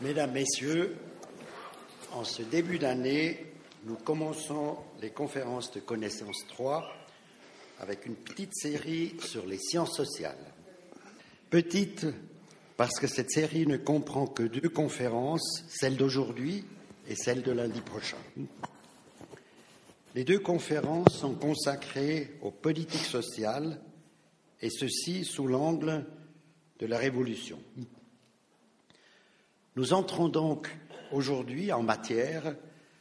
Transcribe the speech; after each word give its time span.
Mesdames, 0.00 0.32
Messieurs, 0.32 0.96
en 2.12 2.24
ce 2.24 2.42
début 2.42 2.80
d'année, 2.80 3.46
nous 3.84 3.94
commençons 3.94 4.76
les 5.00 5.10
conférences 5.10 5.70
de 5.70 5.78
connaissance 5.78 6.44
3 6.48 6.84
avec 7.78 8.04
une 8.04 8.16
petite 8.16 8.56
série 8.56 9.14
sur 9.20 9.46
les 9.46 9.58
sciences 9.58 9.96
sociales. 9.96 10.52
Petite 11.48 12.06
parce 12.76 12.98
que 12.98 13.06
cette 13.06 13.30
série 13.30 13.68
ne 13.68 13.76
comprend 13.76 14.26
que 14.26 14.42
deux 14.42 14.68
conférences, 14.68 15.64
celle 15.68 15.96
d'aujourd'hui 15.96 16.64
et 17.08 17.14
celle 17.14 17.42
de 17.42 17.52
lundi 17.52 17.80
prochain. 17.80 18.18
Les 20.16 20.24
deux 20.24 20.40
conférences 20.40 21.16
sont 21.20 21.34
consacrées 21.34 22.36
aux 22.42 22.50
politiques 22.50 23.04
sociales 23.04 23.80
et 24.60 24.70
ceci 24.70 25.24
sous 25.24 25.46
l'angle 25.46 26.04
de 26.80 26.86
la 26.86 26.98
Révolution. 26.98 27.60
Nous 29.76 29.92
entrons 29.92 30.28
donc 30.28 30.68
aujourd'hui 31.10 31.72
en 31.72 31.82
matière 31.82 32.54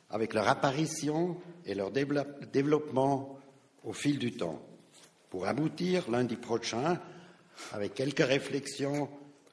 avec 0.10 0.34
leur 0.34 0.48
apparition 0.48 1.38
et 1.66 1.76
leur 1.76 1.92
développement 1.92 3.40
au 3.84 3.94
fil 3.94 4.18
du 4.18 4.32
temps, 4.32 4.62
pour 5.30 5.48
aboutir 5.48 6.10
lundi 6.10 6.36
prochain 6.36 7.00
avec 7.72 7.94
quelques 7.94 8.26
réflexions 8.26 9.10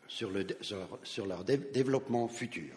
sur, 0.07 0.31
leur 0.31 1.45
développement 1.45 2.29
futur. 2.29 2.77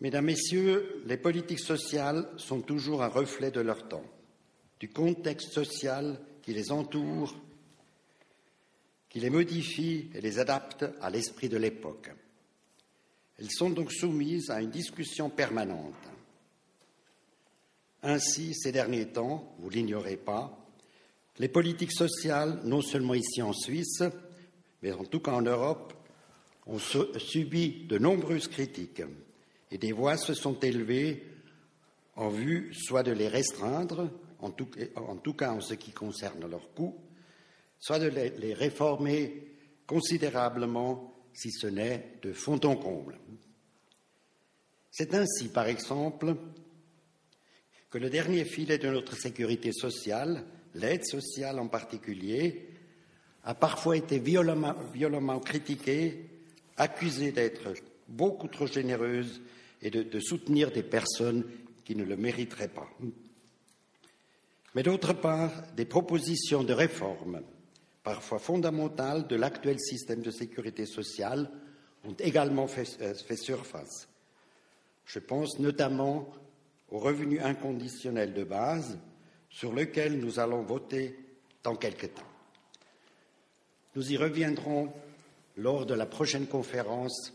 Mesdames, 0.00 0.26
Messieurs, 0.26 1.02
les 1.06 1.16
politiques 1.16 1.60
sociales 1.60 2.28
sont 2.36 2.60
toujours 2.60 3.02
un 3.02 3.08
reflet 3.08 3.50
de 3.50 3.60
leur 3.60 3.88
temps, 3.88 4.04
du 4.78 4.88
contexte 4.90 5.52
social 5.52 6.20
qui 6.42 6.54
les 6.54 6.70
entoure, 6.70 7.34
qui 9.08 9.20
les 9.20 9.30
modifie 9.30 10.10
et 10.14 10.20
les 10.20 10.38
adapte 10.38 10.84
à 11.00 11.10
l'esprit 11.10 11.48
de 11.48 11.56
l'époque. 11.56 12.10
Elles 13.38 13.50
sont 13.50 13.70
donc 13.70 13.92
soumises 13.92 14.50
à 14.50 14.60
une 14.60 14.70
discussion 14.70 15.30
permanente. 15.30 15.94
Ainsi, 18.02 18.54
ces 18.54 18.72
derniers 18.72 19.08
temps, 19.08 19.54
vous 19.58 19.70
l'ignorez 19.70 20.16
pas, 20.16 20.58
les 21.38 21.48
politiques 21.48 21.92
sociales, 21.92 22.60
non 22.64 22.80
seulement 22.80 23.14
ici 23.14 23.42
en 23.42 23.52
Suisse, 23.52 24.02
mais 24.82 24.92
en 24.92 25.04
tout 25.04 25.20
cas 25.20 25.32
en 25.32 25.42
Europe, 25.42 25.94
ont 26.66 26.78
subi 26.78 27.86
de 27.86 27.98
nombreuses 27.98 28.48
critiques 28.48 29.02
et 29.70 29.78
des 29.78 29.92
voix 29.92 30.16
se 30.16 30.34
sont 30.34 30.58
élevées 30.60 31.24
en 32.16 32.28
vue 32.28 32.74
soit 32.74 33.02
de 33.02 33.12
les 33.12 33.28
restreindre, 33.28 34.10
en 34.40 34.50
tout, 34.50 34.68
en 34.96 35.16
tout 35.16 35.34
cas 35.34 35.52
en 35.52 35.60
ce 35.60 35.74
qui 35.74 35.92
concerne 35.92 36.48
leur 36.48 36.72
coût, 36.74 36.96
soit 37.78 37.98
de 37.98 38.08
les 38.08 38.54
réformer 38.54 39.48
considérablement, 39.86 41.14
si 41.32 41.50
ce 41.50 41.66
n'est 41.66 42.18
de 42.22 42.32
fond 42.32 42.60
en 42.64 42.76
comble. 42.76 43.18
C'est 44.90 45.14
ainsi, 45.14 45.48
par 45.48 45.66
exemple, 45.66 46.36
que 47.90 47.98
le 47.98 48.10
dernier 48.10 48.44
filet 48.44 48.78
de 48.78 48.88
notre 48.88 49.16
sécurité 49.16 49.72
sociale, 49.72 50.44
l'aide 50.74 51.04
sociale 51.04 51.58
en 51.58 51.68
particulier, 51.68 52.70
a 53.44 53.54
parfois 53.54 53.96
été 53.96 54.18
violemment, 54.18 54.74
violemment 54.92 55.40
critiqué, 55.40 56.28
accusé 56.76 57.32
d'être 57.32 57.72
beaucoup 58.08 58.48
trop 58.48 58.66
généreuse 58.66 59.40
et 59.80 59.90
de, 59.90 60.20
soutenir 60.20 60.70
des 60.70 60.82
personnes 60.82 61.44
qui 61.84 61.94
ne 61.94 62.04
le 62.04 62.16
mériteraient 62.16 62.68
pas. 62.68 62.88
Mais 64.74 64.82
d'autre 64.82 65.14
part, 65.14 65.52
des 65.76 65.86
propositions 65.86 66.62
de 66.62 66.72
réforme, 66.72 67.42
parfois 68.08 68.38
fondamentales, 68.38 69.26
de 69.26 69.36
l'actuel 69.36 69.78
système 69.78 70.22
de 70.22 70.30
sécurité 70.30 70.86
sociale 70.86 71.50
ont 72.06 72.14
également 72.18 72.66
fait, 72.66 72.96
euh, 73.02 73.12
fait 73.12 73.36
surface. 73.36 74.08
Je 75.04 75.18
pense 75.18 75.58
notamment 75.58 76.26
au 76.90 77.00
revenu 77.00 77.38
inconditionnel 77.38 78.32
de 78.32 78.44
base 78.44 78.98
sur 79.50 79.74
lequel 79.74 80.18
nous 80.20 80.40
allons 80.40 80.62
voter 80.62 81.18
dans 81.62 81.76
quelque 81.76 82.06
temps. 82.06 82.32
Nous 83.94 84.10
y 84.10 84.16
reviendrons 84.16 84.90
lors 85.58 85.84
de 85.84 85.92
la 85.92 86.06
prochaine 86.06 86.46
conférence 86.46 87.34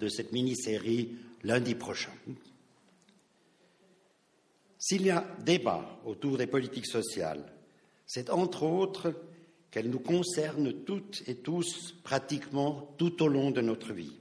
de 0.00 0.08
cette 0.08 0.32
mini-série 0.32 1.18
lundi 1.42 1.74
prochain. 1.74 2.14
S'il 4.78 5.02
y 5.02 5.10
a 5.10 5.26
débat 5.44 6.00
autour 6.06 6.38
des 6.38 6.46
politiques 6.46 6.86
sociales, 6.86 7.44
c'est 8.06 8.30
entre 8.30 8.62
autres 8.62 9.12
qu'elles 9.70 9.90
nous 9.90 10.00
concernent 10.00 10.72
toutes 10.84 11.22
et 11.26 11.36
tous 11.36 11.94
pratiquement 12.02 12.94
tout 12.98 13.22
au 13.22 13.28
long 13.28 13.50
de 13.50 13.60
notre 13.60 13.92
vie. 13.92 14.16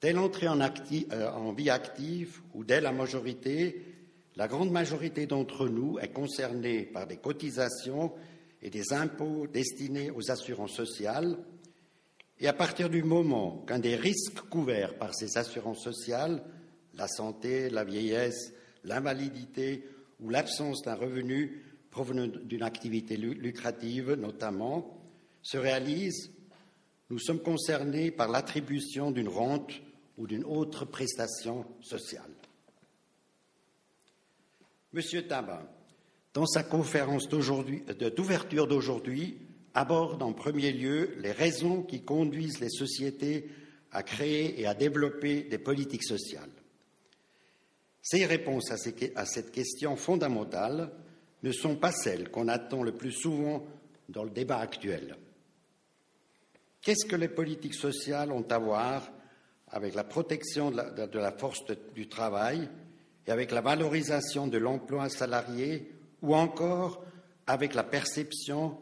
Dès 0.00 0.12
l'entrée 0.12 0.48
en, 0.48 0.60
euh, 0.60 1.30
en, 1.30 1.52
vie 1.52 1.70
active 1.70 2.40
ou 2.54 2.64
dès 2.64 2.80
la 2.80 2.92
majorité, 2.92 3.82
la 4.36 4.46
grande 4.46 4.70
majorité 4.70 5.26
d'entre 5.26 5.68
nous 5.68 5.98
est 5.98 6.12
concernée 6.12 6.82
par 6.82 7.06
des 7.06 7.16
cotisations 7.16 8.12
et 8.62 8.70
des 8.70 8.92
impôts 8.92 9.46
destinés 9.46 10.10
aux 10.10 10.30
assurances 10.30 10.74
sociales. 10.74 11.38
Et 12.38 12.46
à 12.46 12.52
partir 12.52 12.90
du 12.90 13.02
moment 13.02 13.64
qu'un 13.66 13.78
des 13.78 13.96
risques 13.96 14.42
couverts 14.50 14.98
par 14.98 15.14
ces 15.14 15.38
assurances 15.38 15.82
sociales, 15.82 16.44
la 16.94 17.08
santé, 17.08 17.70
la 17.70 17.84
vieillesse, 17.84 18.52
l'invalidité 18.84 19.84
ou 20.20 20.28
l'absence 20.28 20.82
d'un 20.82 20.94
revenu 20.94 21.62
provenant 21.96 22.26
d'une 22.26 22.62
activité 22.62 23.16
lucrative 23.16 24.12
notamment, 24.12 25.00
se 25.40 25.56
réalise, 25.56 26.30
nous 27.08 27.18
sommes 27.18 27.40
concernés 27.40 28.10
par 28.10 28.28
l'attribution 28.28 29.10
d'une 29.10 29.30
rente 29.30 29.72
ou 30.18 30.26
d'une 30.26 30.44
autre 30.44 30.84
prestation 30.84 31.64
sociale. 31.80 32.30
Monsieur 34.92 35.26
Tabac, 35.26 35.62
dans 36.34 36.44
sa 36.44 36.64
conférence 36.64 37.30
d'ouverture 37.30 38.66
d'aujourd'hui, 38.66 39.38
aborde 39.72 40.22
en 40.22 40.34
premier 40.34 40.72
lieu 40.72 41.14
les 41.22 41.32
raisons 41.32 41.82
qui 41.82 42.02
conduisent 42.02 42.60
les 42.60 42.68
sociétés 42.68 43.48
à 43.90 44.02
créer 44.02 44.60
et 44.60 44.66
à 44.66 44.74
développer 44.74 45.44
des 45.44 45.58
politiques 45.58 46.04
sociales. 46.04 46.50
Ces 48.02 48.26
réponses 48.26 48.70
à, 48.70 49.24
cette 49.24 49.50
question 49.50 49.96
fondamentale 49.96 50.92
ne 51.42 51.52
sont 51.52 51.76
pas 51.76 51.92
celles 51.92 52.30
qu'on 52.30 52.48
attend 52.48 52.82
le 52.82 52.92
plus 52.92 53.12
souvent 53.12 53.66
dans 54.08 54.24
le 54.24 54.30
débat 54.30 54.58
actuel. 54.58 55.16
Qu'est-ce 56.80 57.06
que 57.06 57.16
les 57.16 57.28
politiques 57.28 57.74
sociales 57.74 58.32
ont 58.32 58.46
à 58.48 58.58
voir 58.58 59.10
avec 59.68 59.94
la 59.94 60.04
protection 60.04 60.70
de 60.70 61.18
la, 61.18 61.32
force 61.32 61.64
du 61.94 62.08
travail 62.08 62.68
et 63.26 63.32
avec 63.32 63.50
la 63.50 63.60
valorisation 63.60 64.46
de 64.46 64.58
l'emploi 64.58 65.08
salarié 65.08 65.92
ou 66.22 66.34
encore 66.34 67.04
avec 67.46 67.74
la 67.74 67.82
perception 67.82 68.78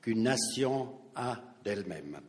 qu'une 0.00 0.22
nation 0.22 0.94
a 1.16 1.42
d'elle-même? 1.64 2.20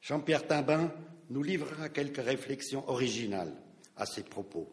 Jean-Pierre 0.00 0.46
Timbin 0.46 0.92
nous 1.28 1.42
livrera 1.42 1.88
quelques 1.88 2.24
réflexions 2.24 2.88
originales 2.88 3.54
à 3.96 4.06
ces 4.06 4.22
propos. 4.22 4.72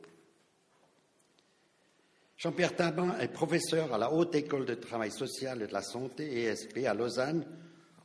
Jean-Pierre 2.37 2.75
Timbin 2.75 3.17
est 3.17 3.29
professeur 3.29 3.91
à 3.91 3.97
la 3.97 4.13
Haute 4.13 4.35
École 4.35 4.67
de 4.67 4.75
Travail 4.75 5.09
Social 5.09 5.63
et 5.63 5.67
de 5.67 5.73
la 5.73 5.81
Santé, 5.81 6.43
ESP, 6.43 6.85
à 6.85 6.93
Lausanne, 6.93 7.43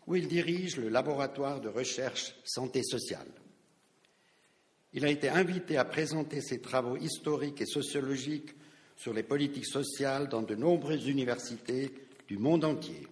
où 0.06 0.16
il 0.16 0.26
dirige 0.26 0.78
le 0.78 0.88
laboratoire 0.88 1.60
de 1.60 1.69
recherche 1.69 2.34
santé 2.43 2.82
sociale. 2.82 3.28
Il 4.94 5.04
a 5.04 5.10
été 5.10 5.28
invité 5.28 5.76
à 5.76 5.84
présenter 5.84 6.41
ses 6.41 6.60
travaux 6.60 6.97
historiques 6.97 7.60
et 7.60 7.66
sociologiques 7.66 8.54
sur 8.97 9.12
les 9.12 9.22
politiques 9.22 9.66
sociales 9.66 10.28
dans 10.28 10.43
de 10.43 10.54
nombreuses 10.54 11.06
universités 11.06 11.91
du 12.26 12.38
monde 12.38 12.64
entier, 12.64 13.06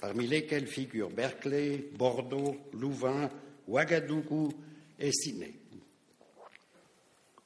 parmi 0.00 0.26
lesquelles 0.26 0.66
figurent 0.66 1.10
Berkeley, 1.10 1.90
Bordeaux, 1.98 2.56
Louvain, 2.72 3.28
Ouagadougou 3.68 4.50
et 4.98 5.12
Sydney. 5.12 5.54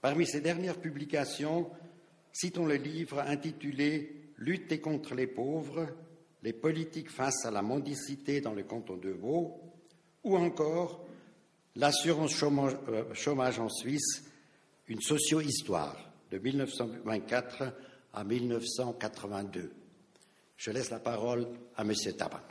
Parmi 0.00 0.24
ses 0.24 0.40
dernières 0.40 0.80
publications, 0.80 1.68
citons 2.36 2.66
le 2.66 2.74
livre 2.74 3.20
intitulé 3.20 4.12
Lutter 4.36 4.78
contre 4.78 5.14
les 5.14 5.26
pauvres, 5.26 5.88
les 6.42 6.52
politiques 6.52 7.10
face 7.10 7.46
à 7.46 7.50
la 7.50 7.62
mendicité 7.62 8.42
dans 8.42 8.52
le 8.52 8.64
canton 8.64 8.98
de 8.98 9.08
Vaud, 9.08 9.58
ou 10.22 10.36
encore 10.36 11.06
l'assurance 11.76 12.32
chômage, 12.32 12.76
euh, 12.88 13.14
chômage, 13.14 13.58
en 13.58 13.70
Suisse, 13.70 14.24
une 14.88 15.00
socio-histoire 15.00 15.96
de 16.30 16.36
1924 16.36 17.72
à 18.12 18.24
1982. 18.24 19.72
Je 20.58 20.70
laisse 20.70 20.90
la 20.90 20.98
parole 20.98 21.48
à 21.74 21.82
M. 21.82 21.94
Tabac. 22.18 22.42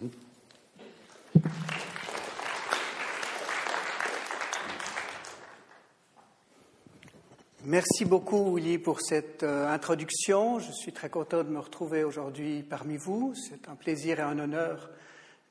Merci 7.67 8.05
beaucoup, 8.05 8.53
Willy, 8.53 8.77
pour 8.77 9.01
cette 9.01 9.41
euh, 9.41 9.67
introduction. 9.67 10.59
Je 10.59 10.71
suis 10.71 10.91
très 10.91 11.09
content 11.09 11.43
de 11.43 11.49
me 11.49 11.57
retrouver 11.57 12.03
aujourd'hui 12.03 12.61
parmi 12.61 12.95
vous. 12.95 13.33
C'est 13.33 13.67
un 13.67 13.73
plaisir 13.73 14.19
et 14.19 14.21
un 14.21 14.37
honneur 14.37 14.91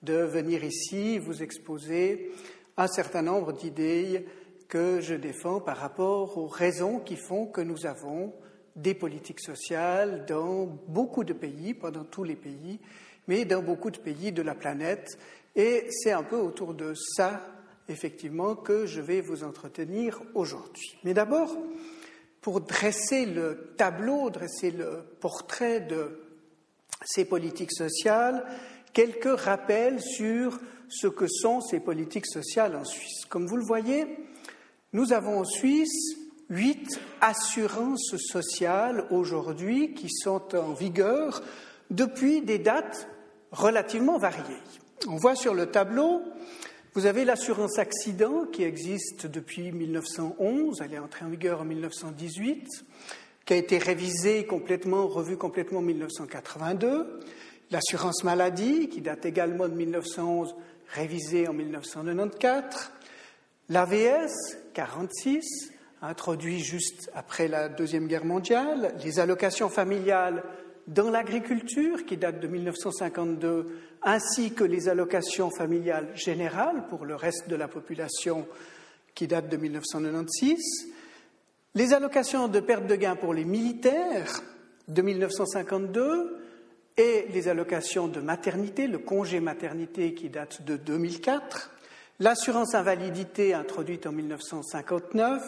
de 0.05 0.19
venir 0.19 0.63
ici 0.63 1.19
vous 1.19 1.43
exposer 1.43 2.31
un 2.77 2.87
certain 2.87 3.23
nombre 3.23 3.53
d'idées 3.53 4.27
que 4.69 5.01
je 5.01 5.17
défends 5.17 5.59
par 5.59 5.79
rapport 5.79 6.39
aux 6.39 6.47
raisons 6.47 7.01
qui 7.01 7.17
font 7.17 7.47
que 7.47 7.61
nous 7.61 7.85
avons 7.85 8.33
des 8.77 8.95
politiques 8.95 9.41
sociales 9.41 10.25
dans 10.25 10.67
beaucoup 10.87 11.25
de 11.25 11.33
pays, 11.33 11.75
pas 11.75 11.91
dans 11.91 12.05
tous 12.05 12.23
les 12.23 12.37
pays, 12.37 12.79
mais 13.27 13.45
dans 13.45 13.61
beaucoup 13.61 13.91
de 13.91 13.99
pays 13.99 14.31
de 14.31 14.43
la 14.43 14.55
planète. 14.55 15.19
Et 15.57 15.89
c'est 15.91 16.13
un 16.13 16.23
peu 16.23 16.37
autour 16.37 16.75
de 16.75 16.95
ça, 16.95 17.45
effectivement, 17.89 18.55
que 18.55 18.87
je 18.87 19.01
vais 19.01 19.21
vous 19.21 19.45
entretenir 19.45 20.21
aujourd'hui. 20.35 20.97
Mais 21.05 21.15
d'abord, 21.15 21.57
pour 22.41 22.61
dresser 22.61 23.27
le 23.27 23.75
tableau, 23.77 24.31
dresser 24.31 24.71
le 24.71 25.03
portrait 25.21 25.81
de 25.81 26.21
ces 27.05 27.25
politiques 27.25 27.73
sociales, 27.73 28.45
quelques 28.93 29.39
rappels 29.41 30.01
sur 30.01 30.59
ce 30.89 31.07
que 31.07 31.27
sont 31.27 31.61
ces 31.61 31.81
politiques 31.81 32.27
sociales 32.27 32.77
en 32.77 32.85
Suisse. 32.85 33.25
Comme 33.29 33.47
vous 33.47 33.57
le 33.57 33.65
voyez, 33.65 34.07
nous 34.93 35.13
avons 35.13 35.41
en 35.41 35.45
Suisse 35.45 36.17
huit 36.51 37.01
assurances 37.21 38.17
sociales 38.17 39.07
aujourd'hui 39.11 39.95
qui 39.95 40.09
sont 40.11 40.55
en 40.55 40.73
vigueur 40.73 41.43
depuis 41.91 42.43
des 42.43 42.59
dates 42.59 43.09
relativement 43.51 44.19
variées. 44.19 44.63
On 45.09 45.17
voit 45.17 45.35
sur 45.35 45.55
le 45.55 45.67
tableau, 45.67 46.23
vous 46.95 47.07
avez 47.07 47.25
l'assurance 47.25 47.81
accident 47.81 48.45
qui 48.47 48.63
existe 48.63 49.27
depuis 49.27 49.73
1911, 49.73 50.81
elle 50.81 50.95
est 50.95 50.99
entrée 50.99 51.25
en 51.25 51.29
vigueur 51.29 51.61
en 51.61 51.65
1918, 51.65 52.69
qui 53.45 53.53
a 53.53 53.57
été 53.57 53.79
révisée 53.79 54.47
complètement, 54.47 55.09
revue 55.09 55.37
complètement 55.37 55.81
en 55.81 55.83
1982. 55.83 57.19
L'assurance 57.73 58.23
maladie 58.23 58.89
qui 58.89 59.01
date 59.01 59.27
également 59.27 59.67
de 59.67 59.75
1911, 59.75 60.55
révisée 60.95 61.49
en 61.49 61.53
1994. 61.53 62.93
L'AVS 63.71 64.31
46, 64.75 65.73
introduit 66.01 66.61
juste 66.61 67.11
après 67.13 67.49
la 67.49 67.69
Deuxième 67.69 68.07
Guerre 68.07 68.25
mondiale, 68.25 68.95
les 69.05 69.19
allocations 69.19 69.69
familiales 69.69 70.45
dans 70.87 71.11
l'agriculture, 71.11 72.05
qui 72.05 72.17
datent 72.17 72.41
de 72.41 72.47
1952, 72.47 73.79
ainsi 74.03 74.53
que 74.53 74.65
les 74.65 74.89
allocations 74.89 75.51
familiales 75.51 76.09
générales 76.15 76.87
pour 76.89 77.05
le 77.05 77.15
reste 77.15 77.49
de 77.49 77.57
la 77.57 77.69
population, 77.69 78.47
qui 79.15 79.27
datent 79.27 79.49
de 79.49 79.57
1996, 79.57 80.59
les 81.75 81.93
allocations 81.93 82.49
de 82.49 82.61
perte 82.61 82.87
de 82.87 82.97
gain 82.97 83.17
pour 83.17 83.35
les 83.35 83.45
militaires 83.45 84.43
de 84.89 85.03
1952 85.03 86.41
et 86.97 87.27
les 87.33 87.49
allocations 87.49 88.07
de 88.07 88.21
maternité, 88.21 88.87
le 88.87 88.99
congé 88.99 89.41
maternité 89.41 90.15
qui 90.15 90.29
date 90.29 90.63
de 90.65 90.77
2004, 90.77 91.71
l'assurance 92.21 92.75
invalidité 92.75 93.55
introduite 93.55 94.07
en 94.07 94.13
1959, 94.13 95.43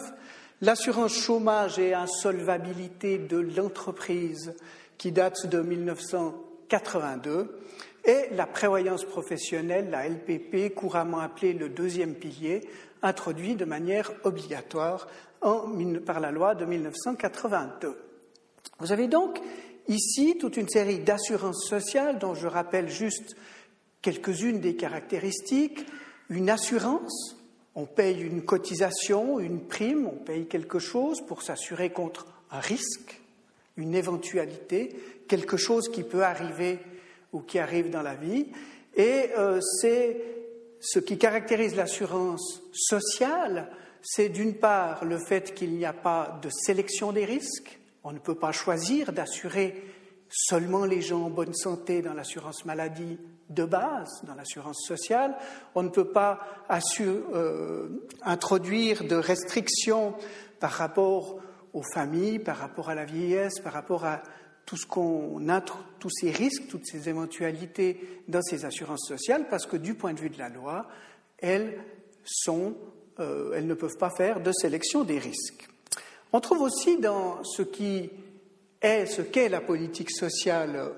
l'assurance 0.61 1.13
chômage 1.13 1.79
et 1.79 1.93
insolvabilité 1.93 3.17
de 3.17 3.37
l'entreprise 3.37 4.53
qui 4.97 5.11
date 5.11 5.45
de 5.47 5.59
1982 5.61 7.59
et 8.05 8.29
la 8.31 8.45
prévoyance 8.45 9.05
professionnelle, 9.05 9.89
la 9.89 10.07
LPP, 10.07 10.73
couramment 10.73 11.19
appelée 11.19 11.53
le 11.53 11.69
deuxième 11.69 12.15
pilier, 12.15 12.67
introduit 13.01 13.55
de 13.55 13.65
manière 13.65 14.11
obligatoire 14.23 15.07
par 16.05 16.19
la 16.19 16.31
loi 16.31 16.55
de 16.55 16.65
1982. 16.65 17.95
Vous 18.79 18.91
avez 18.91 19.07
donc 19.07 19.39
ici 19.87 20.37
toute 20.39 20.57
une 20.57 20.69
série 20.69 20.99
d'assurances 20.99 21.67
sociales 21.67 22.17
dont 22.19 22.33
je 22.33 22.47
rappelle 22.47 22.89
juste 22.89 23.35
quelques-unes 24.01 24.59
des 24.59 24.75
caractéristiques. 24.75 25.85
Une 26.29 26.49
assurance 26.49 27.37
on 27.77 27.85
paye 27.85 28.21
une 28.21 28.41
cotisation, 28.41 29.39
une 29.39 29.67
prime, 29.67 30.07
on 30.07 30.17
paye 30.17 30.47
quelque 30.47 30.79
chose 30.79 31.21
pour 31.21 31.43
s'assurer 31.43 31.91
contre 31.91 32.25
un 32.49 32.59
risque, 32.59 33.21
une 33.77 33.95
éventualité, 33.95 34.95
quelque 35.27 35.57
chose 35.57 35.89
qui 35.89 36.03
peut 36.03 36.23
arriver 36.23 36.79
ou 37.31 37.41
qui 37.41 37.59
arrive 37.59 37.89
dans 37.89 38.01
la 38.01 38.15
vie. 38.15 38.47
Et 38.95 39.29
euh, 39.37 39.59
c'est 39.81 40.17
ce 40.79 40.99
qui 40.99 41.17
caractérise 41.17 41.75
l'assurance 41.75 42.61
sociale, 42.73 43.71
c'est 44.01 44.29
d'une 44.29 44.55
part 44.55 45.05
le 45.05 45.17
fait 45.17 45.53
qu'il 45.53 45.71
n'y 45.71 45.85
a 45.85 45.93
pas 45.93 46.39
de 46.41 46.49
sélection 46.49 47.11
des 47.11 47.25
risques, 47.25 47.79
on 48.03 48.11
ne 48.11 48.19
peut 48.19 48.35
pas 48.35 48.51
choisir 48.51 49.11
d'assurer 49.11 49.83
seulement 50.29 50.85
les 50.85 51.01
gens 51.01 51.23
en 51.23 51.29
bonne 51.29 51.53
santé 51.53 52.01
dans 52.01 52.13
l'assurance 52.13 52.65
maladie 52.65 53.17
de 53.49 53.63
base, 53.65 54.23
dans 54.23 54.35
l'assurance 54.35 54.85
sociale. 54.85 55.35
On 55.75 55.83
ne 55.83 55.89
peut 55.89 56.11
pas 56.11 56.39
euh, 56.99 57.89
introduire 58.23 59.03
de 59.03 59.15
restrictions 59.15 60.15
par 60.59 60.71
rapport 60.71 61.39
aux 61.77 61.83
familles, 61.93 62.39
par 62.39 62.57
rapport 62.57 62.89
à 62.89 62.95
la 62.95 63.05
vieillesse, 63.05 63.59
par 63.59 63.73
rapport 63.73 64.05
à 64.05 64.23
tout 64.65 64.77
ce 64.77 64.85
qu'on 64.85 65.39
tous 65.99 66.09
ces 66.09 66.31
risques, 66.31 66.67
toutes 66.67 66.85
ces 66.85 67.07
éventualités 67.07 68.21
dans 68.27 68.41
ces 68.41 68.65
assurances 68.65 69.07
sociales, 69.07 69.47
parce 69.49 69.65
que 69.65 69.77
du 69.77 69.93
point 69.93 70.13
de 70.13 70.19
vue 70.19 70.29
de 70.29 70.39
la 70.39 70.49
loi, 70.49 70.87
euh, 71.43 71.71
elles 73.53 73.67
ne 73.67 73.73
peuvent 73.73 73.97
pas 73.97 74.09
faire 74.09 74.41
de 74.41 74.51
sélection 74.51 75.03
des 75.03 75.19
risques. 75.19 75.69
On 76.33 76.41
trouve 76.41 76.61
aussi 76.61 76.97
dans 76.97 77.43
ce 77.43 77.61
qui 77.61 78.09
est 78.81 79.05
ce 79.05 79.21
qu'est 79.21 79.49
la 79.49 79.61
politique 79.61 80.11
sociale 80.11 80.91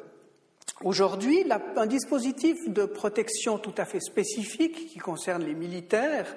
aujourd'hui 0.83 1.45
un 1.75 1.85
dispositif 1.85 2.55
de 2.67 2.85
protection 2.85 3.57
tout 3.57 3.75
à 3.77 3.85
fait 3.85 3.99
spécifique 3.99 4.87
qui 4.87 4.99
concerne 4.99 5.43
les 5.43 5.53
militaires. 5.53 6.35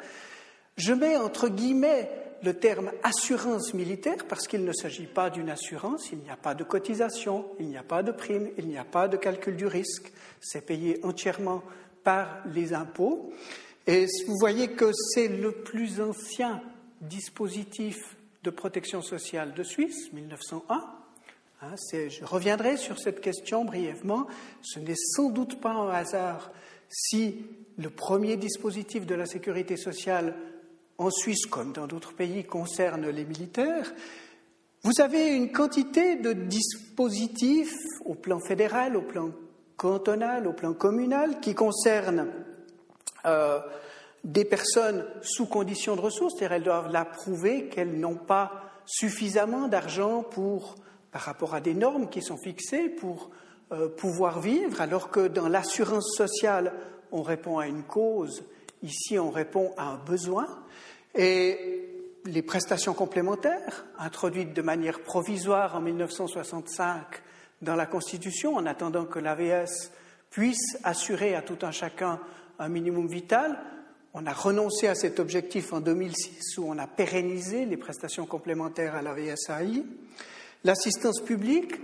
Je 0.76 0.92
mets 0.92 1.16
entre 1.16 1.48
guillemets 1.48 2.10
le 2.42 2.54
terme 2.54 2.90
assurance 3.02 3.74
militaire 3.74 4.26
parce 4.28 4.46
qu'il 4.46 4.64
ne 4.64 4.72
s'agit 4.72 5.06
pas 5.06 5.30
d'une 5.30 5.50
assurance, 5.50 6.10
il 6.12 6.18
n'y 6.18 6.30
a 6.30 6.36
pas 6.36 6.54
de 6.54 6.64
cotisation, 6.64 7.46
il 7.60 7.68
n'y 7.68 7.76
a 7.76 7.82
pas 7.82 8.02
de 8.02 8.12
prime, 8.12 8.50
il 8.58 8.68
n'y 8.68 8.78
a 8.78 8.84
pas 8.84 9.08
de 9.08 9.16
calcul 9.16 9.56
du 9.56 9.66
risque, 9.66 10.12
c'est 10.40 10.66
payé 10.66 10.98
entièrement 11.04 11.62
par 12.02 12.42
les 12.52 12.74
impôts. 12.74 13.32
Et 13.86 14.06
vous 14.26 14.36
voyez 14.38 14.72
que 14.72 14.90
c'est 14.92 15.28
le 15.28 15.52
plus 15.52 16.00
ancien 16.00 16.62
dispositif 17.00 18.16
de 18.42 18.50
protection 18.50 19.02
sociale 19.02 19.54
de 19.54 19.62
Suisse, 19.62 20.12
1901. 20.12 20.84
Hein, 21.62 21.74
je 21.92 22.24
reviendrai 22.24 22.76
sur 22.76 22.98
cette 22.98 23.20
question 23.20 23.64
brièvement. 23.64 24.26
Ce 24.62 24.80
n'est 24.80 24.96
sans 24.96 25.30
doute 25.30 25.60
pas 25.60 25.72
un 25.72 25.90
hasard 25.90 26.50
si 26.88 27.46
le 27.78 27.88
premier 27.88 28.36
dispositif 28.36 29.06
de 29.06 29.14
la 29.14 29.26
sécurité 29.26 29.76
sociale 29.76 30.34
en 30.98 31.10
Suisse 31.10 31.46
comme 31.46 31.72
dans 31.72 31.86
d'autres 31.86 32.14
pays 32.14 32.44
concerne 32.44 33.08
les 33.08 33.24
militaires. 33.24 33.92
Vous 34.82 35.00
avez 35.00 35.36
une 35.36 35.52
quantité 35.52 36.16
de 36.16 36.32
dispositifs 36.32 37.76
au 38.04 38.14
plan 38.14 38.40
fédéral, 38.40 38.96
au 38.96 39.02
plan 39.02 39.30
cantonal, 39.76 40.46
au 40.46 40.52
plan 40.52 40.74
communal 40.74 41.40
qui 41.40 41.54
concernent 41.54 42.28
euh, 43.26 43.60
des 44.24 44.44
personnes 44.44 45.04
sous 45.22 45.46
condition 45.46 45.96
de 45.96 46.00
ressources, 46.00 46.34
c'est-à-dire 46.36 46.56
elles 46.56 46.62
doivent 46.64 46.92
l'approuver 46.92 47.68
qu'elles 47.68 47.98
n'ont 47.98 48.16
pas 48.16 48.52
suffisamment 48.86 49.68
d'argent 49.68 50.22
pour 50.22 50.76
par 51.12 51.22
rapport 51.22 51.54
à 51.54 51.60
des 51.60 51.74
normes 51.74 52.08
qui 52.08 52.22
sont 52.22 52.38
fixées 52.38 52.88
pour 52.88 53.30
euh, 53.72 53.88
pouvoir 53.88 54.40
vivre, 54.40 54.80
alors 54.80 55.10
que 55.10 55.28
dans 55.28 55.48
l'assurance 55.48 56.14
sociale, 56.16 56.72
on 57.12 57.22
répond 57.22 57.58
à 57.58 57.66
une 57.66 57.82
cause, 57.82 58.44
ici 58.82 59.18
on 59.18 59.30
répond 59.30 59.72
à 59.76 59.84
un 59.84 59.98
besoin. 59.98 60.46
Et 61.14 61.82
les 62.24 62.42
prestations 62.42 62.94
complémentaires, 62.94 63.84
introduites 63.98 64.54
de 64.54 64.62
manière 64.62 65.00
provisoire 65.00 65.76
en 65.76 65.80
1965 65.80 67.04
dans 67.60 67.76
la 67.76 67.86
Constitution, 67.86 68.56
en 68.56 68.66
attendant 68.66 69.04
que 69.04 69.18
l'AVS 69.18 69.92
puisse 70.30 70.78
assurer 70.84 71.34
à 71.34 71.42
tout 71.42 71.58
un 71.62 71.70
chacun 71.70 72.20
un 72.58 72.68
minimum 72.68 73.08
vital, 73.08 73.58
on 74.14 74.26
a 74.26 74.32
renoncé 74.32 74.88
à 74.88 74.94
cet 74.94 75.20
objectif 75.20 75.72
en 75.72 75.80
2006 75.80 76.58
où 76.58 76.64
on 76.68 76.78
a 76.78 76.86
pérennisé 76.86 77.64
les 77.64 77.76
prestations 77.76 78.26
complémentaires 78.26 78.94
à 78.94 79.02
l'AVSAI. 79.02 79.84
L'assistance 80.64 81.20
publique, 81.20 81.80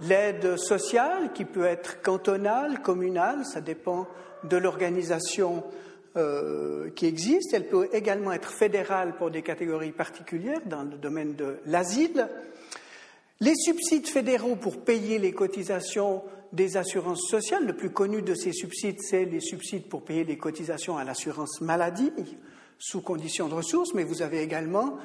l'aide 0.00 0.56
sociale 0.56 1.32
qui 1.32 1.44
peut 1.44 1.64
être 1.64 2.02
cantonale, 2.02 2.82
communale, 2.82 3.44
ça 3.46 3.60
dépend 3.60 4.06
de 4.44 4.56
l'organisation 4.56 5.64
euh, 6.16 6.90
qui 6.90 7.06
existe. 7.06 7.54
Elle 7.54 7.68
peut 7.68 7.88
également 7.92 8.32
être 8.32 8.52
fédérale 8.52 9.16
pour 9.16 9.30
des 9.30 9.42
catégories 9.42 9.92
particulières 9.92 10.60
dans 10.66 10.82
le 10.82 10.96
domaine 10.96 11.34
de 11.34 11.56
l'asile. 11.66 12.28
Les 13.40 13.54
subsides 13.56 14.08
fédéraux 14.08 14.56
pour 14.56 14.84
payer 14.84 15.18
les 15.18 15.32
cotisations 15.32 16.22
des 16.52 16.76
assurances 16.76 17.28
sociales, 17.28 17.66
le 17.66 17.76
plus 17.76 17.90
connu 17.90 18.22
de 18.22 18.34
ces 18.34 18.52
subsides, 18.52 19.00
c'est 19.00 19.24
les 19.24 19.40
subsides 19.40 19.88
pour 19.88 20.04
payer 20.04 20.24
les 20.24 20.38
cotisations 20.38 20.96
à 20.96 21.04
l'assurance 21.04 21.60
maladie 21.60 22.12
sous 22.78 23.00
condition 23.00 23.48
de 23.48 23.54
ressources, 23.54 23.92
mais 23.94 24.04
vous 24.04 24.22
avez 24.22 24.40
également 24.40 24.98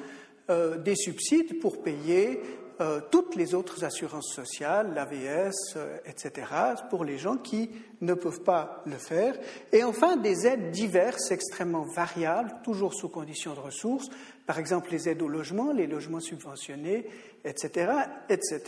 euh, 0.48 0.78
des 0.78 0.96
subsides 0.96 1.58
pour 1.60 1.82
payer 1.82 2.40
euh, 2.80 3.00
toutes 3.10 3.36
les 3.36 3.54
autres 3.54 3.84
assurances 3.84 4.32
sociales, 4.34 4.94
l'AVS, 4.94 5.76
euh, 5.76 5.98
etc., 6.06 6.46
pour 6.88 7.04
les 7.04 7.18
gens 7.18 7.36
qui 7.36 7.70
ne 8.00 8.14
peuvent 8.14 8.42
pas 8.42 8.82
le 8.86 8.96
faire. 8.96 9.38
Et 9.72 9.84
enfin, 9.84 10.16
des 10.16 10.46
aides 10.46 10.70
diverses, 10.70 11.30
extrêmement 11.30 11.84
variables, 11.84 12.54
toujours 12.64 12.94
sous 12.94 13.08
conditions 13.08 13.54
de 13.54 13.60
ressources, 13.60 14.08
par 14.46 14.58
exemple 14.58 14.90
les 14.90 15.08
aides 15.08 15.22
au 15.22 15.28
logement, 15.28 15.72
les 15.72 15.86
logements 15.86 16.20
subventionnés, 16.20 17.06
etc., 17.44 17.92
etc. 18.28 18.62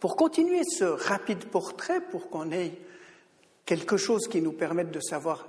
Pour 0.00 0.16
continuer 0.16 0.62
ce 0.64 0.84
rapide 0.84 1.44
portrait, 1.46 2.00
pour 2.00 2.30
qu'on 2.30 2.50
ait 2.50 2.78
quelque 3.64 3.96
chose 3.96 4.28
qui 4.28 4.40
nous 4.40 4.52
permette 4.52 4.90
de 4.90 5.00
savoir 5.00 5.48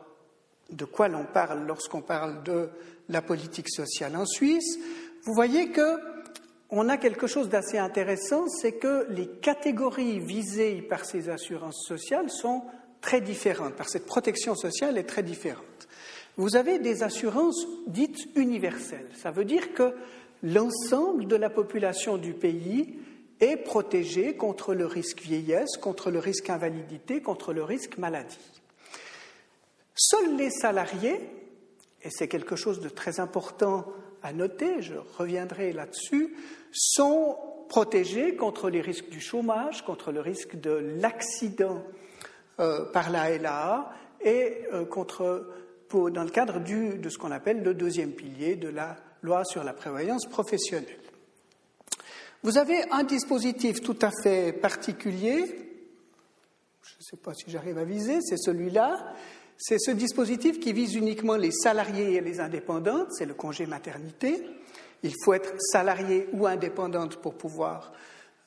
de 0.70 0.86
quoi 0.86 1.08
l'on 1.08 1.25
parle 1.25 1.66
lorsqu'on 1.66 2.01
parle 2.01 2.44
de 2.44 2.70
la 3.08 3.22
politique 3.22 3.70
sociale 3.70 4.16
en 4.18 4.25
Suisse, 4.25 4.77
vous 5.24 5.34
voyez 5.34 5.72
que 5.72 6.16
on 6.69 6.89
a 6.89 6.97
quelque 6.97 7.27
chose 7.27 7.50
d'assez 7.50 7.77
intéressant, 7.77 8.47
c'est 8.47 8.74
que 8.74 9.07
les 9.09 9.27
catégories 9.27 10.19
visées 10.19 10.81
par 10.81 11.05
ces 11.05 11.29
assurances 11.29 11.86
sociales 11.88 12.29
sont 12.29 12.63
très 13.01 13.21
différentes, 13.21 13.75
par 13.75 13.89
cette 13.89 14.05
protection 14.05 14.55
sociale 14.55 14.97
est 14.97 15.03
très 15.03 15.24
différente. 15.24 15.88
Vous 16.36 16.55
avez 16.55 16.77
des 16.79 17.03
assurances 17.03 17.65
dites 17.88 18.27
universelles. 18.36 19.09
Ça 19.15 19.31
veut 19.31 19.45
dire 19.45 19.74
que 19.74 19.93
l'ensemble 20.43 21.25
de 21.25 21.36
la 21.36 21.50
population 21.50 22.17
du 22.17 22.33
pays 22.33 23.00
est 23.39 23.57
protégée 23.57 24.36
contre 24.36 24.74
le 24.74 24.86
risque 24.86 25.21
vieillesse, 25.21 25.77
contre 25.77 26.12
le 26.12 26.19
risque 26.19 26.50
invalidité, 26.50 27.21
contre 27.21 27.53
le 27.53 27.63
risque 27.63 27.97
maladie. 27.97 28.38
Seuls 29.95 30.36
les 30.38 30.51
salariés, 30.51 31.19
et 32.03 32.09
c'est 32.09 32.27
quelque 32.27 32.55
chose 32.55 32.81
de 32.81 32.89
très 32.89 33.19
important 33.19 33.86
à 34.24 34.33
noter, 34.33 34.81
je 34.81 34.95
reviendrai 35.17 35.74
là-dessus, 35.74 36.36
sont 36.71 37.38
protégés 37.69 38.36
contre 38.36 38.69
les 38.69 38.81
risques 38.81 39.09
du 39.09 39.19
chômage, 39.19 39.83
contre 39.83 40.12
le 40.12 40.21
risque 40.21 40.59
de 40.59 40.71
l'accident 40.71 41.83
euh, 42.59 42.86
par 42.91 43.09
la 43.09 43.38
LAA 43.38 43.93
et 44.21 44.65
euh, 44.74 44.86
contre, 44.86 45.47
dans 45.91 46.24
le 46.24 46.29
cadre 46.29 46.59
de 46.59 47.09
ce 47.09 47.17
qu'on 47.17 47.31
appelle 47.31 47.63
le 47.63 47.74
deuxième 47.74 48.12
pilier 48.12 48.55
de 48.55 48.69
la 48.69 48.97
loi 49.21 49.43
sur 49.45 49.63
la 49.63 49.74
prévoyance 49.74 50.25
professionnelle. 50.25 50.97
Vous 52.43 52.57
avez 52.57 52.83
un 52.91 53.03
dispositif 53.03 53.81
tout 53.81 53.97
à 54.01 54.12
fait 54.24 54.53
particulier, 54.53 55.45
je 56.81 56.95
ne 56.95 57.01
sais 57.01 57.17
pas 57.17 57.33
si 57.33 57.50
j'arrive 57.50 57.77
à 57.77 57.83
viser, 57.83 58.21
c'est 58.21 58.38
celui-là, 58.38 59.13
c'est 59.58 59.80
ce 59.80 59.92
dispositif 59.92 60.60
qui 60.60 60.72
vise 60.72 60.96
uniquement 60.96 61.36
les 61.36 61.52
salariés 61.52 62.16
et 62.16 62.22
les 62.22 62.40
indépendantes, 62.40 63.08
c'est 63.12 63.26
le 63.26 63.34
congé 63.34 63.66
maternité. 63.66 64.44
Il 65.02 65.14
faut 65.24 65.34
être 65.34 65.54
salarié 65.60 66.28
ou 66.34 66.46
indépendante 66.46 67.18
pour 67.18 67.34
pouvoir 67.34 67.92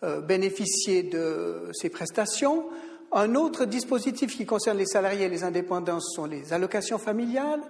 euh, 0.05 0.21
bénéficier 0.21 1.03
de 1.03 1.71
ces 1.73 1.91
prestations. 1.91 2.67
Un 3.13 3.35
autre 3.35 3.65
dispositif 3.65 4.37
qui 4.37 4.47
concerne 4.47 4.79
les 4.79 4.87
salariés 4.87 5.25
et 5.25 5.29
les 5.29 5.43
indépendants 5.43 6.01
sont 6.01 6.27
les 6.27 6.53
allocations 6.53 6.99
familiales. 6.99 7.63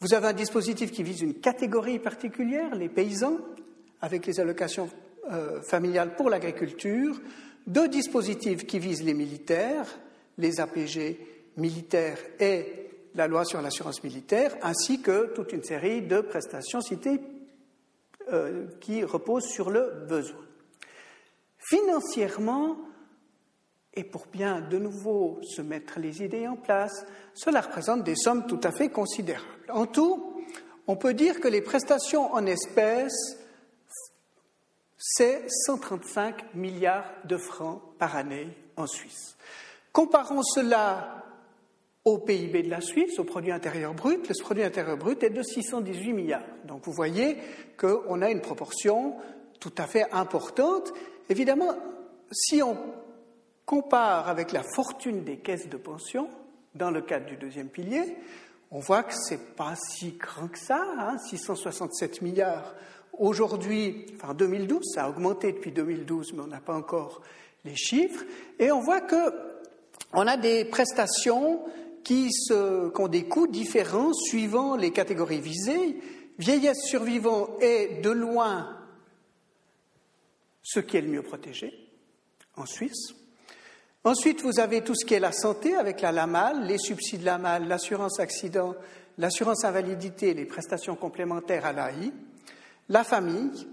Vous 0.00 0.12
avez 0.12 0.28
un 0.28 0.32
dispositif 0.34 0.92
qui 0.92 1.02
vise 1.02 1.22
une 1.22 1.34
catégorie 1.34 1.98
particulière, 1.98 2.74
les 2.74 2.90
paysans, 2.90 3.38
avec 4.02 4.26
les 4.26 4.38
allocations 4.38 4.90
euh, 5.32 5.62
familiales 5.62 6.14
pour 6.14 6.28
l'agriculture. 6.28 7.20
Deux 7.66 7.88
dispositifs 7.88 8.66
qui 8.66 8.78
visent 8.78 9.02
les 9.02 9.14
militaires, 9.14 9.86
les 10.36 10.60
APG 10.60 11.39
militaire 11.56 12.18
et 12.38 12.90
la 13.14 13.26
loi 13.26 13.44
sur 13.44 13.60
l'assurance 13.60 14.02
militaire, 14.04 14.56
ainsi 14.62 15.02
que 15.02 15.32
toute 15.34 15.52
une 15.52 15.64
série 15.64 16.02
de 16.02 16.20
prestations 16.20 16.80
citées 16.80 17.20
euh, 18.32 18.66
qui 18.80 19.02
reposent 19.02 19.48
sur 19.48 19.70
le 19.70 20.04
besoin. 20.08 20.44
Financièrement, 21.58 22.78
et 23.94 24.04
pour 24.04 24.26
bien 24.26 24.60
de 24.60 24.78
nouveau 24.78 25.40
se 25.42 25.62
mettre 25.62 25.98
les 25.98 26.22
idées 26.22 26.46
en 26.46 26.56
place, 26.56 27.04
cela 27.34 27.60
représente 27.60 28.04
des 28.04 28.14
sommes 28.14 28.46
tout 28.46 28.60
à 28.62 28.70
fait 28.70 28.88
considérables. 28.88 29.46
En 29.70 29.86
tout, 29.86 30.42
on 30.86 30.96
peut 30.96 31.14
dire 31.14 31.40
que 31.40 31.48
les 31.48 31.60
prestations 31.60 32.32
en 32.32 32.46
espèces, 32.46 33.36
c'est 34.96 35.44
135 35.66 36.54
milliards 36.54 37.12
de 37.24 37.36
francs 37.36 37.82
par 37.98 38.16
année 38.16 38.48
en 38.76 38.86
Suisse. 38.86 39.36
Comparons 39.92 40.42
cela 40.42 41.19
au 42.04 42.18
PIB 42.18 42.62
de 42.62 42.70
la 42.70 42.80
Suisse, 42.80 43.18
au 43.18 43.24
produit 43.24 43.52
intérieur 43.52 43.92
brut, 43.94 44.28
le 44.28 44.34
produit 44.42 44.64
intérieur 44.64 44.96
brut 44.96 45.22
est 45.22 45.30
de 45.30 45.42
618 45.42 46.12
milliards. 46.12 46.44
Donc 46.64 46.84
vous 46.84 46.92
voyez 46.92 47.36
qu'on 47.76 48.22
a 48.22 48.30
une 48.30 48.40
proportion 48.40 49.16
tout 49.58 49.72
à 49.76 49.86
fait 49.86 50.10
importante. 50.12 50.92
Évidemment, 51.28 51.76
si 52.32 52.62
on 52.62 52.76
compare 53.66 54.28
avec 54.28 54.52
la 54.52 54.62
fortune 54.62 55.24
des 55.24 55.36
caisses 55.36 55.68
de 55.68 55.76
pension, 55.76 56.28
dans 56.74 56.90
le 56.90 57.02
cadre 57.02 57.26
du 57.26 57.36
deuxième 57.36 57.68
pilier, 57.68 58.16
on 58.70 58.78
voit 58.78 59.02
que 59.02 59.14
ce 59.14 59.34
n'est 59.34 59.40
pas 59.40 59.74
si 59.76 60.12
grand 60.12 60.48
que 60.48 60.58
ça, 60.58 61.16
667 61.28 62.10
hein, 62.12 62.18
milliards. 62.22 62.74
Aujourd'hui, 63.18 64.06
enfin 64.14 64.34
2012, 64.34 64.92
ça 64.94 65.04
a 65.04 65.08
augmenté 65.10 65.52
depuis 65.52 65.72
2012, 65.72 66.32
mais 66.34 66.42
on 66.42 66.46
n'a 66.46 66.60
pas 66.60 66.74
encore 66.74 67.20
les 67.64 67.74
chiffres. 67.74 68.24
Et 68.58 68.70
on 68.70 68.80
voit 68.80 69.00
que 69.00 69.16
on 70.12 70.26
a 70.26 70.36
des 70.36 70.64
prestations 70.64 71.60
qui, 72.04 72.30
ont 72.50 73.08
des 73.08 73.24
coûts 73.24 73.46
différents 73.46 74.12
suivant 74.12 74.76
les 74.76 74.90
catégories 74.90 75.40
visées. 75.40 75.96
Vieillesse 76.38 76.84
survivant 76.84 77.56
est 77.60 78.00
de 78.02 78.10
loin 78.10 78.76
ce 80.62 80.80
qui 80.80 80.96
est 80.96 81.02
le 81.02 81.08
mieux 81.08 81.22
protégé 81.22 81.72
en 82.56 82.66
Suisse. 82.66 83.14
Ensuite, 84.04 84.42
vous 84.42 84.60
avez 84.60 84.82
tout 84.82 84.94
ce 84.94 85.04
qui 85.04 85.14
est 85.14 85.20
la 85.20 85.32
santé 85.32 85.74
avec 85.74 86.00
la 86.00 86.12
LAMAL, 86.12 86.66
les 86.66 86.78
subsides 86.78 87.22
LAMAL, 87.22 87.68
l'assurance 87.68 88.18
accident, 88.20 88.74
l'assurance 89.18 89.64
invalidité, 89.64 90.32
les 90.32 90.46
prestations 90.46 90.96
complémentaires 90.96 91.66
à 91.66 91.72
l'AI, 91.72 92.12
la 92.88 93.04
famille, 93.04 93.66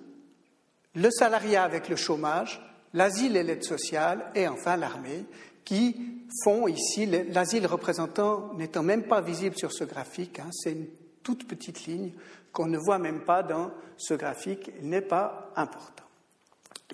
le 0.96 1.10
salariat 1.12 1.64
avec 1.64 1.88
le 1.88 1.96
chômage, 1.96 2.62
l'asile 2.94 3.38
et 3.38 3.44
l'aide 3.44 3.64
sociale, 3.64 4.32
et 4.36 4.48
enfin 4.48 4.76
l'armée, 4.76 5.26
qui 5.68 5.98
font 6.46 6.70
ici 6.70 7.06
l'asile 7.06 7.68
représentant 7.68 8.54
n'étant 8.54 8.84
même 8.84 9.04
pas 9.04 9.20
visible 9.20 9.58
sur 9.58 9.74
ce 9.74 9.84
graphique. 9.84 10.40
Hein, 10.40 10.48
c'est 10.54 10.72
une 10.72 10.88
toute 11.24 11.46
petite 11.46 11.86
ligne 11.88 12.14
qu'on 12.54 12.68
ne 12.68 12.78
voit 12.78 13.00
même 13.00 13.26
pas 13.26 13.44
dans 13.44 13.72
ce 13.98 14.14
graphique. 14.14 14.72
Il 14.80 14.88
n'est 14.88 15.02
pas 15.02 15.52
important. 15.58 16.06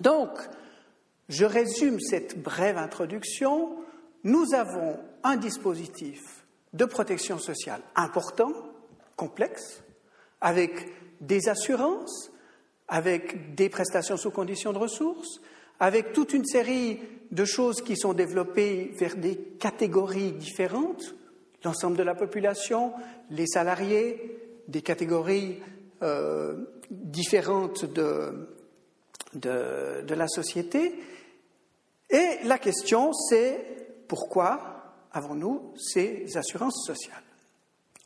Donc, 0.02 0.30
je 1.30 1.46
résume 1.46 2.00
cette 2.00 2.42
brève 2.42 2.80
introduction. 2.80 3.76
Nous 4.24 4.56
avons 4.56 4.98
un 5.24 5.38
dispositif 5.38 6.44
de 6.74 6.86
protection 6.86 7.38
sociale 7.38 7.82
important, 7.96 8.54
complexe, 9.16 9.84
avec 10.42 10.88
des 11.22 11.48
assurances, 11.48 12.32
avec 12.88 13.54
des 13.54 13.70
prestations 13.70 14.18
sous 14.18 14.32
conditions 14.32 14.74
de 14.74 14.80
ressources, 14.80 15.42
avec 15.84 16.14
toute 16.14 16.32
une 16.32 16.46
série 16.46 16.98
de 17.30 17.44
choses 17.44 17.82
qui 17.82 17.98
sont 17.98 18.14
développées 18.14 18.94
vers 18.98 19.18
des 19.18 19.36
catégories 19.36 20.32
différentes, 20.32 21.14
l'ensemble 21.66 21.98
de 21.98 22.04
la 22.04 22.16
population, 22.16 22.94
les 23.30 23.48
salariés, 23.48 24.40
des 24.70 24.82
catégories 24.82 25.60
euh, 26.02 26.56
différentes 26.90 27.84
de, 27.84 28.48
de, 29.34 30.14
la 30.14 30.30
société. 30.30 30.96
Et 32.10 32.38
la 32.46 32.60
question, 32.60 33.12
c'est 33.12 34.06
pourquoi 34.08 34.96
avons-nous 35.12 35.74
ces 35.76 36.38
assurances 36.38 36.86
sociales? 36.86 37.24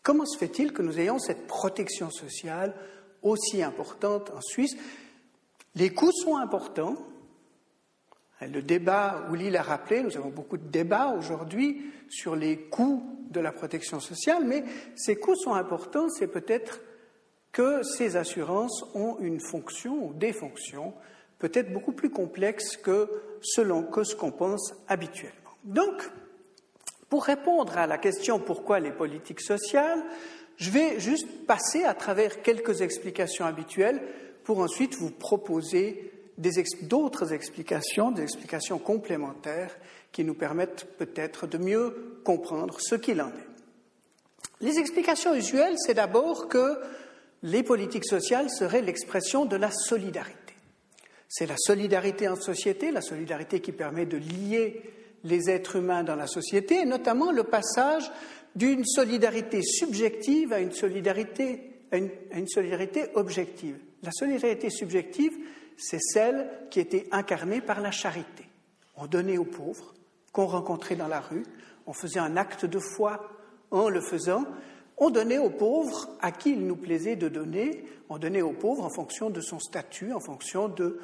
Comment 0.02 0.26
se 0.26 0.40
fait-il 0.40 0.74
que 0.74 0.82
nous 0.82 1.00
ayons 1.00 1.20
cette 1.20 1.46
protection 1.46 2.10
sociale 2.10 2.74
aussi 3.22 3.62
importante 3.62 4.32
en 4.32 4.42
Suisse? 4.42 4.76
Les 5.76 5.94
coûts 5.94 6.12
sont 6.12 6.38
importants, 6.38 6.96
le 8.42 8.62
débat, 8.62 9.28
Ouli 9.32 9.50
l'a 9.50 9.64
rappelé, 9.64 10.04
nous 10.04 10.16
avons 10.18 10.30
beaucoup 10.30 10.58
de 10.58 10.68
débats 10.68 11.16
aujourd'hui 11.18 11.92
sur 12.10 12.36
les 12.36 12.58
coûts 12.58 13.04
de 13.32 13.40
la 13.40 13.52
protection 13.52 14.00
sociale, 14.00 14.44
mais 14.46 14.64
ces 14.96 15.16
coûts 15.16 15.36
sont 15.36 15.54
importants, 15.54 16.10
c'est 16.10 16.28
peut-être 16.28 16.82
que 17.52 17.84
ces 17.84 18.16
assurances 18.16 18.86
ont 18.94 19.18
une 19.20 19.40
fonction 19.40 20.08
ou 20.08 20.14
des 20.14 20.34
fonctions 20.34 20.94
peut-être 21.40 21.72
beaucoup 21.72 21.92
plus 21.92 22.10
complexes 22.10 22.78
que 22.78 23.10
selon 23.42 23.84
que 23.84 24.04
ce 24.04 24.16
qu'on 24.16 24.32
pense 24.32 24.74
habituellement. 24.88 25.52
Donc, 25.64 26.10
pour 27.10 27.24
répondre 27.26 27.78
à 27.78 27.88
la 27.88 27.98
question 27.98 28.40
pourquoi 28.40 28.80
les 28.80 28.92
politiques 28.92 29.42
sociales, 29.42 30.04
je 30.58 30.72
vais 30.72 31.00
juste 31.00 31.46
passer 31.46 31.84
à 31.84 31.94
travers 31.94 32.42
quelques 32.42 32.82
explications 32.82 33.46
habituelles 33.46 34.02
pour 34.44 34.60
ensuite 34.60 34.96
vous 34.96 35.12
proposer 35.12 36.12
d'autres 36.84 37.34
explications, 37.34 38.12
des 38.12 38.24
explications 38.24 38.80
complémentaires 38.80 39.76
qui 40.12 40.24
nous 40.24 40.36
permettent 40.36 40.86
peut-être 40.98 41.48
de 41.48 41.58
mieux 41.58 42.22
comprendre 42.24 42.78
ce 42.80 42.96
qu'il 42.96 43.22
en 43.22 43.30
est. 43.30 43.48
Les 44.62 44.80
explications 44.80 45.36
usuelles, 45.36 45.76
c'est 45.78 45.94
d'abord 45.94 46.48
que 46.48 46.80
les 47.44 47.64
politiques 47.64 48.06
sociales 48.06 48.50
seraient 48.50 48.82
l'expression 48.82 49.46
de 49.46 49.56
la 49.56 49.72
solidarité. 49.72 50.54
C'est 51.30 51.46
la 51.46 51.58
solidarité 51.58 52.28
en 52.28 52.36
société, 52.36 52.92
la 52.92 53.02
solidarité 53.02 53.60
qui 53.60 53.72
permet 53.72 54.06
de 54.06 54.18
lier 54.18 54.82
les 55.24 55.50
êtres 55.50 55.76
humains 55.76 56.04
dans 56.04 56.16
la 56.16 56.28
société, 56.28 56.82
et 56.82 56.86
notamment 56.86 57.32
le 57.32 57.44
passage 57.44 58.10
d'une 58.56 58.86
solidarité 58.86 59.62
subjective 59.62 60.54
à 60.54 60.60
une 60.60 60.72
solidarité, 60.72 61.74
à 61.92 61.98
une, 61.98 62.48
solidarité 62.48 63.06
objective. 63.16 63.78
La 64.04 64.12
solidarité 64.12 64.70
subjective, 64.70 65.38
c'est 65.78 66.02
celle 66.02 66.50
qui 66.70 66.80
était 66.80 67.08
incarnée 67.12 67.62
par 67.62 67.82
la 67.82 67.92
charité. 67.92 68.46
On 68.96 69.06
donnait 69.06 69.38
aux 69.38 69.46
pauvres 69.46 69.94
qu'on 70.34 70.48
rencontrait 70.48 70.96
dans 70.96 71.08
la 71.08 71.22
rue, 71.22 71.44
on 71.86 71.94
faisait 71.94 72.20
un 72.20 72.36
acte 72.36 72.66
de 72.66 72.80
foi 72.80 73.30
en 73.72 73.90
le 73.90 74.02
faisant, 74.02 74.46
on 74.98 75.10
donnait 75.10 75.38
aux 75.38 75.52
pauvres 75.52 76.10
à 76.22 76.32
qui 76.32 76.52
il 76.52 76.66
nous 76.66 76.76
plaisait 76.76 77.16
de 77.16 77.30
donner, 77.30 77.86
on 78.10 78.18
donnait 78.18 78.42
aux 78.42 78.54
pauvres 78.54 78.84
en 78.84 78.90
fonction 78.90 79.30
de 79.30 79.42
son 79.42 79.60
statut, 79.60 80.12
en 80.12 80.20
fonction 80.20 80.68
de 80.68 81.00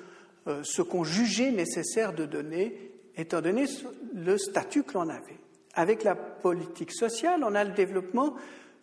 euh, 0.48 0.62
ce 0.64 0.82
qu'on 0.82 1.04
jugeait 1.04 1.52
nécessaire 1.52 2.14
de 2.14 2.26
donner, 2.26 2.92
étant 3.16 3.42
donné 3.42 3.66
le 4.14 4.38
statut 4.38 4.84
que 4.84 4.96
l'on 4.96 5.10
avait. 5.10 5.40
Avec 5.76 6.04
la 6.04 6.16
politique 6.16 6.92
sociale, 6.92 7.44
on 7.44 7.56
a 7.56 7.64
le 7.64 7.74
développement 7.74 8.36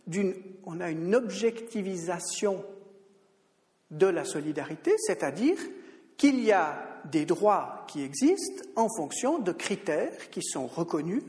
d'une, 0.07 0.35
on 0.65 0.81
a 0.81 0.91
une 0.91 1.15
objectivisation 1.15 2.65
de 3.91 4.07
la 4.07 4.25
solidarité, 4.25 4.93
c'est-à-dire 4.99 5.59
qu'il 6.21 6.45
y 6.45 6.53
a 6.53 7.01
des 7.07 7.25
droits 7.25 7.87
qui 7.89 8.03
existent 8.03 8.63
en 8.77 8.89
fonction 8.95 9.39
de 9.39 9.53
critères 9.53 10.29
qui 10.31 10.43
sont 10.43 10.67
reconnus, 10.67 11.23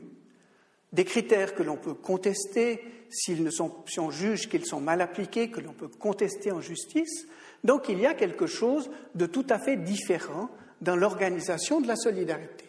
des 0.92 1.06
critères 1.06 1.56
que 1.56 1.64
l'on 1.64 1.78
peut 1.78 1.94
contester 1.94 2.84
s'ils 3.10 3.42
ne 3.42 3.50
sont, 3.50 3.74
si 3.88 4.02
on 4.02 4.12
juge 4.12 4.50
qu'ils 4.50 4.66
sont 4.66 4.82
mal 4.82 5.00
appliqués, 5.00 5.50
que 5.50 5.62
l'on 5.62 5.72
peut 5.72 5.88
contester 5.88 6.52
en 6.52 6.60
justice. 6.60 7.26
Donc 7.64 7.88
il 7.88 8.02
y 8.02 8.06
a 8.06 8.14
quelque 8.14 8.48
chose 8.48 8.92
de 9.16 9.26
tout 9.28 9.46
à 9.50 9.60
fait 9.60 9.78
différent 9.78 10.50
dans 10.82 10.98
l'organisation 10.98 11.80
de 11.80 11.88
la 11.88 11.96
solidarité. 11.96 12.66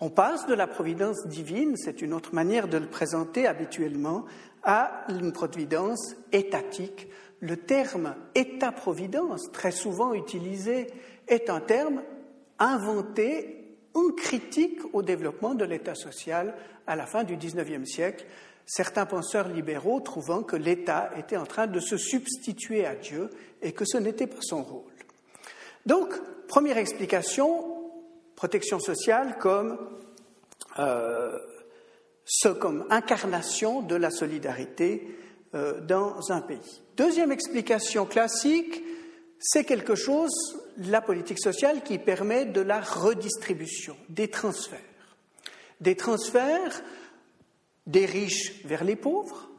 On 0.00 0.10
passe 0.10 0.46
de 0.46 0.54
la 0.54 0.66
providence 0.66 1.26
divine, 1.28 1.78
c'est 1.78 2.02
une 2.02 2.12
autre 2.12 2.34
manière 2.34 2.68
de 2.68 2.76
le 2.76 2.88
présenter 2.88 3.46
habituellement, 3.46 4.26
à 4.64 5.06
une 5.08 5.32
providence 5.32 6.14
étatique. 6.30 7.08
Le 7.40 7.56
terme 7.56 8.16
État-providence, 8.34 9.50
très 9.50 9.70
souvent 9.70 10.12
utilisé, 10.12 10.88
est 11.28 11.50
un 11.50 11.60
terme 11.60 12.02
inventé 12.58 13.76
en 13.94 14.10
critique 14.10 14.80
au 14.92 15.02
développement 15.02 15.54
de 15.54 15.64
l'État 15.64 15.94
social 15.94 16.54
à 16.86 16.96
la 16.96 17.06
fin 17.06 17.24
du 17.24 17.36
XIXe 17.36 17.88
siècle, 17.88 18.26
certains 18.66 19.06
penseurs 19.06 19.48
libéraux 19.48 20.00
trouvant 20.00 20.42
que 20.42 20.56
l'État 20.56 21.10
était 21.16 21.36
en 21.36 21.46
train 21.46 21.66
de 21.66 21.80
se 21.80 21.96
substituer 21.96 22.84
à 22.86 22.94
Dieu 22.94 23.30
et 23.62 23.72
que 23.72 23.84
ce 23.84 23.98
n'était 23.98 24.26
pas 24.26 24.40
son 24.40 24.62
rôle. 24.62 24.92
Donc, 25.86 26.14
première 26.48 26.78
explication, 26.78 27.90
protection 28.36 28.80
sociale 28.80 29.38
comme, 29.38 29.78
euh, 30.78 31.38
ce, 32.24 32.48
comme 32.48 32.86
incarnation 32.90 33.82
de 33.82 33.94
la 33.94 34.10
solidarité 34.10 35.16
euh, 35.54 35.80
dans 35.80 36.32
un 36.32 36.40
pays. 36.40 36.82
Deuxième 36.96 37.32
explication 37.32 38.06
classique, 38.06 38.82
c'est 39.46 39.64
quelque 39.64 39.94
chose, 39.94 40.58
la 40.78 41.02
politique 41.02 41.38
sociale, 41.38 41.82
qui 41.82 41.98
permet 41.98 42.46
de 42.46 42.62
la 42.62 42.80
redistribution, 42.80 43.94
des 44.08 44.28
transferts. 44.28 44.80
Des 45.82 45.96
transferts 45.96 46.82
des 47.86 48.06
riches 48.06 48.64
vers 48.64 48.84
les 48.84 48.96
pauvres, 48.96 49.50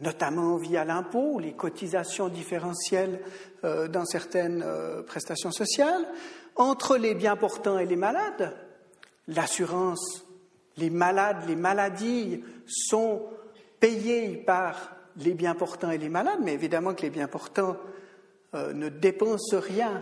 notamment 0.00 0.56
via 0.56 0.84
l'impôt 0.84 1.34
ou 1.34 1.38
les 1.38 1.52
cotisations 1.52 2.28
différentielles 2.28 3.20
euh, 3.62 3.86
dans 3.86 4.04
certaines 4.04 4.64
prestations 5.06 5.52
sociales, 5.52 6.04
entre 6.56 6.96
les 6.96 7.14
bien 7.14 7.36
portants 7.36 7.78
et 7.78 7.86
les 7.86 7.94
malades. 7.94 8.56
L'assurance, 9.28 10.24
les 10.78 10.90
malades, 10.90 11.44
les 11.46 11.54
maladies 11.54 12.42
sont 12.66 13.22
payées 13.78 14.36
par 14.36 14.96
les 15.16 15.34
bien 15.34 15.54
portants 15.54 15.92
et 15.92 15.98
les 15.98 16.08
malades, 16.08 16.40
mais 16.42 16.54
évidemment 16.54 16.94
que 16.94 17.02
les 17.02 17.10
bien 17.10 17.28
portants 17.28 17.76
euh, 18.54 18.72
ne 18.72 18.88
dépensent 18.88 19.58
rien 19.58 20.00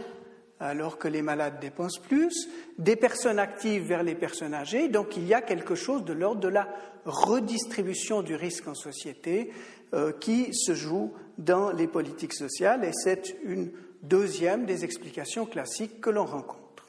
alors 0.59 0.99
que 0.99 1.09
les 1.09 1.23
malades 1.23 1.61
dépensent 1.61 2.01
plus, 2.01 2.49
des 2.79 2.97
personnes 2.97 3.39
actives 3.39 3.83
vers 3.83 4.03
les 4.03 4.15
personnes 4.15 4.55
âgées. 4.55 4.89
Donc 4.89 5.17
il 5.17 5.27
y 5.27 5.35
a 5.35 5.43
quelque 5.43 5.75
chose 5.75 6.05
de 6.05 6.13
l'ordre 6.13 6.41
de 6.41 6.49
la 6.49 6.69
redistribution 7.05 8.23
du 8.23 8.35
risque 8.35 8.67
en 8.67 8.75
société 8.75 9.53
euh, 9.95 10.13
qui 10.13 10.55
se 10.55 10.75
joue 10.75 11.13
dans 11.39 11.71
les 11.73 11.87
politiques 11.87 12.33
sociales 12.33 12.85
et 12.85 12.93
c'est 12.93 13.37
une 13.45 13.71
deuxième 14.03 14.65
des 14.65 14.85
explications 14.85 15.47
classiques 15.47 16.01
que 16.01 16.11
l'on 16.11 16.25
rencontre. 16.25 16.89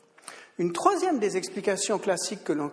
Une 0.57 0.71
troisième 0.71 1.19
des 1.19 1.37
explications 1.37 1.99
classiques 1.99 2.43
que 2.43 2.53
l'on 2.53 2.71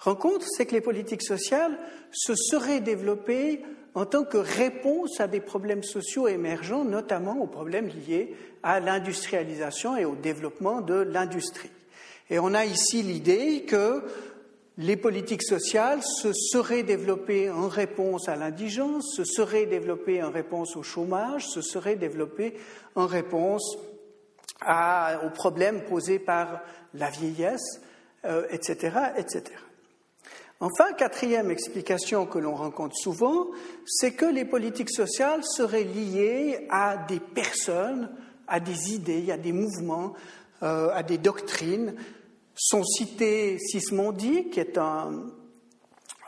rencontre, 0.00 0.46
c'est 0.48 0.66
que 0.66 0.74
les 0.74 0.80
politiques 0.80 1.22
sociales 1.22 1.78
se 2.10 2.34
seraient 2.34 2.80
développées 2.80 3.62
en 3.98 4.06
tant 4.06 4.22
que 4.22 4.38
réponse 4.38 5.18
à 5.18 5.26
des 5.26 5.40
problèmes 5.40 5.82
sociaux 5.82 6.28
émergents, 6.28 6.84
notamment 6.84 7.40
aux 7.40 7.48
problèmes 7.48 7.88
liés 7.88 8.32
à 8.62 8.78
l'industrialisation 8.78 9.96
et 9.96 10.04
au 10.04 10.14
développement 10.14 10.80
de 10.80 10.94
l'industrie. 10.94 11.70
Et 12.30 12.38
on 12.38 12.54
a 12.54 12.64
ici 12.64 13.02
l'idée 13.02 13.64
que 13.64 14.04
les 14.76 14.96
politiques 14.96 15.42
sociales 15.42 16.04
se 16.04 16.32
seraient 16.32 16.84
développées 16.84 17.50
en 17.50 17.66
réponse 17.66 18.28
à 18.28 18.36
l'indigence, 18.36 19.16
se 19.16 19.24
seraient 19.24 19.66
développées 19.66 20.22
en 20.22 20.30
réponse 20.30 20.76
au 20.76 20.84
chômage, 20.84 21.48
se 21.48 21.60
seraient 21.60 21.96
développées 21.96 22.54
en 22.94 23.06
réponse 23.06 23.78
aux 24.64 25.30
problèmes 25.30 25.82
posés 25.86 26.20
par 26.20 26.60
la 26.94 27.10
vieillesse, 27.10 27.80
etc., 28.50 28.92
euh, 28.94 29.16
etc. 29.16 29.42
Enfin, 30.60 30.92
quatrième 30.92 31.52
explication 31.52 32.26
que 32.26 32.40
l'on 32.40 32.56
rencontre 32.56 32.96
souvent, 32.96 33.46
c'est 33.86 34.14
que 34.14 34.24
les 34.24 34.44
politiques 34.44 34.90
sociales 34.90 35.44
seraient 35.44 35.84
liées 35.84 36.66
à 36.68 36.96
des 36.96 37.20
personnes, 37.20 38.10
à 38.48 38.58
des 38.58 38.92
idées, 38.92 39.30
à 39.30 39.36
des 39.36 39.52
mouvements, 39.52 40.14
euh, 40.64 40.90
à 40.92 41.04
des 41.04 41.18
doctrines. 41.18 41.94
Sont 42.56 42.82
cités 42.82 43.56
Sismondi, 43.60 44.50
qui 44.50 44.58
est 44.58 44.78
un, 44.78 45.30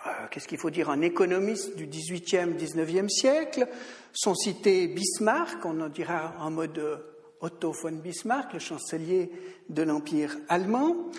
euh, 0.06 0.10
qu'est-ce 0.30 0.46
qu'il 0.46 0.58
faut 0.58 0.70
dire, 0.70 0.90
un 0.90 1.00
économiste 1.00 1.74
du 1.74 1.88
XVIIIe, 1.88 2.54
XIXe 2.54 3.12
siècle. 3.12 3.66
Sont 4.12 4.36
cités 4.36 4.86
Bismarck, 4.86 5.64
on 5.64 5.80
en 5.80 5.88
dira 5.88 6.34
en 6.38 6.52
mode 6.52 6.80
Otto 7.40 7.72
von 7.72 7.92
Bismarck, 7.92 8.52
le 8.52 8.60
chancelier 8.60 9.32
de 9.68 9.82
l'Empire 9.82 10.36
allemand. 10.48 11.10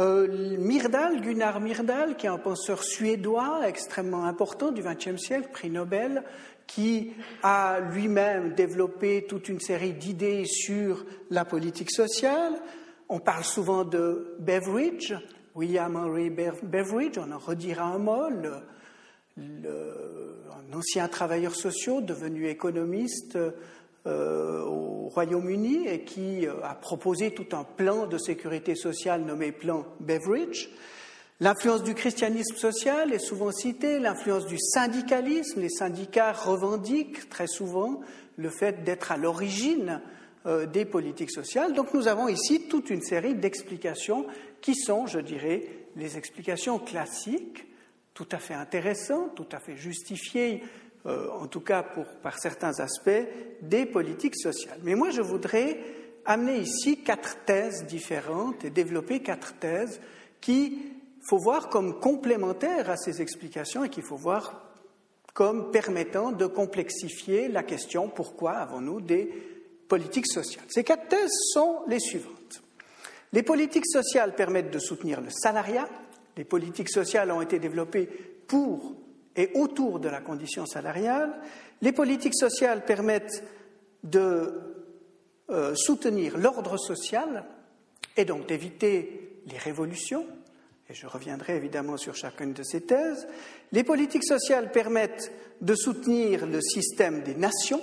Euh, 0.00 0.56
Myrdal, 0.58 1.20
Gunnar 1.20 1.60
Myrdal, 1.60 2.16
qui 2.16 2.26
est 2.26 2.30
un 2.30 2.38
penseur 2.38 2.82
suédois 2.82 3.60
extrêmement 3.68 4.24
important 4.24 4.72
du 4.72 4.82
XXe 4.82 5.16
siècle, 5.22 5.50
prix 5.52 5.70
Nobel, 5.70 6.24
qui 6.66 7.12
a 7.44 7.78
lui-même 7.92 8.54
développé 8.54 9.24
toute 9.28 9.48
une 9.48 9.60
série 9.60 9.92
d'idées 9.92 10.46
sur 10.46 11.06
la 11.30 11.44
politique 11.44 11.92
sociale. 11.92 12.54
On 13.08 13.20
parle 13.20 13.44
souvent 13.44 13.84
de 13.84 14.34
Beveridge, 14.40 15.14
William 15.54 15.94
Henry 15.94 16.30
Beveridge, 16.30 17.18
on 17.18 17.30
en 17.30 17.38
redira 17.38 17.84
un 17.84 17.98
mot, 17.98 18.24
un 19.36 20.72
ancien 20.72 21.06
travailleur 21.06 21.54
social 21.54 22.04
devenu 22.04 22.48
économiste 22.48 23.38
au 24.06 25.08
Royaume-Uni 25.14 25.86
et 25.86 26.00
qui 26.00 26.46
euh, 26.46 26.62
a 26.62 26.74
proposé 26.74 27.32
tout 27.32 27.46
un 27.52 27.64
plan 27.64 28.06
de 28.06 28.18
sécurité 28.18 28.74
sociale 28.74 29.22
nommé 29.22 29.52
plan 29.52 29.86
Beveridge. 30.00 30.68
L'influence 31.40 31.82
du 31.82 31.94
christianisme 31.94 32.56
social 32.56 33.12
est 33.12 33.18
souvent 33.18 33.50
citée, 33.50 33.98
l'influence 33.98 34.46
du 34.46 34.58
syndicalisme. 34.58 35.60
Les 35.60 35.68
syndicats 35.68 36.32
revendiquent 36.32 37.28
très 37.28 37.46
souvent 37.46 38.00
le 38.36 38.50
fait 38.50 38.84
d'être 38.84 39.12
à 39.12 39.16
l'origine 39.16 40.00
euh, 40.46 40.66
des 40.66 40.84
politiques 40.84 41.32
sociales. 41.32 41.72
Donc 41.72 41.94
nous 41.94 42.08
avons 42.08 42.28
ici 42.28 42.68
toute 42.68 42.90
une 42.90 43.02
série 43.02 43.34
d'explications 43.34 44.26
qui 44.60 44.74
sont, 44.74 45.06
je 45.06 45.18
dirais, 45.18 45.66
les 45.96 46.16
explications 46.16 46.78
classiques, 46.78 47.66
tout 48.14 48.28
à 48.30 48.38
fait 48.38 48.54
intéressantes, 48.54 49.34
tout 49.34 49.48
à 49.52 49.58
fait 49.58 49.76
justifiées 49.76 50.62
euh, 51.06 51.28
en 51.30 51.46
tout 51.46 51.60
cas 51.60 51.82
pour, 51.82 52.06
par 52.22 52.38
certains 52.38 52.80
aspects, 52.80 53.10
des 53.60 53.86
politiques 53.86 54.36
sociales. 54.36 54.78
Mais 54.82 54.94
moi, 54.94 55.10
je 55.10 55.20
voudrais 55.20 55.78
amener 56.24 56.58
ici 56.58 57.02
quatre 57.02 57.44
thèses 57.44 57.84
différentes 57.86 58.64
et 58.64 58.70
développer 58.70 59.20
quatre 59.20 59.54
thèses 59.54 60.00
qui 60.40 60.78
faut 61.28 61.38
voir 61.38 61.68
comme 61.68 62.00
complémentaires 62.00 62.90
à 62.90 62.96
ces 62.96 63.20
explications 63.22 63.84
et 63.84 63.88
qu'il 63.88 64.02
faut 64.02 64.16
voir 64.16 64.64
comme 65.34 65.70
permettant 65.72 66.32
de 66.32 66.46
complexifier 66.46 67.48
la 67.48 67.64
question 67.64 68.08
pourquoi 68.08 68.52
avons-nous 68.52 69.00
des 69.00 69.26
politiques 69.88 70.30
sociales. 70.30 70.64
Ces 70.68 70.84
quatre 70.84 71.08
thèses 71.08 71.32
sont 71.52 71.80
les 71.88 71.98
suivantes. 71.98 72.62
Les 73.32 73.42
politiques 73.42 73.90
sociales 73.90 74.34
permettent 74.34 74.70
de 74.70 74.78
soutenir 74.78 75.20
le 75.20 75.30
salariat. 75.30 75.88
Les 76.36 76.44
politiques 76.44 76.90
sociales 76.90 77.32
ont 77.32 77.42
été 77.42 77.58
développées 77.58 78.06
pour 78.46 78.94
et 79.36 79.50
autour 79.54 80.00
de 80.00 80.08
la 80.08 80.20
condition 80.20 80.66
salariale. 80.66 81.34
Les 81.82 81.92
politiques 81.92 82.36
sociales 82.36 82.84
permettent 82.84 83.42
de 84.02 84.60
euh, 85.50 85.74
soutenir 85.74 86.38
l'ordre 86.38 86.76
social. 86.76 87.44
et 88.16 88.24
donc 88.24 88.46
d'éviter 88.46 89.40
les 89.46 89.58
révolutions, 89.58 90.24
et 90.88 90.94
je 90.94 91.06
reviendrai 91.06 91.56
évidemment 91.56 91.96
sur 91.96 92.14
chacune 92.14 92.52
de 92.52 92.62
ces 92.62 92.82
thèses. 92.82 93.26
Les 93.72 93.84
politiques 93.84 94.24
sociales 94.24 94.70
permettent 94.70 95.32
de 95.60 95.74
soutenir 95.74 96.46
le 96.46 96.60
système 96.60 97.22
des 97.22 97.34
nations, 97.34 97.82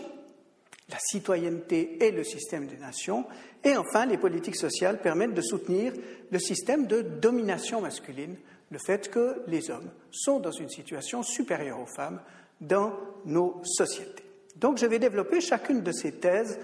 la 0.89 0.99
citoyenneté 0.99 2.05
et 2.05 2.11
le 2.11 2.23
système 2.23 2.67
des 2.67 2.77
nations, 2.77 3.25
et 3.63 3.77
enfin 3.77 4.05
les 4.05 4.17
politiques 4.17 4.55
sociales 4.55 5.01
permettent 5.01 5.33
de 5.33 5.41
soutenir 5.41 5.93
le 6.31 6.39
système 6.39 6.87
de 6.87 7.01
domination 7.01 7.81
masculine, 7.81 8.35
le 8.71 8.79
fait 8.79 9.09
que 9.09 9.41
les 9.47 9.69
hommes 9.69 9.91
sont 10.09 10.39
dans 10.39 10.51
une 10.51 10.69
situation 10.69 11.21
supérieure 11.21 11.79
aux 11.79 11.93
femmes 11.93 12.19
dans 12.59 12.93
nos 13.25 13.61
sociétés. 13.63 14.23
Donc 14.55 14.77
je 14.77 14.85
vais 14.85 14.99
développer 14.99 15.41
chacune 15.41 15.81
de 15.81 15.91
ces 15.91 16.13
thèses 16.13 16.59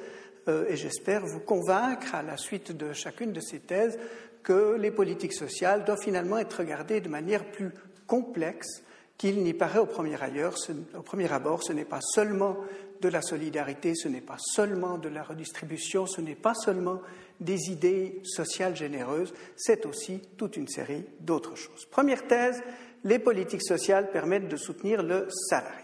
euh, 0.48 0.66
et 0.70 0.76
j'espère 0.76 1.26
vous 1.26 1.40
convaincre 1.40 2.16
à 2.16 2.24
la 2.24 2.38
suite 2.38 2.72
de 2.76 2.94
chacune 2.94 3.34
de 3.34 3.40
ces 3.40 3.60
thèses 3.60 4.00
que 4.44 4.76
les 4.78 4.92
politiques 4.92 5.34
sociales 5.34 5.84
doivent 5.84 6.02
finalement 6.02 6.38
être 6.38 6.60
regardées 6.60 7.02
de 7.02 7.10
manière 7.10 7.46
plus 7.52 7.72
complexe 8.06 8.84
qu'il 9.18 9.44
n'y 9.44 9.54
paraît 9.54 9.80
au 9.80 9.86
premier, 9.86 10.22
ailleurs, 10.22 10.56
au 10.98 11.02
premier 11.02 11.32
abord. 11.32 11.64
Ce 11.64 11.74
n'est 11.74 11.86
pas 11.86 12.02
seulement 12.02 12.58
de 13.02 13.10
la 13.10 13.22
solidarité, 13.22 13.94
ce 13.96 14.08
n'est 14.08 14.22
pas 14.22 14.38
seulement 14.40 14.98
de 14.98 15.10
la 15.10 15.24
redistribution, 15.24 16.06
ce 16.06 16.22
n'est 16.22 16.36
pas 16.36 16.54
seulement 16.54 17.02
des 17.40 17.70
idées 17.70 18.22
sociales 18.24 18.76
généreuses, 18.76 19.34
c'est 19.56 19.86
aussi 19.86 20.22
toute 20.38 20.58
une 20.58 20.68
série 20.68 21.06
d'autres 21.20 21.56
choses. 21.56 21.86
Première 21.86 22.28
thèse, 22.28 22.62
les 23.04 23.20
politiques 23.20 23.64
sociales 23.64 24.12
permettent 24.12 24.48
de 24.48 24.58
soutenir 24.58 25.04
le 25.04 25.28
salariat. 25.30 25.84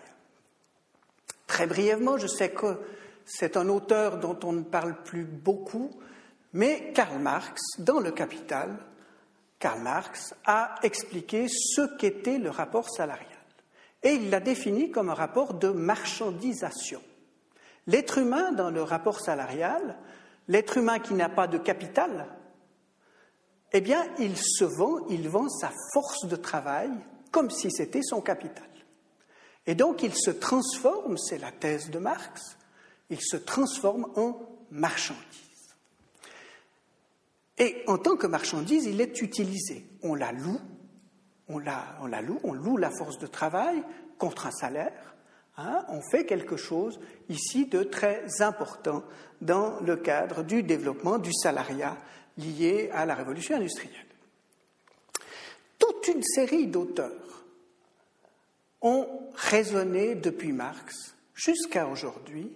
Très 1.48 1.68
brièvement, 1.68 2.18
je 2.18 2.28
sais 2.28 2.50
que 2.50 2.80
c'est 3.26 3.58
un 3.58 3.70
auteur 3.70 4.18
dont 4.18 4.38
on 4.44 4.54
ne 4.54 4.64
parle 4.64 5.04
plus 5.04 5.26
beaucoup, 5.26 5.92
mais 6.54 6.92
Karl 6.94 7.20
Marx, 7.20 7.62
dans 7.80 8.00
Le 8.00 8.12
Capital, 8.12 8.78
Karl 9.60 9.82
Marx 9.82 10.36
a 10.46 10.76
expliqué 10.84 11.48
ce 11.48 11.96
qu'était 11.98 12.38
le 12.38 12.50
rapport 12.50 12.90
salarial. 12.90 13.28
Et 14.04 14.14
il 14.14 14.30
l'a 14.30 14.42
défini 14.42 14.92
comme 14.92 15.10
un 15.10 15.14
rapport 15.14 15.54
de 15.54 15.70
marchandisation. 15.70 17.02
L'être 17.88 18.18
humain, 18.18 18.52
dans 18.52 18.70
le 18.70 18.84
rapport 18.84 19.20
salarial, 19.20 19.98
l'être 20.48 20.78
humain 20.78 21.00
qui 21.00 21.14
n'a 21.14 21.30
pas 21.30 21.48
de 21.48 21.58
capital, 21.58 22.28
eh 23.72 23.82
bien, 23.82 24.06
il 24.20 24.38
se 24.38 24.64
vend, 24.64 25.08
il 25.10 25.28
vend 25.30 25.50
sa 25.50 25.72
force 25.94 26.26
de 26.28 26.36
travail 26.36 26.92
comme 27.32 27.50
si 27.50 27.72
c'était 27.72 28.04
son 28.04 28.22
capital. 28.22 28.70
Et 29.66 29.76
donc, 29.76 30.04
il 30.04 30.14
se 30.14 30.30
transforme, 30.30 31.18
c'est 31.18 31.40
la 31.40 31.52
thèse 31.52 31.90
de 31.90 31.98
Marx, 31.98 32.58
il 33.10 33.22
se 33.22 33.38
transforme 33.38 34.08
en 34.16 34.40
marchandise. 34.70 35.24
Et 37.58 37.84
en 37.88 37.98
tant 37.98 38.16
que 38.16 38.28
marchandise, 38.28 38.86
il 38.86 39.00
est 39.00 39.22
utilisé. 39.22 39.88
On 40.02 40.16
la 40.16 40.32
loue, 40.32 40.60
on 41.48 41.60
la, 41.60 42.22
loue, 42.22 42.40
on 42.44 42.54
loue 42.54 42.78
la 42.78 42.92
force 42.92 43.18
de 43.20 43.28
travail 43.28 43.84
contre 44.18 44.48
un 44.48 44.52
salaire. 44.52 45.13
Hein, 45.58 45.86
on 45.90 46.02
fait 46.02 46.26
quelque 46.26 46.58
chose 46.58 47.00
ici 47.30 47.68
de 47.68 47.84
très 47.84 48.42
important 48.42 49.04
dans 49.42 49.80
le 49.82 49.98
cadre 49.98 50.44
du 50.44 50.64
développement 50.64 51.20
du 51.20 51.32
salariat 51.32 51.96
lié 52.38 52.90
à 52.92 53.06
la 53.06 53.14
révolution 53.14 53.56
industrielle. 53.56 54.08
Toute 55.78 56.08
une 56.08 56.24
série 56.24 56.68
d'auteurs 56.68 57.46
ont 58.82 59.08
raisonné 59.36 60.16
depuis 60.16 60.52
Marx 60.52 61.16
jusqu'à 61.36 61.88
aujourd'hui 61.88 62.52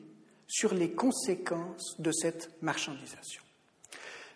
sur 0.48 0.74
les 0.74 0.92
conséquences 0.92 2.00
de 2.00 2.12
cette 2.12 2.50
marchandisation. 2.62 3.44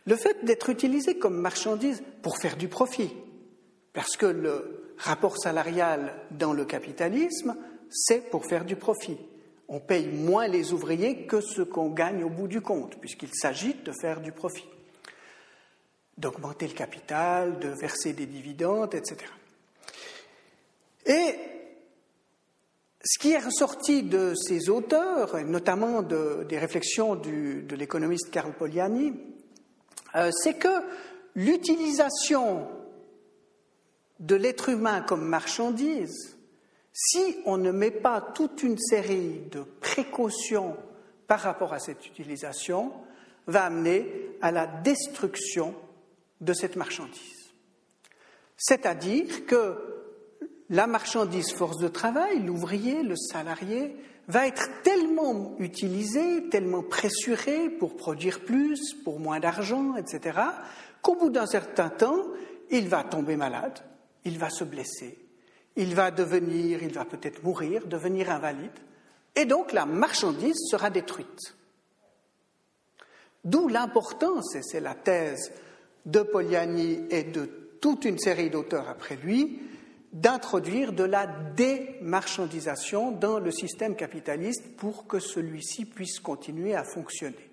Le 0.05 0.15
fait 0.15 0.43
d'être 0.45 0.69
utilisé 0.69 1.17
comme 1.17 1.37
marchandise 1.37 2.03
pour 2.21 2.37
faire 2.37 2.57
du 2.57 2.67
profit, 2.67 3.11
parce 3.93 4.17
que 4.17 4.25
le 4.25 4.93
rapport 4.97 5.37
salarial 5.37 6.15
dans 6.31 6.53
le 6.53 6.65
capitalisme, 6.65 7.55
c'est 7.91 8.29
pour 8.29 8.45
faire 8.45 8.65
du 8.65 8.75
profit. 8.75 9.17
On 9.67 9.79
paye 9.79 10.07
moins 10.07 10.47
les 10.47 10.73
ouvriers 10.73 11.25
que 11.27 11.41
ce 11.41 11.61
qu'on 11.61 11.89
gagne 11.89 12.23
au 12.23 12.29
bout 12.29 12.47
du 12.47 12.61
compte, 12.61 12.97
puisqu'il 12.99 13.33
s'agit 13.33 13.75
de 13.75 13.91
faire 13.91 14.21
du 14.21 14.31
profit, 14.31 14.67
d'augmenter 16.17 16.67
le 16.67 16.73
capital, 16.73 17.59
de 17.59 17.69
verser 17.69 18.13
des 18.13 18.25
dividendes, 18.25 18.95
etc. 18.95 19.17
Et 21.05 21.35
ce 23.03 23.19
qui 23.19 23.31
est 23.31 23.39
ressorti 23.39 24.03
de 24.03 24.33
ces 24.35 24.69
auteurs, 24.69 25.43
notamment 25.43 26.01
des 26.01 26.57
réflexions 26.57 27.15
de 27.15 27.75
l'économiste 27.75 28.29
Karl 28.31 28.53
Poliani, 28.53 29.13
euh, 30.15 30.29
c'est 30.33 30.55
que 30.55 30.67
l'utilisation 31.35 32.67
de 34.19 34.35
l'être 34.35 34.69
humain 34.69 35.01
comme 35.01 35.25
marchandise, 35.25 36.37
si 36.93 37.37
on 37.45 37.57
ne 37.57 37.71
met 37.71 37.91
pas 37.91 38.21
toute 38.21 38.63
une 38.63 38.77
série 38.77 39.41
de 39.51 39.61
précautions 39.79 40.75
par 41.27 41.39
rapport 41.39 41.73
à 41.73 41.79
cette 41.79 42.05
utilisation, 42.05 42.91
va 43.47 43.65
amener 43.65 44.37
à 44.41 44.51
la 44.51 44.67
destruction 44.67 45.73
de 46.41 46.53
cette 46.53 46.75
marchandise. 46.75 47.53
C'est-à-dire 48.57 49.45
que 49.45 49.77
la 50.69 50.87
marchandise 50.87 51.51
force 51.51 51.77
de 51.77 51.87
travail, 51.87 52.39
l'ouvrier, 52.39 53.03
le 53.03 53.15
salarié, 53.15 53.95
va 54.27 54.47
être 54.47 54.81
tellement 54.83 55.55
utilisé, 55.59 56.47
tellement 56.49 56.83
pressuré 56.83 57.69
pour 57.69 57.97
produire 57.97 58.41
plus, 58.41 58.93
pour 59.03 59.19
moins 59.19 59.39
d'argent, 59.39 59.95
etc., 59.95 60.39
qu'au 61.01 61.15
bout 61.15 61.29
d'un 61.29 61.47
certain 61.47 61.89
temps, 61.89 62.23
il 62.69 62.87
va 62.87 63.03
tomber 63.03 63.35
malade, 63.35 63.79
il 64.23 64.37
va 64.37 64.49
se 64.49 64.63
blesser, 64.63 65.17
il 65.75 65.95
va 65.95 66.11
devenir, 66.11 66.83
il 66.83 66.93
va 66.93 67.05
peut-être 67.05 67.43
mourir, 67.43 67.87
devenir 67.87 68.29
invalide, 68.29 68.71
et 69.35 69.45
donc 69.45 69.71
la 69.71 69.85
marchandise 69.85 70.59
sera 70.69 70.89
détruite. 70.89 71.55
D'où 73.43 73.67
l'importance, 73.67 74.55
et 74.55 74.61
c'est 74.61 74.81
la 74.81 74.93
thèse 74.93 75.51
de 76.05 76.21
Poliani 76.21 77.07
et 77.09 77.23
de 77.23 77.45
toute 77.81 78.05
une 78.05 78.19
série 78.19 78.49
d'auteurs 78.49 78.89
après 78.89 79.15
lui, 79.15 79.59
d'introduire 80.11 80.91
de 80.91 81.05
la 81.05 81.25
démarchandisation 81.25 83.11
dans 83.11 83.39
le 83.39 83.51
système 83.51 83.95
capitaliste 83.95 84.75
pour 84.75 85.07
que 85.07 85.19
celui-ci 85.19 85.85
puisse 85.85 86.19
continuer 86.19 86.75
à 86.75 86.83
fonctionner. 86.83 87.49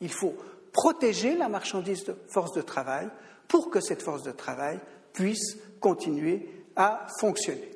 Il 0.00 0.12
faut 0.12 0.34
protéger 0.72 1.36
la 1.36 1.48
marchandise 1.48 2.04
de 2.04 2.16
force 2.28 2.52
de 2.52 2.62
travail 2.62 3.08
pour 3.48 3.70
que 3.70 3.80
cette 3.80 4.02
force 4.02 4.24
de 4.24 4.32
travail 4.32 4.80
puisse 5.12 5.56
continuer 5.80 6.59
à 6.80 7.06
fonctionner. 7.18 7.70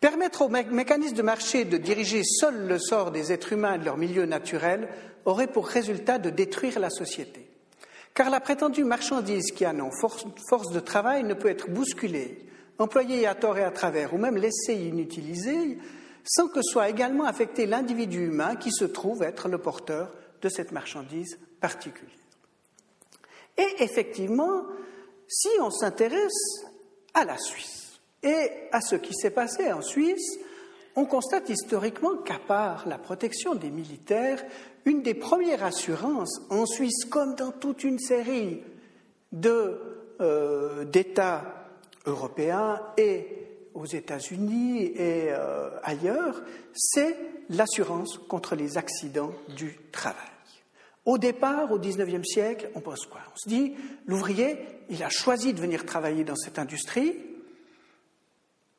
Permettre 0.00 0.42
aux 0.42 0.48
mécanismes 0.48 1.16
de 1.16 1.22
marché 1.22 1.64
de 1.64 1.78
diriger 1.78 2.22
seul 2.22 2.66
le 2.68 2.78
sort 2.78 3.10
des 3.10 3.32
êtres 3.32 3.54
humains 3.54 3.74
et 3.74 3.78
de 3.78 3.84
leur 3.84 3.96
milieu 3.96 4.26
naturel 4.26 4.88
aurait 5.24 5.46
pour 5.46 5.66
résultat 5.66 6.18
de 6.18 6.28
détruire 6.28 6.78
la 6.78 6.90
société. 6.90 7.48
Car 8.12 8.28
la 8.28 8.40
prétendue 8.40 8.84
marchandise 8.84 9.52
qui 9.52 9.64
a 9.64 9.72
non 9.72 9.90
force 9.90 10.70
de 10.70 10.80
travail 10.80 11.24
ne 11.24 11.34
peut 11.34 11.48
être 11.48 11.70
bousculée 11.70 12.46
employé 12.78 13.26
à 13.26 13.34
tort 13.34 13.56
et 13.56 13.64
à 13.64 13.70
travers, 13.70 14.12
ou 14.12 14.18
même 14.18 14.36
laissé 14.36 14.74
inutilisé, 14.74 15.78
sans 16.24 16.48
que 16.48 16.60
soit 16.62 16.90
également 16.90 17.24
affecté 17.24 17.66
l'individu 17.66 18.26
humain 18.26 18.56
qui 18.56 18.70
se 18.70 18.84
trouve 18.84 19.22
être 19.22 19.48
le 19.48 19.58
porteur 19.58 20.12
de 20.42 20.48
cette 20.48 20.72
marchandise 20.72 21.38
particulière. 21.60 22.12
Et 23.56 23.82
effectivement, 23.82 24.64
si 25.26 25.48
on 25.60 25.70
s'intéresse 25.70 26.66
à 27.14 27.24
la 27.24 27.38
Suisse 27.38 27.85
et 28.22 28.50
à 28.72 28.80
ce 28.80 28.96
qui 28.96 29.14
s'est 29.14 29.30
passé 29.30 29.72
en 29.72 29.82
Suisse, 29.82 30.38
on 30.96 31.04
constate 31.04 31.48
historiquement 31.50 32.16
qu'à 32.16 32.38
part 32.38 32.88
la 32.88 32.98
protection 32.98 33.54
des 33.54 33.70
militaires, 33.70 34.42
une 34.84 35.02
des 35.02 35.14
premières 35.14 35.62
assurances 35.62 36.40
en 36.48 36.64
Suisse, 36.64 37.04
comme 37.04 37.34
dans 37.34 37.52
toute 37.52 37.84
une 37.84 37.98
série 37.98 38.62
euh, 39.44 40.84
d'États 40.84 41.44
européens 42.06 42.80
et 42.96 43.46
aux 43.74 43.84
États-Unis 43.84 44.84
et 44.84 45.28
euh, 45.28 45.68
ailleurs, 45.82 46.42
c'est 46.72 47.16
l'assurance 47.50 48.18
contre 48.26 48.56
les 48.56 48.78
accidents 48.78 49.32
du 49.54 49.76
travail. 49.92 50.16
Au 51.04 51.18
départ, 51.18 51.70
au 51.70 51.78
XIXe 51.78 52.26
siècle, 52.26 52.70
on 52.74 52.80
pense 52.80 53.04
quoi? 53.06 53.20
On 53.32 53.36
se 53.36 53.48
dit, 53.48 53.74
l'ouvrier, 54.06 54.56
il 54.88 55.02
a 55.02 55.10
choisi 55.10 55.52
de 55.52 55.60
venir 55.60 55.84
travailler 55.84 56.24
dans 56.24 56.34
cette 56.34 56.58
industrie, 56.58 57.14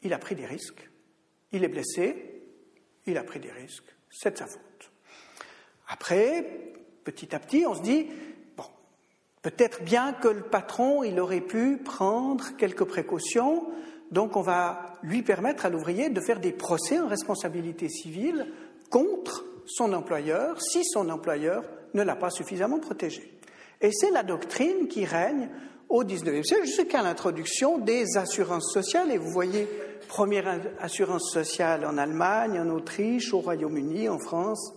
il 0.02 0.14
a 0.14 0.18
pris 0.18 0.36
des 0.36 0.46
risques, 0.46 0.90
il 1.52 1.64
est 1.64 1.70
blessé, 1.70 2.44
il 3.06 3.18
a 3.18 3.24
pris 3.24 3.40
des 3.40 3.52
risques, 3.52 3.96
c'est 4.10 4.32
de 4.32 4.38
sa 4.38 4.48
faute. 4.48 4.92
Après, 5.88 6.74
petit 7.04 7.34
à 7.34 7.40
petit, 7.40 7.66
on 7.66 7.76
se 7.76 7.82
dit, 7.82 8.08
Peut-être 9.48 9.82
bien 9.82 10.12
que 10.12 10.28
le 10.28 10.42
patron, 10.42 11.04
il 11.04 11.22
aurait 11.22 11.40
pu 11.40 11.78
prendre 11.78 12.58
quelques 12.58 12.84
précautions, 12.84 13.66
donc 14.12 14.36
on 14.36 14.42
va 14.42 14.94
lui 15.04 15.22
permettre 15.22 15.66
à 15.66 15.70
l'ouvrier 15.70 16.10
de 16.10 16.20
faire 16.20 16.42
des 16.42 16.52
procès 16.52 17.00
en 17.00 17.08
responsabilité 17.08 17.88
civile 17.88 18.48
contre 18.90 19.46
son 19.66 19.94
employeur 19.94 20.62
si 20.62 20.84
son 20.84 21.10
employeur 21.10 21.64
ne 21.94 22.02
l'a 22.04 22.18
pas 22.18 22.30
suffisamment 22.30 22.80
protégé. 22.80 23.40
Et 23.80 23.92
c'est 23.94 24.12
la 24.12 24.24
doctrine 24.24 24.90
qui 24.90 25.06
règne 25.06 25.50
au 25.90 26.04
XIXe 26.04 26.46
siècle 26.46 26.66
jusqu'à 26.66 27.02
l'introduction 27.02 27.78
des 27.78 28.18
assurances 28.18 28.72
sociales. 28.74 29.12
Et 29.12 29.18
vous 29.18 29.32
voyez, 29.32 29.68
première 30.08 30.60
assurance 30.80 31.32
sociale 31.32 31.86
en 31.86 31.98
Allemagne, 31.98 32.60
en 32.60 32.70
Autriche, 32.70 33.34
au 33.34 33.40
Royaume-Uni, 33.40 34.10
en 34.10 34.20
France, 34.20 34.74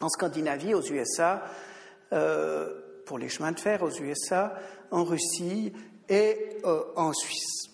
en 0.00 0.08
Scandinavie, 0.08 0.74
aux 0.74 0.82
USA, 0.82 1.42
euh, 2.12 2.70
pour 3.06 3.18
les 3.18 3.28
chemins 3.28 3.52
de 3.52 3.60
fer 3.60 3.82
aux 3.82 3.90
USA, 3.90 4.54
en 4.90 5.04
Russie 5.04 5.72
et 6.08 6.58
euh, 6.64 6.82
en 6.96 7.12
Suisse. 7.12 7.68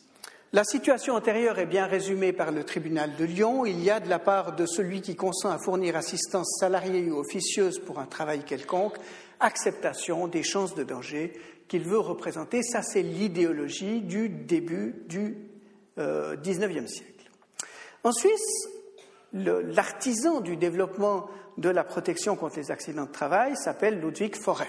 La 0.54 0.64
situation 0.64 1.14
antérieure 1.14 1.58
est 1.58 1.66
bien 1.66 1.86
résumée 1.86 2.32
par 2.32 2.52
le 2.52 2.64
tribunal 2.64 3.16
de 3.16 3.24
Lyon. 3.26 3.66
Il 3.66 3.84
y 3.84 3.90
a 3.90 4.00
de 4.00 4.08
la 4.08 4.18
part 4.18 4.56
de 4.56 4.64
celui 4.64 5.02
qui 5.02 5.14
consent 5.14 5.50
à 5.50 5.58
fournir 5.58 5.94
assistance 5.94 6.56
salariée 6.58 7.10
ou 7.10 7.18
officieuse 7.18 7.78
pour 7.78 7.98
un 7.98 8.06
travail 8.06 8.44
quelconque, 8.44 8.96
acceptation 9.40 10.26
des 10.26 10.42
chances 10.42 10.74
de 10.74 10.84
danger 10.84 11.34
qu'il 11.68 11.82
veut 11.82 11.98
représenter. 11.98 12.62
Ça, 12.62 12.82
c'est 12.82 13.02
l'idéologie 13.02 14.00
du 14.00 14.28
début 14.28 15.04
du 15.06 15.36
euh, 15.98 16.36
XIXe 16.36 16.90
siècle. 16.90 17.30
En 18.04 18.12
Suisse, 18.12 18.68
l'artisan 19.32 20.40
du 20.40 20.56
développement 20.56 21.28
de 21.58 21.68
la 21.68 21.84
protection 21.84 22.36
contre 22.36 22.56
les 22.56 22.70
accidents 22.70 23.04
de 23.04 23.12
travail 23.12 23.56
s'appelle 23.56 24.00
Ludwig 24.00 24.36
Forer. 24.36 24.66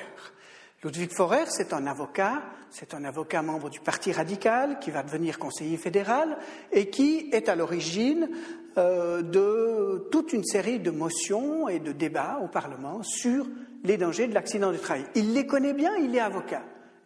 Ludwig 0.83 1.11
Forer, 1.11 1.43
c'est 1.47 1.73
un 1.73 1.85
avocat, 1.87 2.41
c'est 2.69 2.93
un 2.93 3.03
avocat 3.03 3.41
membre 3.41 3.69
du 3.69 3.79
Parti 3.79 4.11
radical 4.11 4.79
qui 4.79 4.91
va 4.91 5.03
devenir 5.03 5.37
conseiller 5.37 5.77
fédéral 5.77 6.37
et 6.71 6.89
qui 6.89 7.29
est 7.31 7.49
à 7.49 7.55
l'origine 7.55 8.29
euh, 8.77 9.21
de 9.21 10.07
toute 10.09 10.31
une 10.33 10.45
série 10.45 10.79
de 10.79 10.89
motions 10.89 11.67
et 11.67 11.79
de 11.79 11.91
débats 11.91 12.39
au 12.43 12.47
Parlement 12.47 13.03
sur 13.03 13.45
les 13.83 13.97
dangers 13.97 14.27
de 14.27 14.33
l'accident 14.33 14.71
du 14.71 14.79
travail. 14.79 15.05
Il 15.15 15.33
les 15.33 15.45
connaît 15.45 15.73
bien, 15.73 15.95
il 15.97 16.15
est 16.15 16.21
avocat. 16.21 16.63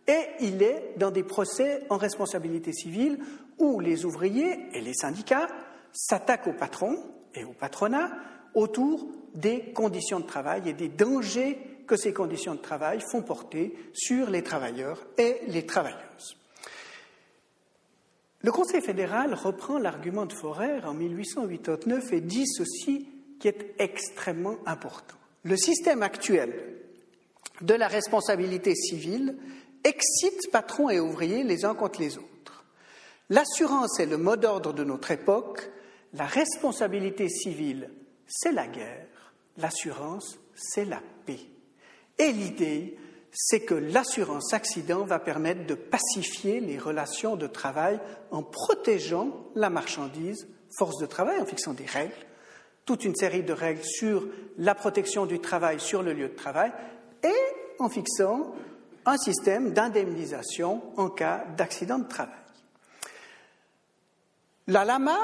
Et 0.08 0.28
il 0.42 0.62
est 0.62 0.94
dans 0.98 1.12
des 1.12 1.24
procès 1.24 1.84
en 1.89 1.98
responsabilité 1.98 2.74
civile 2.74 3.20
où 3.58 3.80
les 3.80 4.06
ouvriers 4.06 4.68
et 4.74 4.82
les 4.82 4.94
syndicats 4.94 5.48
s'attaquent 5.94 6.48
au 6.48 6.54
patron 6.54 6.98
et 7.36 7.46
au 7.46 7.54
patronat 7.54 8.12
autour 8.54 9.08
des 9.34 9.72
conditions 9.74 10.20
de 10.20 10.26
travail 10.26 10.70
et 10.70 10.74
des 10.74 10.89
dangers 10.89 11.58
que 11.88 11.96
ces 11.96 12.13
conditions 12.13 12.56
de 12.56 12.60
travail 12.60 13.00
font 13.02 13.22
porter 13.22 13.74
sur 13.94 14.30
les 14.30 14.44
travailleurs 14.44 15.06
et 15.18 15.42
les 15.48 15.66
travailleuses. 15.66 16.38
Le 18.42 18.52
Conseil 18.52 18.82
fédéral 18.82 19.34
reprend 19.34 19.78
l'argument 19.78 20.26
de 20.26 20.34
Forer 20.34 20.84
en 20.84 20.94
1889 20.94 22.13
et 22.13 22.22
dit 22.22 22.46
ceci 22.46 23.08
qui 23.39 23.48
est 23.48 23.76
extrêmement 23.80 24.58
important. 24.66 25.16
Le 25.44 25.56
système 25.56 26.04
actuel 26.04 26.54
de 27.62 27.74
la 27.74 27.88
responsabilité 27.88 28.76
civile 28.76 29.38
excite 29.84 30.52
patrons 30.52 30.89
et 30.89 31.00
ouvriers 31.00 31.43
les 31.43 31.65
uns 31.65 31.76
contre 31.76 32.00
les 32.00 32.17
autres. 32.17 32.65
L'assurance 33.30 34.00
est 34.00 34.06
le 34.06 34.17
mot 34.17 34.36
d'ordre 34.36 34.74
de 34.74 34.84
notre 34.84 35.12
époque, 35.12 35.69
la 36.13 36.26
responsabilité 36.26 37.30
civile, 37.30 37.89
c'est 38.28 38.52
la 38.52 38.67
guerre, 38.67 39.08
l'assurance, 39.58 40.38
c'est 40.56 40.86
la 40.86 41.02
paix. 41.26 41.39
Et 42.19 42.32
l'idée, 42.32 42.98
c'est 43.32 43.62
que 43.62 43.74
l'assurance 43.74 44.54
accident 44.54 45.04
va 45.04 45.19
permettre 45.19 45.65
de 45.65 45.74
pacifier 45.74 46.60
les 46.60 46.78
relations 46.78 47.36
de 47.36 47.48
travail 47.48 48.00
en 48.30 48.43
protégeant 48.43 49.48
la 49.56 49.72
marchandise, 49.72 50.48
force 50.78 51.00
de 51.00 51.08
travail, 51.08 51.41
en 51.41 51.46
fixant 51.46 51.74
des 51.74 51.86
règles, 51.86 52.13
toute 52.86 53.06
une 53.06 53.15
série 53.15 53.43
de 53.43 53.54
règles 53.54 53.84
sur 53.84 54.28
la 54.58 54.76
protection 54.76 55.26
du 55.26 55.39
travail 55.39 55.80
sur 55.80 56.04
le 56.04 56.13
lieu 56.13 56.30
de 56.30 56.36
travail, 56.36 56.72
et 57.24 57.80
en 57.80 57.89
fixant 57.89 58.54
un 59.06 59.18
système 59.18 59.74
d'indemnisation 59.74 60.82
en 60.98 61.10
cas 61.10 61.46
d'accident 61.58 62.00
de 62.00 62.08
travail. 62.08 62.36
La 64.68 64.86
LAMA 64.86 65.18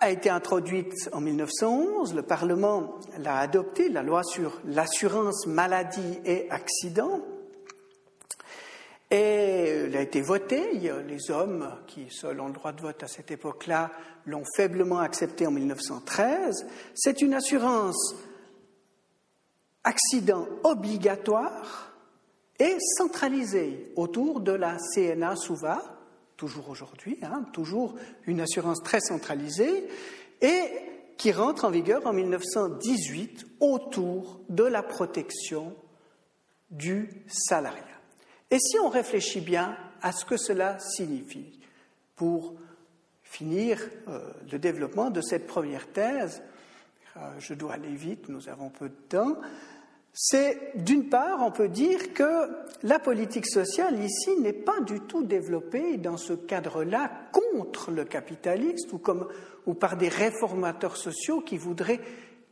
a 0.00 0.10
été 0.10 0.28
introduite 0.28 1.08
en 1.12 1.20
1911, 1.20 2.14
le 2.14 2.22
Parlement 2.22 2.98
l'a 3.18 3.38
adoptée, 3.38 3.88
la 3.88 4.02
loi 4.02 4.22
sur 4.24 4.60
l'assurance 4.66 5.46
maladie 5.46 6.18
et 6.24 6.50
accident, 6.50 7.20
et 9.12 9.84
elle 9.84 9.96
a 9.96 10.00
été 10.00 10.22
votée. 10.22 10.72
Les 10.72 11.30
hommes 11.30 11.68
qui, 11.86 12.08
seuls 12.10 12.40
ont 12.40 12.46
le 12.46 12.54
droit 12.54 12.72
de 12.72 12.80
vote 12.80 13.02
à 13.02 13.08
cette 13.08 13.30
époque-là, 13.30 13.90
l'ont 14.24 14.44
faiblement 14.56 15.00
acceptée 15.00 15.46
en 15.46 15.50
1913. 15.50 16.66
C'est 16.94 17.20
une 17.20 17.34
assurance 17.34 18.14
accident 19.84 20.48
obligatoire 20.64 21.91
et 22.58 22.76
centralisée 22.96 23.92
autour 23.96 24.40
de 24.40 24.52
la 24.52 24.76
CNA 24.94 25.36
SUVA, 25.36 25.82
toujours 26.36 26.68
aujourd'hui, 26.68 27.18
hein, 27.22 27.44
toujours 27.52 27.94
une 28.26 28.40
assurance 28.40 28.82
très 28.82 29.00
centralisée, 29.00 29.88
et 30.40 30.62
qui 31.16 31.32
rentre 31.32 31.64
en 31.64 31.70
vigueur 31.70 32.06
en 32.06 32.12
1918 32.12 33.46
autour 33.60 34.40
de 34.48 34.64
la 34.64 34.82
protection 34.82 35.74
du 36.70 37.08
salariat. 37.28 37.82
Et 38.50 38.58
si 38.58 38.78
on 38.78 38.88
réfléchit 38.88 39.40
bien 39.40 39.76
à 40.00 40.12
ce 40.12 40.24
que 40.24 40.36
cela 40.36 40.78
signifie, 40.78 41.60
pour 42.16 42.54
finir 43.22 43.80
euh, 44.08 44.20
le 44.50 44.58
développement 44.58 45.10
de 45.10 45.20
cette 45.20 45.46
première 45.46 45.86
thèse, 45.88 46.42
euh, 47.16 47.20
je 47.38 47.54
dois 47.54 47.74
aller 47.74 47.94
vite, 47.94 48.28
nous 48.28 48.48
avons 48.48 48.68
peu 48.68 48.88
de 48.88 48.94
temps, 48.94 49.36
c'est 50.12 50.72
d'une 50.74 51.08
part, 51.08 51.38
on 51.40 51.50
peut 51.50 51.68
dire 51.68 52.12
que 52.12 52.50
la 52.82 52.98
politique 52.98 53.46
sociale 53.46 54.02
ici 54.02 54.36
n'est 54.40 54.52
pas 54.52 54.80
du 54.80 55.00
tout 55.00 55.22
développée 55.22 55.96
dans 55.96 56.18
ce 56.18 56.34
cadre-là 56.34 57.10
contre 57.32 57.90
le 57.90 58.04
capitaliste 58.04 58.92
ou, 58.92 59.00
ou 59.66 59.74
par 59.74 59.96
des 59.96 60.08
réformateurs 60.08 60.96
sociaux 60.96 61.40
qui 61.40 61.56
voudraient 61.56 62.00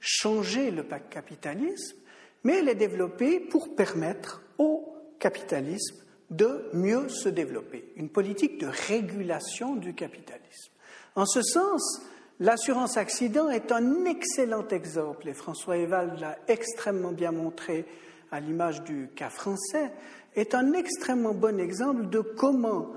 changer 0.01 0.71
le 0.71 0.85
capitalisme, 1.11 1.99
mais 2.45 2.59
elle 2.59 2.69
est 2.71 2.75
développée 2.75 3.41
pour 3.41 3.75
permettre 3.75 4.43
au 4.57 4.95
capitalisme 5.19 5.97
de 6.31 6.71
mieux 6.73 7.09
se 7.09 7.29
développer, 7.29 7.93
une 7.97 8.09
politique 8.09 8.59
de 8.59 8.69
régulation 8.89 9.75
du 9.75 9.95
capitalisme. 9.95 10.73
En 11.17 11.27
ce 11.27 11.43
sens, 11.43 12.01
L'assurance 12.41 12.97
accident 12.97 13.51
est 13.51 13.71
un 13.71 14.07
excellent 14.07 14.67
exemple, 14.69 15.29
et 15.29 15.35
François 15.35 15.77
Evald 15.77 16.19
l'a 16.21 16.39
extrêmement 16.49 17.13
bien 17.13 17.33
montré 17.33 17.85
à 18.33 18.41
l'image 18.41 18.83
du 18.83 19.11
cas 19.15 19.29
français, 19.29 19.93
est 20.35 20.55
un 20.55 20.73
extrêmement 20.73 21.35
bon 21.35 21.61
exemple 21.61 22.09
de 22.09 22.21
comment 22.21 22.93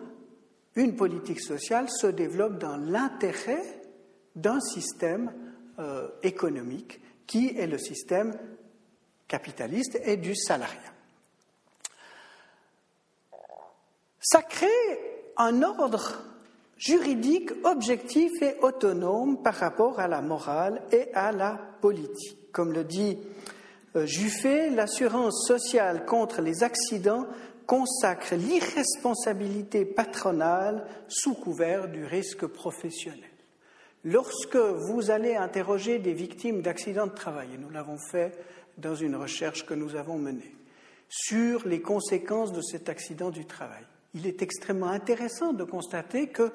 une 0.75 0.95
politique 0.95 1.41
sociale 1.41 1.89
se 1.89 2.07
développe 2.07 2.57
dans 2.57 2.77
l'intérêt 2.77 3.81
d'un 4.37 4.61
système 4.61 5.33
euh, 5.77 6.07
économique 6.23 7.01
qui 7.27 7.57
est 7.57 7.67
le 7.67 7.77
système 7.77 8.37
capitaliste 9.27 9.99
et 10.05 10.15
du 10.15 10.35
salariat. 10.35 10.79
Ça 14.21 14.41
crée 14.41 14.69
un 15.35 15.63
ordre 15.63 16.32
juridique, 16.83 17.51
objectif 17.63 18.31
et 18.41 18.55
autonome 18.61 19.41
par 19.41 19.55
rapport 19.55 19.99
à 19.99 20.07
la 20.07 20.21
morale 20.21 20.81
et 20.91 21.13
à 21.13 21.31
la 21.31 21.57
politique. 21.79 22.51
Comme 22.51 22.73
le 22.73 22.83
dit 22.83 23.17
euh, 23.95 24.05
Juffet, 24.05 24.69
l'assurance 24.69 25.47
sociale 25.47 26.05
contre 26.05 26.41
les 26.41 26.63
accidents 26.63 27.25
consacre 27.65 28.35
l'irresponsabilité 28.35 29.85
patronale 29.85 30.85
sous 31.07 31.33
couvert 31.35 31.87
du 31.87 32.03
risque 32.03 32.45
professionnel. 32.45 33.29
Lorsque 34.03 34.57
vous 34.57 35.09
allez 35.09 35.35
interroger 35.35 35.99
des 35.99 36.11
victimes 36.11 36.61
d'accidents 36.61 37.07
de 37.07 37.13
travail, 37.13 37.47
et 37.53 37.57
nous 37.57 37.69
l'avons 37.69 37.97
fait 37.97 38.37
dans 38.77 38.95
une 38.95 39.15
recherche 39.15 39.65
que 39.65 39.73
nous 39.73 39.95
avons 39.95 40.17
menée, 40.17 40.55
sur 41.07 41.65
les 41.65 41.79
conséquences 41.79 42.51
de 42.51 42.61
cet 42.61 42.89
accident 42.89 43.29
du 43.29 43.45
travail, 43.45 43.85
il 44.13 44.27
est 44.27 44.41
extrêmement 44.41 44.87
intéressant 44.87 45.53
de 45.53 45.63
constater 45.63 46.27
que 46.27 46.51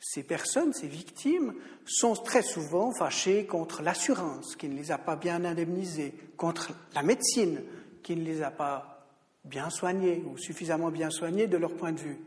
ces 0.00 0.22
personnes, 0.22 0.72
ces 0.72 0.86
victimes, 0.86 1.54
sont 1.86 2.14
très 2.14 2.42
souvent 2.42 2.92
fâchées 2.92 3.46
contre 3.46 3.82
l'assurance 3.82 4.54
qui 4.56 4.68
ne 4.68 4.76
les 4.76 4.92
a 4.92 4.98
pas 4.98 5.16
bien 5.16 5.44
indemnisées, 5.44 6.14
contre 6.36 6.72
la 6.94 7.02
médecine 7.02 7.62
qui 8.02 8.14
ne 8.16 8.22
les 8.22 8.42
a 8.42 8.50
pas 8.50 9.06
bien 9.44 9.70
soignées 9.70 10.22
ou 10.26 10.36
suffisamment 10.36 10.90
bien 10.90 11.10
soignées 11.10 11.46
de 11.46 11.56
leur 11.56 11.74
point 11.74 11.92
de 11.92 12.00
vue. 12.00 12.18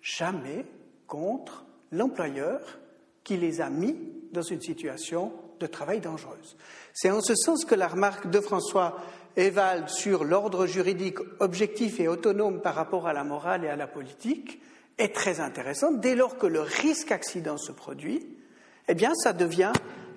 Jamais 0.00 0.66
contre 1.06 1.64
l'employeur 1.92 2.60
qui 3.22 3.36
les 3.36 3.60
a 3.60 3.70
mis 3.70 3.96
dans 4.32 4.42
une 4.42 4.60
situation 4.60 5.32
de 5.60 5.66
travail 5.66 6.00
dangereuse. 6.00 6.56
C'est 6.92 7.10
en 7.10 7.20
ce 7.20 7.34
sens 7.36 7.64
que 7.64 7.74
la 7.74 7.86
remarque 7.86 8.28
de 8.28 8.40
François 8.40 9.00
Evald 9.36 9.88
sur 9.88 10.24
l'ordre 10.24 10.66
juridique 10.66 11.18
objectif 11.40 12.00
et 12.00 12.08
autonome 12.08 12.60
par 12.60 12.74
rapport 12.74 13.06
à 13.06 13.12
la 13.12 13.24
morale 13.24 13.64
et 13.64 13.68
à 13.68 13.76
la 13.76 13.86
politique 13.86 14.60
est 14.98 15.14
très 15.14 15.40
intéressante. 15.40 16.00
Dès 16.00 16.14
lors 16.14 16.36
que 16.36 16.46
le 16.46 16.60
risque 16.60 17.12
accident 17.12 17.56
se 17.56 17.72
produit, 17.72 18.26
eh 18.88 18.94
bien, 18.94 19.14
ça 19.14 19.32
devient 19.32 19.72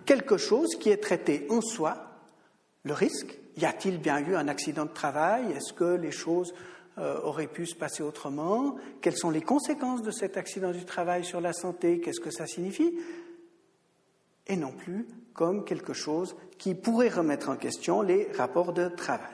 quelque 0.05 0.37
chose 0.37 0.75
qui 0.75 0.89
est 0.89 1.01
traité 1.01 1.47
en 1.49 1.61
soi. 1.61 1.97
Le 2.83 2.93
risque, 2.93 3.37
y 3.57 3.65
a-t-il 3.65 3.99
bien 3.99 4.19
eu 4.19 4.35
un 4.35 4.47
accident 4.47 4.85
de 4.85 4.91
travail? 4.91 5.51
Est-ce 5.53 5.73
que 5.73 5.95
les 5.95 6.11
choses 6.11 6.53
euh, 6.97 7.19
aurait 7.23 7.47
pu 7.47 7.65
se 7.65 7.75
passer 7.75 8.03
autrement, 8.03 8.77
quelles 9.01 9.17
sont 9.17 9.29
les 9.29 9.41
conséquences 9.41 10.01
de 10.01 10.11
cet 10.11 10.37
accident 10.37 10.71
du 10.71 10.85
travail 10.85 11.25
sur 11.25 11.41
la 11.41 11.51
santé, 11.51 11.99
qu'est-ce 11.99 12.21
que 12.21 12.31
ça 12.31 12.47
signifie, 12.47 12.97
et 14.47 14.55
non 14.55 14.71
plus 14.71 15.05
comme 15.35 15.65
quelque 15.65 15.93
chose 15.93 16.35
qui 16.57 16.73
pourrait 16.73 17.09
remettre 17.09 17.49
en 17.49 17.57
question 17.57 18.01
les 18.01 18.31
rapports 18.35 18.73
de 18.73 18.87
travail. 18.87 19.29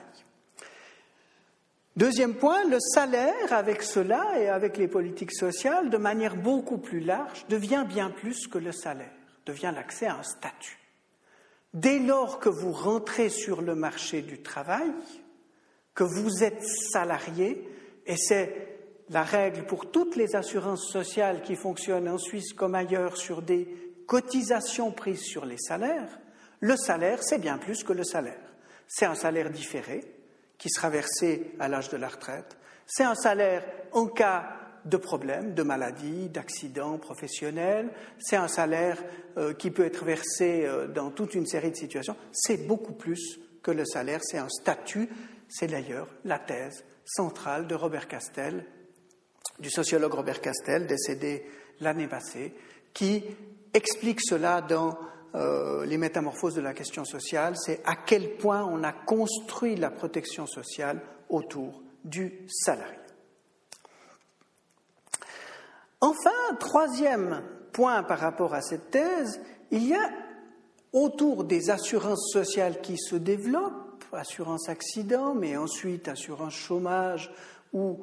Deuxième 1.96 2.34
point, 2.34 2.64
le 2.64 2.78
salaire, 2.80 3.52
avec 3.52 3.82
cela 3.82 4.38
et 4.38 4.48
avec 4.48 4.76
les 4.76 4.88
politiques 4.88 5.34
sociales, 5.34 5.90
de 5.90 5.98
manière 5.98 6.36
beaucoup 6.36 6.78
plus 6.78 7.00
large, 7.00 7.46
devient 7.48 7.84
bien 7.86 8.10
plus 8.10 8.46
que 8.46 8.58
le 8.58 8.72
salaire, 8.72 9.12
devient 9.46 9.72
l'accès 9.74 10.06
à 10.06 10.18
un 10.18 10.22
statut. 10.22 10.78
Dès 11.74 11.98
lors 11.98 12.38
que 12.38 12.48
vous 12.48 12.72
rentrez 12.72 13.28
sur 13.28 13.62
le 13.62 13.74
marché 13.74 14.22
du 14.22 14.42
travail, 14.42 14.90
que 15.94 16.04
vous 16.04 16.42
êtes 16.42 16.64
salarié, 16.64 17.68
et 18.06 18.16
c'est 18.16 18.78
la 19.10 19.22
règle 19.22 19.66
pour 19.66 19.90
toutes 19.90 20.16
les 20.16 20.34
assurances 20.34 20.90
sociales 20.90 21.42
qui 21.42 21.56
fonctionnent 21.56 22.08
en 22.08 22.18
Suisse 22.18 22.54
comme 22.54 22.74
ailleurs 22.74 23.18
sur 23.18 23.42
des 23.42 23.68
cotisations 24.06 24.92
prises 24.92 25.22
sur 25.22 25.44
les 25.44 25.58
salaires, 25.58 26.18
le 26.60 26.76
salaire, 26.76 27.22
c'est 27.22 27.38
bien 27.38 27.58
plus 27.58 27.82
que 27.82 27.92
le 27.92 28.04
salaire. 28.04 28.52
C'est 28.86 29.06
un 29.06 29.14
salaire 29.14 29.50
différé 29.50 30.04
qui 30.58 30.68
sera 30.70 30.90
versé 30.90 31.54
à 31.58 31.68
l'âge 31.68 31.88
de 31.88 31.96
la 31.96 32.08
retraite. 32.08 32.56
C'est 32.86 33.04
un 33.04 33.14
salaire 33.14 33.64
en 33.92 34.06
cas 34.06 34.56
de 34.84 34.96
problème, 34.96 35.54
de 35.54 35.62
maladie, 35.62 36.28
d'accident 36.28 36.98
professionnel. 36.98 37.90
C'est 38.18 38.36
un 38.36 38.48
salaire 38.48 39.02
euh, 39.38 39.54
qui 39.54 39.70
peut 39.70 39.84
être 39.84 40.04
versé 40.04 40.64
euh, 40.64 40.86
dans 40.86 41.10
toute 41.10 41.34
une 41.34 41.46
série 41.46 41.70
de 41.70 41.76
situations. 41.76 42.16
C'est 42.32 42.66
beaucoup 42.66 42.92
plus 42.92 43.40
que 43.62 43.70
le 43.70 43.84
salaire, 43.84 44.20
c'est 44.22 44.38
un 44.38 44.48
statut 44.48 45.08
c'est 45.52 45.66
d'ailleurs 45.66 46.08
la 46.24 46.38
thèse 46.38 46.82
centrale 47.04 47.66
de 47.66 47.74
Robert 47.74 48.08
Castel, 48.08 48.64
du 49.58 49.68
sociologue 49.68 50.14
Robert 50.14 50.40
Castel, 50.40 50.86
décédé 50.86 51.44
l'année 51.80 52.08
passée, 52.08 52.54
qui 52.94 53.22
explique 53.74 54.20
cela 54.22 54.60
dans 54.60 54.98
euh, 55.34 55.84
les 55.86 55.98
métamorphoses 55.98 56.54
de 56.54 56.60
la 56.60 56.74
question 56.74 57.04
sociale, 57.04 57.54
c'est 57.56 57.80
à 57.84 57.96
quel 57.96 58.36
point 58.36 58.64
on 58.64 58.82
a 58.84 58.92
construit 58.92 59.76
la 59.76 59.90
protection 59.90 60.46
sociale 60.46 61.00
autour 61.28 61.82
du 62.04 62.46
salarié. 62.48 62.98
Enfin, 66.00 66.56
troisième 66.58 67.42
point 67.72 68.02
par 68.02 68.18
rapport 68.18 68.54
à 68.54 68.60
cette 68.60 68.90
thèse, 68.90 69.40
il 69.70 69.86
y 69.86 69.94
a 69.94 70.10
autour 70.92 71.44
des 71.44 71.70
assurances 71.70 72.30
sociales 72.32 72.80
qui 72.80 72.98
se 72.98 73.16
développent 73.16 74.04
assurance 74.12 74.68
accident, 74.68 75.34
mais 75.34 75.56
ensuite 75.56 76.08
assurance 76.08 76.54
chômage 76.54 77.32
ou 77.72 78.00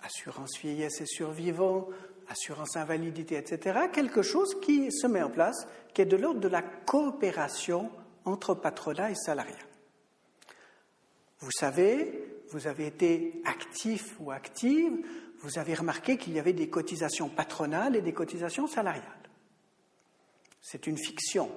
assurance 0.00 0.58
vieillesse 0.60 1.00
et 1.00 1.06
survivants, 1.06 1.88
assurance 2.28 2.76
invalidité, 2.76 3.36
etc., 3.36 3.80
quelque 3.92 4.22
chose 4.22 4.58
qui 4.60 4.90
se 4.92 5.06
met 5.06 5.22
en 5.22 5.30
place, 5.30 5.66
qui 5.94 6.02
est 6.02 6.06
de 6.06 6.16
l'ordre 6.16 6.40
de 6.40 6.48
la 6.48 6.62
coopération 6.62 7.90
entre 8.24 8.54
patronat 8.54 9.10
et 9.10 9.14
salariat. 9.14 9.56
Vous 11.40 11.50
savez, 11.50 12.42
vous 12.50 12.66
avez 12.66 12.86
été 12.86 13.42
actif 13.44 14.14
ou 14.20 14.30
active, 14.30 14.92
vous 15.40 15.58
avez 15.58 15.74
remarqué 15.74 16.16
qu'il 16.16 16.34
y 16.34 16.38
avait 16.38 16.52
des 16.52 16.68
cotisations 16.68 17.28
patronales 17.28 17.96
et 17.96 18.00
des 18.02 18.12
cotisations 18.12 18.68
salariales. 18.68 19.02
C'est 20.60 20.86
une 20.86 20.98
fiction. 20.98 21.50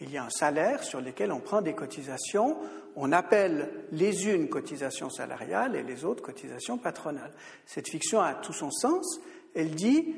Il 0.00 0.10
y 0.10 0.16
a 0.16 0.24
un 0.24 0.30
salaire 0.30 0.82
sur 0.82 1.00
lequel 1.00 1.30
on 1.30 1.38
prend 1.38 1.62
des 1.62 1.74
cotisations 1.74 2.58
on 2.96 3.12
appelle 3.12 3.86
les 3.90 4.28
unes 4.28 4.48
cotisations 4.48 5.10
salariales 5.10 5.74
et 5.74 5.82
les 5.82 6.04
autres 6.04 6.22
cotisations 6.22 6.78
patronales. 6.78 7.32
Cette 7.66 7.88
fiction 7.88 8.20
a 8.20 8.34
tout 8.34 8.52
son 8.52 8.70
sens. 8.70 9.20
Elle 9.54 9.74
dit 9.74 10.14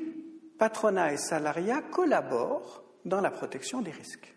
patronat 0.57 1.13
et 1.13 1.17
salariat 1.17 1.81
collaborent 1.81 2.83
dans 3.05 3.21
la 3.21 3.31
protection 3.31 3.81
des 3.81 3.91
risques. 3.91 4.33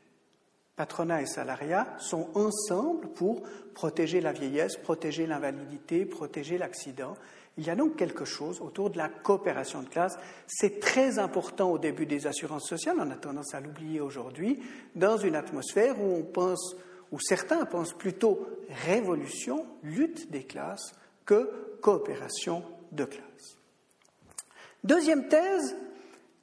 Patronat 0.77 1.23
et 1.23 1.27
salariat 1.27 1.95
sont 1.99 2.29
ensemble 2.35 3.09
pour 3.09 3.43
protéger 3.75 4.23
la 4.23 4.33
vieillesse, 4.33 4.77
protéger 4.77 5.27
l'invalidité, 5.27 6.07
protéger 6.07 6.57
l'accident. 6.57 7.15
Il 7.59 7.67
y 7.67 7.71
a 7.71 7.75
donc 7.75 7.97
quelque 7.97 8.25
chose 8.25 8.63
autour 8.63 8.89
de 8.89 8.97
la 8.97 9.11
coopération 9.11 9.83
de 9.83 9.89
classe. 9.89 10.19
C'est 10.47 10.81
très 10.81 11.19
important 11.19 11.71
au 11.71 11.79
début 11.79 12.07
des 12.07 12.27
assurances 12.27 12.67
sociales, 12.67 12.97
on 12.99 13.11
a 13.11 13.17
tendance 13.17 13.55
à 13.55 13.61
l'oublier 13.61 14.01
aujourd'hui, 14.01 14.59
dans 14.95 15.19
une 15.19 15.37
atmosphère 15.37 16.01
où 16.01 16.15
on 16.15 16.23
pense 16.23 16.77
où 17.13 17.21
certains 17.21 17.67
pensent 17.67 17.93
plutôt 17.93 18.47
révolution, 18.87 19.67
lutte 19.83 20.31
des 20.31 20.45
classes, 20.45 20.95
que 21.27 21.77
coopération 21.83 22.63
de 22.93 23.05
classes. 23.05 23.60
Deuxième 24.85 25.29
thèse, 25.29 25.77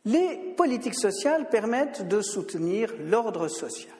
les 0.05 0.53
politiques 0.55 0.99
sociales 0.99 1.49
permettent 1.49 2.07
de 2.07 2.21
soutenir 2.21 2.93
l'ordre 2.99 3.47
social. 3.47 3.93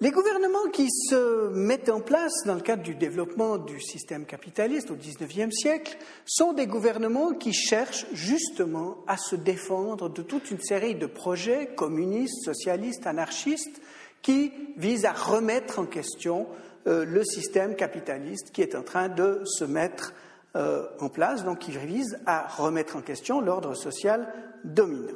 Les 0.00 0.12
gouvernements 0.12 0.70
qui 0.72 0.88
se 0.90 1.48
mettent 1.48 1.88
en 1.88 2.00
place 2.00 2.44
dans 2.46 2.54
le 2.54 2.60
cadre 2.60 2.84
du 2.84 2.94
développement 2.94 3.58
du 3.58 3.80
système 3.80 4.26
capitaliste 4.26 4.92
au 4.92 4.94
XIXe 4.94 5.52
siècle 5.52 5.98
sont 6.24 6.52
des 6.52 6.68
gouvernements 6.68 7.32
qui 7.32 7.52
cherchent 7.52 8.06
justement 8.12 8.98
à 9.08 9.16
se 9.16 9.34
défendre 9.34 10.08
de 10.08 10.22
toute 10.22 10.52
une 10.52 10.60
série 10.60 10.94
de 10.94 11.06
projets 11.06 11.74
communistes, 11.74 12.44
socialistes, 12.44 13.08
anarchistes 13.08 13.80
qui 14.22 14.52
vise 14.76 15.04
à 15.04 15.12
remettre 15.12 15.80
en 15.80 15.86
question 15.86 16.46
euh, 16.86 17.04
le 17.04 17.24
système 17.24 17.74
capitaliste 17.74 18.52
qui 18.52 18.62
est 18.62 18.76
en 18.76 18.82
train 18.82 19.08
de 19.08 19.42
se 19.44 19.64
mettre 19.64 20.14
euh, 20.58 20.86
en 21.00 21.08
place, 21.08 21.44
donc 21.44 21.60
qui 21.60 21.70
vise 21.70 22.18
à 22.26 22.46
remettre 22.48 22.96
en 22.96 23.00
question 23.00 23.40
l'ordre 23.40 23.74
social 23.74 24.32
dominant. 24.64 25.14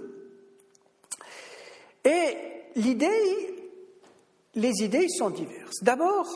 Et 2.04 2.36
les 4.54 4.82
idées 4.82 5.08
sont 5.08 5.30
diverses. 5.30 5.82
D'abord, 5.82 6.26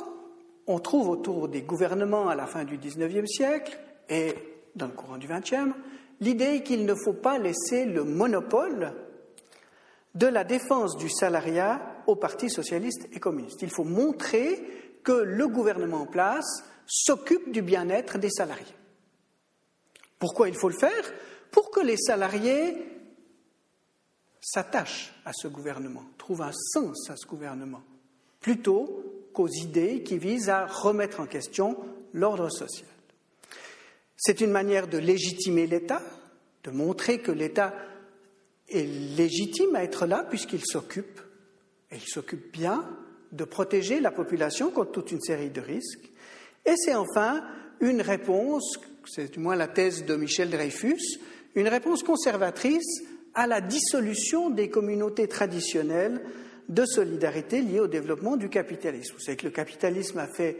on 0.66 0.78
trouve 0.78 1.08
autour 1.08 1.48
des 1.48 1.62
gouvernements 1.62 2.28
à 2.28 2.34
la 2.34 2.46
fin 2.46 2.64
du 2.64 2.76
XIXe 2.76 3.26
siècle 3.26 3.78
et 4.08 4.34
dans 4.74 4.86
le 4.86 4.92
courant 4.92 5.16
du 5.16 5.26
XXe 5.26 5.72
l'idée 6.20 6.62
qu'il 6.62 6.86
ne 6.86 6.94
faut 6.94 7.12
pas 7.12 7.38
laisser 7.38 7.84
le 7.84 8.04
monopole 8.04 8.92
de 10.14 10.26
la 10.26 10.44
défense 10.44 10.96
du 10.96 11.10
salariat 11.10 11.80
au 12.06 12.16
Parti 12.16 12.48
socialiste 12.48 13.08
et 13.12 13.20
communiste. 13.20 13.62
Il 13.62 13.70
faut 13.70 13.84
montrer 13.84 14.62
que 15.04 15.12
le 15.12 15.46
gouvernement 15.46 16.02
en 16.02 16.06
place 16.06 16.64
s'occupe 16.86 17.52
du 17.52 17.62
bien-être 17.62 18.18
des 18.18 18.30
salariés. 18.30 18.75
Pourquoi 20.18 20.48
il 20.48 20.55
faut 20.55 20.68
le 20.68 20.76
faire 20.76 21.12
Pour 21.50 21.70
que 21.70 21.81
les 21.81 21.96
salariés 21.96 22.76
s'attachent 24.40 25.12
à 25.24 25.33
ce 25.33 25.48
gouvernement, 25.48 26.05
trouvent 26.18 26.42
un 26.42 26.52
sens 26.52 27.11
à 27.11 27.16
ce 27.16 27.26
gouvernement, 27.26 27.83
plutôt 28.40 29.02
qu'aux 29.33 29.48
idées 29.48 30.02
qui 30.02 30.18
visent 30.18 30.48
à 30.48 30.66
remettre 30.66 31.20
en 31.20 31.26
question 31.26 31.76
l'ordre 32.12 32.48
social. 32.48 32.88
C'est 34.16 34.40
une 34.40 34.50
manière 34.50 34.88
de 34.88 34.98
légitimer 34.98 35.66
l'État, 35.66 36.00
de 36.64 36.70
montrer 36.70 37.20
que 37.20 37.33
l'État 37.33 37.74
est 38.68 38.87
légitime 39.16 39.76
à 39.76 39.85
être 39.85 40.07
là 40.07 40.24
puisqu'il 40.29 40.64
s'occupe 40.64 41.20
et 41.90 41.96
il 41.96 42.09
s'occupe 42.09 42.52
bien 42.52 42.88
de 43.33 43.44
protéger 43.44 44.00
la 44.00 44.11
population 44.11 44.70
contre 44.70 44.92
toute 44.92 45.12
une 45.12 45.20
série 45.20 45.50
de 45.50 45.61
risques. 45.61 46.11
Et 46.64 46.74
c'est 46.76 46.94
enfin 46.94 47.44
une 47.81 48.00
réponse, 48.00 48.79
c'est 49.08 49.32
du 49.32 49.38
moins 49.38 49.56
la 49.56 49.68
thèse 49.68 50.04
de 50.04 50.16
Michel 50.16 50.50
Dreyfus, 50.50 51.18
une 51.54 51.68
réponse 51.68 52.02
conservatrice 52.02 53.02
à 53.34 53.46
la 53.46 53.60
dissolution 53.60 54.50
des 54.50 54.70
communautés 54.70 55.28
traditionnelles 55.28 56.20
de 56.68 56.84
solidarité 56.84 57.62
liées 57.62 57.80
au 57.80 57.86
développement 57.86 58.36
du 58.36 58.48
capitalisme. 58.48 59.14
Vous 59.14 59.20
savez 59.20 59.36
que 59.36 59.46
le 59.46 59.52
capitalisme 59.52 60.18
a 60.18 60.26
fait 60.26 60.56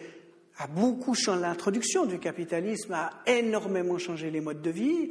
beaucoup 0.75 1.15
changé, 1.15 1.41
l'introduction 1.41 2.07
du 2.07 2.19
capitalisme 2.19 2.93
a 2.95 3.11
énormément 3.27 3.99
changé 3.99 4.31
les 4.31 4.41
modes 4.41 4.63
de 4.63 4.71
vie. 4.71 5.11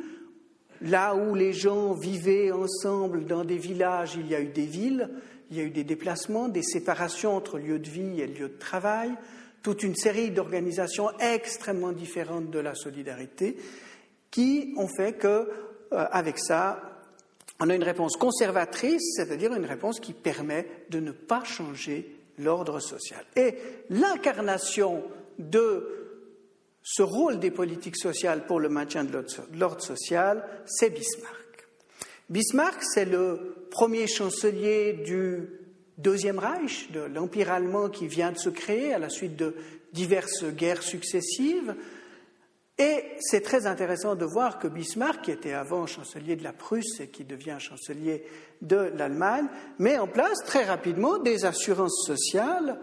Là 0.82 1.16
où 1.16 1.36
les 1.36 1.54
gens 1.54 1.94
vivaient 1.94 2.52
ensemble 2.52 3.26
dans 3.26 3.44
des 3.44 3.58
villages, 3.58 4.18
il 4.20 4.28
y 4.28 4.36
a 4.36 4.42
eu 4.42 4.50
des 4.50 4.66
villes 4.66 5.10
il 5.52 5.58
y 5.58 5.60
a 5.60 5.64
eu 5.64 5.70
des 5.70 5.84
déplacements, 5.84 6.48
des 6.48 6.64
séparations 6.64 7.36
entre 7.36 7.60
lieu 7.60 7.80
de 7.80 7.90
vie 7.90 8.22
et 8.22 8.28
lieu 8.28 8.50
de 8.50 8.58
travail, 8.58 9.12
toute 9.66 9.82
une 9.82 9.96
série 9.96 10.30
d'organisations 10.30 11.10
extrêmement 11.18 11.92
différentes 11.92 12.52
de 12.52 12.60
la 12.60 12.76
solidarité 12.76 13.58
qui 14.30 14.76
ont 14.78 14.88
fait 14.88 15.14
que, 15.14 15.28
euh, 15.28 15.48
avec 15.90 16.38
ça, 16.38 17.02
on 17.60 17.72
a 17.72 17.74
une 17.74 17.84
réponse 17.84 18.16
conservatrice, 18.16 19.16
c'est-à-dire 19.16 19.56
une 19.56 19.66
réponse 19.66 20.00
qui 20.00 20.14
permet 20.14 20.68
de 20.92 21.00
ne 21.00 21.12
pas 21.12 21.44
changer 21.44 22.16
l'ordre 22.38 22.80
social. 22.80 23.26
Et 23.36 23.56
l'incarnation 23.90 25.04
de 25.40 26.20
ce 26.84 27.02
rôle 27.02 27.40
des 27.40 27.50
politiques 27.50 27.98
sociales 27.98 28.46
pour 28.46 28.60
le 28.60 28.70
maintien 28.70 29.04
de 29.04 29.26
l'ordre 29.56 29.82
social, 29.82 30.48
c'est 30.68 30.92
Bismarck. 30.92 31.68
Bismarck, 32.30 32.84
c'est 32.84 33.06
le 33.06 33.66
premier 33.72 34.06
chancelier 34.06 34.94
du 34.94 35.65
Deuxième 35.98 36.40
Reich, 36.40 36.92
de 36.92 37.02
l'Empire 37.02 37.52
allemand 37.52 37.90
qui 37.90 38.08
vient 38.08 38.34
de 38.34 38.38
se 38.38 38.50
créer 38.50 38.94
à 38.94 39.00
la 39.00 39.10
suite 39.10 39.38
de 39.38 39.56
diverses 39.94 40.44
guerres 40.44 40.84
successives. 40.84 41.74
Et 42.78 43.04
c'est 43.20 43.40
très 43.40 43.66
intéressant 43.66 44.16
de 44.16 44.26
voir 44.26 44.60
que 44.60 44.68
Bismarck, 44.68 45.24
qui 45.24 45.32
était 45.32 45.54
avant 45.54 45.86
chancelier 45.88 46.36
de 46.36 46.44
la 46.44 46.52
Prusse 46.52 47.00
et 47.00 47.08
qui 47.08 47.24
devient 47.24 47.56
chancelier 47.60 48.26
de 48.62 48.92
l'Allemagne, 48.98 49.48
met 49.80 49.98
en 49.98 50.08
place 50.08 50.44
très 50.46 50.66
rapidement 50.66 51.18
des 51.18 51.46
assurances 51.46 52.06
sociales, 52.06 52.78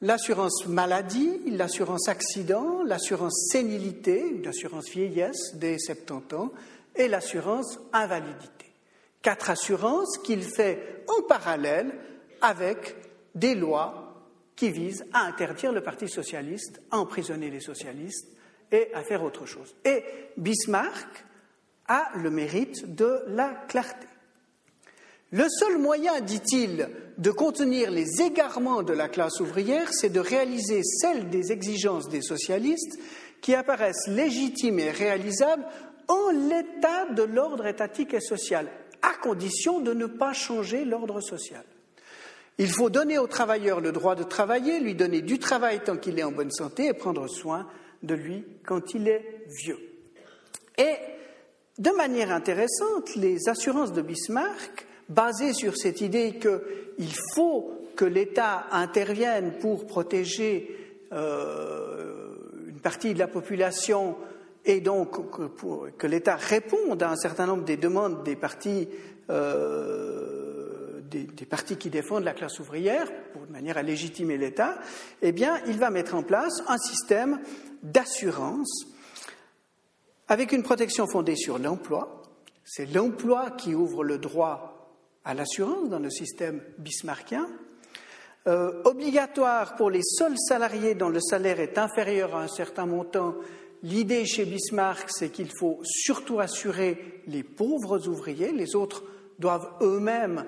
l'assurance 0.00 0.66
maladie, 0.68 1.40
l'assurance 1.50 2.08
accident, 2.08 2.84
l'assurance 2.84 3.48
sénilité, 3.50 4.40
l'assurance 4.44 4.88
vieillesse 4.90 5.56
des 5.56 5.80
70 5.80 6.36
ans, 6.36 6.52
et 6.94 7.08
l'assurance 7.08 7.80
invalidité. 7.92 8.72
Quatre 9.22 9.50
assurances 9.50 10.18
qu'il 10.18 10.44
fait 10.44 11.04
en 11.08 11.22
parallèle 11.22 11.92
avec 12.44 12.94
des 13.34 13.54
lois 13.54 14.22
qui 14.54 14.70
visent 14.70 15.06
à 15.14 15.22
interdire 15.22 15.72
le 15.72 15.80
Parti 15.80 16.08
socialiste, 16.08 16.82
à 16.90 16.98
emprisonner 16.98 17.50
les 17.50 17.60
socialistes 17.60 18.28
et 18.70 18.92
à 18.92 19.02
faire 19.02 19.24
autre 19.24 19.46
chose. 19.46 19.74
Et 19.84 20.04
Bismarck 20.36 21.24
a 21.88 22.10
le 22.16 22.30
mérite 22.30 22.94
de 22.94 23.22
la 23.28 23.48
clarté. 23.66 24.06
Le 25.32 25.46
seul 25.48 25.78
moyen, 25.78 26.20
dit-il, 26.20 26.90
de 27.16 27.30
contenir 27.30 27.90
les 27.90 28.20
égarements 28.20 28.82
de 28.82 28.92
la 28.92 29.08
classe 29.08 29.40
ouvrière, 29.40 29.92
c'est 29.92 30.10
de 30.10 30.20
réaliser 30.20 30.82
celles 30.84 31.30
des 31.30 31.50
exigences 31.50 32.10
des 32.10 32.22
socialistes 32.22 33.00
qui 33.40 33.54
apparaissent 33.54 34.06
légitimes 34.06 34.78
et 34.78 34.90
réalisables 34.90 35.66
en 36.08 36.30
l'état 36.30 37.06
de 37.06 37.22
l'ordre 37.22 37.66
étatique 37.66 38.12
et 38.12 38.20
social, 38.20 38.68
à 39.00 39.14
condition 39.14 39.80
de 39.80 39.94
ne 39.94 40.06
pas 40.06 40.34
changer 40.34 40.84
l'ordre 40.84 41.22
social. 41.22 41.64
Il 42.58 42.70
faut 42.70 42.90
donner 42.90 43.18
aux 43.18 43.26
travailleurs 43.26 43.80
le 43.80 43.90
droit 43.90 44.14
de 44.14 44.22
travailler, 44.22 44.80
lui 44.80 44.94
donner 44.94 45.22
du 45.22 45.38
travail 45.38 45.80
tant 45.84 45.96
qu'il 45.96 46.18
est 46.18 46.24
en 46.24 46.32
bonne 46.32 46.52
santé 46.52 46.86
et 46.86 46.92
prendre 46.92 47.26
soin 47.26 47.66
de 48.02 48.14
lui 48.14 48.44
quand 48.64 48.94
il 48.94 49.08
est 49.08 49.44
vieux. 49.64 49.78
Et 50.78 50.94
de 51.78 51.90
manière 51.90 52.30
intéressante, 52.30 53.16
les 53.16 53.48
assurances 53.48 53.92
de 53.92 54.02
Bismarck, 54.02 54.86
basées 55.08 55.52
sur 55.52 55.76
cette 55.76 56.00
idée 56.00 56.38
qu'il 56.38 57.14
faut 57.34 57.72
que 57.96 58.04
l'État 58.04 58.66
intervienne 58.70 59.54
pour 59.60 59.86
protéger 59.86 60.96
euh, 61.12 62.34
une 62.68 62.80
partie 62.80 63.14
de 63.14 63.18
la 63.18 63.28
population 63.28 64.16
et 64.64 64.80
donc 64.80 65.18
que 65.98 66.06
l'État 66.06 66.36
réponde 66.36 67.02
à 67.02 67.10
un 67.10 67.16
certain 67.16 67.46
nombre 67.46 67.64
des 67.64 67.76
demandes 67.76 68.22
des 68.24 68.36
partis, 68.36 68.88
euh, 69.30 70.33
des, 71.10 71.46
partis 71.46 71.76
qui 71.76 71.90
défendent 71.90 72.24
la 72.24 72.32
classe 72.32 72.58
ouvrière, 72.58 73.10
pour 73.32 73.46
de 73.46 73.52
manière 73.52 73.78
à 73.78 73.82
légitimer 73.82 74.36
l'État, 74.36 74.78
eh 75.22 75.32
bien, 75.32 75.60
il 75.66 75.78
va 75.78 75.90
mettre 75.90 76.14
en 76.14 76.22
place 76.22 76.62
un 76.68 76.78
système 76.78 77.40
d'assurance 77.82 78.86
avec 80.28 80.52
une 80.52 80.62
protection 80.62 81.06
fondée 81.06 81.36
sur 81.36 81.58
l'emploi. 81.58 82.22
C'est 82.64 82.92
l'emploi 82.92 83.50
qui 83.50 83.74
ouvre 83.74 84.04
le 84.04 84.18
droit 84.18 84.90
à 85.24 85.34
l'assurance 85.34 85.88
dans 85.88 85.98
le 85.98 86.10
système 86.10 86.62
bismarckien. 86.78 87.46
Euh, 88.46 88.82
obligatoire 88.84 89.74
pour 89.76 89.90
les 89.90 90.02
seuls 90.02 90.38
salariés 90.38 90.94
dont 90.94 91.08
le 91.08 91.20
salaire 91.20 91.60
est 91.60 91.78
inférieur 91.78 92.34
à 92.34 92.42
un 92.42 92.48
certain 92.48 92.84
montant. 92.86 93.36
L'idée 93.82 94.26
chez 94.26 94.44
Bismarck, 94.44 95.08
c'est 95.10 95.30
qu'il 95.30 95.50
faut 95.58 95.80
surtout 95.82 96.40
assurer 96.40 97.22
les 97.26 97.42
pauvres 97.42 98.08
ouvriers. 98.08 98.52
Les 98.52 98.76
autres 98.76 99.04
doivent 99.38 99.70
eux-mêmes 99.82 100.44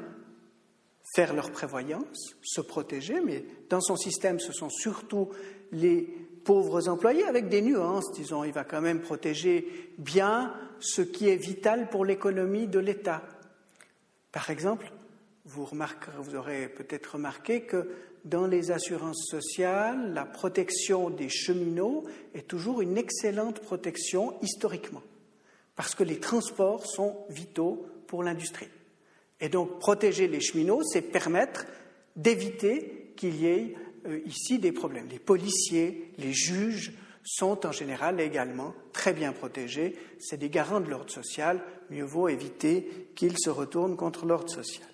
faire 1.14 1.34
leur 1.34 1.50
prévoyance, 1.50 2.34
se 2.42 2.60
protéger, 2.60 3.20
mais 3.20 3.44
dans 3.68 3.80
son 3.80 3.96
système, 3.96 4.40
ce 4.40 4.52
sont 4.52 4.70
surtout 4.70 5.30
les 5.72 6.02
pauvres 6.44 6.88
employés, 6.88 7.24
avec 7.24 7.48
des 7.48 7.62
nuances, 7.62 8.12
disons. 8.12 8.44
Il 8.44 8.52
va 8.52 8.64
quand 8.64 8.80
même 8.80 9.00
protéger 9.00 9.92
bien 9.98 10.52
ce 10.78 11.02
qui 11.02 11.28
est 11.28 11.36
vital 11.36 11.88
pour 11.90 12.04
l'économie 12.04 12.68
de 12.68 12.78
l'État. 12.78 13.22
Par 14.32 14.50
exemple, 14.50 14.92
vous, 15.44 15.66
vous 15.66 16.34
aurez 16.34 16.68
peut-être 16.68 17.14
remarqué 17.14 17.62
que 17.62 17.88
dans 18.24 18.46
les 18.46 18.72
assurances 18.72 19.26
sociales, 19.30 20.12
la 20.12 20.24
protection 20.24 21.10
des 21.10 21.28
cheminots 21.28 22.04
est 22.34 22.48
toujours 22.48 22.80
une 22.80 22.98
excellente 22.98 23.60
protection 23.60 24.34
historiquement, 24.42 25.02
parce 25.76 25.94
que 25.94 26.02
les 26.02 26.18
transports 26.18 26.86
sont 26.86 27.16
vitaux 27.28 27.86
pour 28.08 28.24
l'industrie. 28.24 28.68
Et 29.40 29.48
donc 29.48 29.78
protéger 29.78 30.28
les 30.28 30.40
cheminots, 30.40 30.82
c'est 30.84 31.02
permettre 31.02 31.66
d'éviter 32.16 33.12
qu'il 33.16 33.36
y 33.36 33.46
ait 33.46 33.74
euh, 34.06 34.20
ici 34.26 34.58
des 34.58 34.72
problèmes. 34.72 35.08
Les 35.10 35.18
policiers, 35.18 36.12
les 36.18 36.32
juges 36.32 36.92
sont 37.24 37.66
en 37.66 37.72
général 37.72 38.20
également 38.20 38.72
très 38.92 39.12
bien 39.12 39.32
protégés. 39.32 39.96
C'est 40.18 40.38
des 40.38 40.48
garants 40.48 40.80
de 40.80 40.88
l'ordre 40.88 41.10
social. 41.10 41.60
Mieux 41.90 42.04
vaut 42.04 42.28
éviter 42.28 43.10
qu'ils 43.14 43.38
se 43.38 43.50
retournent 43.50 43.96
contre 43.96 44.26
l'ordre 44.26 44.48
social. 44.50 44.86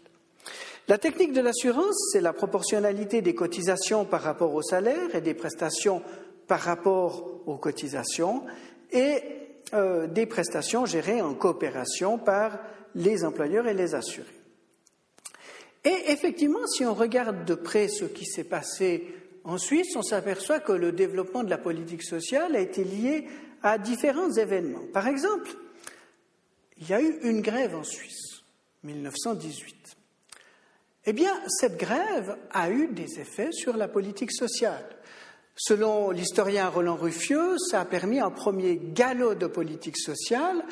La 0.89 0.99
technique 0.99 1.33
de 1.33 1.41
l'assurance, 1.41 2.11
c'est 2.13 2.21
la 2.21 2.33
proportionnalité 2.33 3.23
des 3.23 3.35
cotisations 3.35 4.05
par 4.05 4.23
rapport 4.23 4.53
au 4.55 4.63
salaire 4.63 5.15
et 5.15 5.21
des 5.21 5.35
prestations 5.35 6.03
par 6.49 6.61
rapport 6.61 7.43
aux 7.47 7.57
cotisations 7.57 8.43
et 8.91 9.23
euh, 9.75 10.07
des 10.07 10.27
prestations 10.27 10.85
gérées 10.85 11.23
en 11.23 11.35
coopération 11.35 12.19
par 12.19 12.59
les 12.95 13.25
employeurs 13.25 13.67
et 13.67 13.75
les 13.75 13.95
assurés. 13.95 14.27
Et 15.85 16.11
effectivement, 16.13 16.67
si 16.67 16.85
on 16.85 16.95
regarde 16.95 17.45
de 17.45 17.55
près 17.55 17.89
ce 17.89 18.05
qui 18.05 18.25
s'est 18.25 18.45
passé 18.45 19.15
en 19.45 19.59
Suisse, 19.59 19.97
on 19.97 20.03
s'aperçoit 20.03 20.61
que 20.61 20.73
le 20.73 20.93
développement 20.93 21.43
de 21.43 21.51
la 21.51 21.59
politique 21.59 22.05
sociale 22.05 22.55
a 22.55 22.61
été 22.61 22.85
lié 22.85 23.27
à 23.63 23.79
différents 23.79 24.31
événements. 24.31 24.87
Par 24.93 25.09
exemple, 25.09 25.51
il 26.79 26.89
y 26.89 26.93
a 26.93 27.01
eu 27.01 27.19
une 27.23 27.41
grève 27.41 27.75
en 27.75 27.85
Suisse, 27.85 28.43
1918. 28.85 29.97
Eh 31.07 31.13
bien, 31.13 31.33
cette 31.49 31.77
grève 31.77 32.37
a 32.53 32.71
eu 32.71 32.89
des 32.89 33.19
effets 33.19 33.51
sur 33.51 33.77
la 33.77 33.89
politique 33.89 34.33
sociale. 34.33 34.85
Selon 35.57 36.11
l'historien 36.11 36.69
Roland 36.69 36.97
Ruffieux, 36.97 37.57
ça 37.59 37.81
a 37.81 37.85
permis 37.85 38.21
un 38.21 38.31
premier 38.31 38.81
galop 38.81 39.35
de 39.35 39.47
politique 39.47 39.99
sociale 39.99 40.65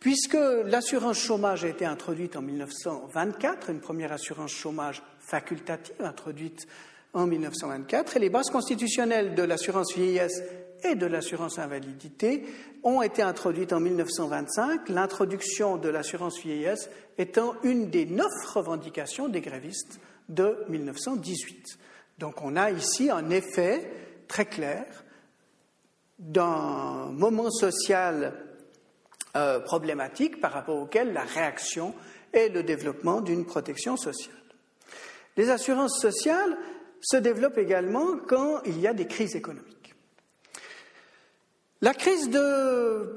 Puisque 0.00 0.38
l'assurance 0.66 1.18
chômage 1.18 1.64
a 1.64 1.68
été 1.68 1.84
introduite 1.84 2.36
en 2.36 2.42
1924, 2.42 3.70
une 3.70 3.80
première 3.80 4.12
assurance 4.12 4.52
chômage 4.52 5.02
facultative 5.18 5.94
introduite 5.98 6.68
en 7.14 7.26
1924, 7.26 8.16
et 8.16 8.20
les 8.20 8.30
bases 8.30 8.50
constitutionnelles 8.50 9.34
de 9.34 9.42
l'assurance 9.42 9.92
vieillesse 9.94 10.42
et 10.84 10.94
de 10.94 11.06
l'assurance 11.06 11.58
invalidité 11.58 12.44
ont 12.84 13.02
été 13.02 13.22
introduites 13.22 13.72
en 13.72 13.80
1925, 13.80 14.88
l'introduction 14.88 15.76
de 15.76 15.88
l'assurance 15.88 16.38
vieillesse 16.38 16.90
étant 17.16 17.56
une 17.64 17.90
des 17.90 18.06
neuf 18.06 18.32
revendications 18.54 19.28
des 19.28 19.40
grévistes 19.40 19.98
de 20.28 20.58
1918. 20.68 21.78
Donc 22.18 22.42
on 22.42 22.54
a 22.54 22.70
ici 22.70 23.10
un 23.10 23.30
effet 23.30 23.90
très 24.28 24.46
clair 24.46 24.84
d'un 26.20 27.06
moment 27.12 27.50
social 27.50 28.47
euh, 29.36 29.60
problématiques 29.60 30.40
par 30.40 30.52
rapport 30.52 30.76
auxquelles 30.76 31.12
la 31.12 31.24
réaction 31.24 31.94
est 32.32 32.48
le 32.48 32.62
développement 32.62 33.20
d'une 33.20 33.46
protection 33.46 33.96
sociale. 33.96 34.34
Les 35.36 35.50
assurances 35.50 36.00
sociales 36.00 36.56
se 37.00 37.16
développent 37.16 37.58
également 37.58 38.16
quand 38.26 38.62
il 38.64 38.80
y 38.80 38.86
a 38.86 38.94
des 38.94 39.06
crises 39.06 39.36
économiques. 39.36 39.78
La 41.80 41.94
crise 41.94 42.28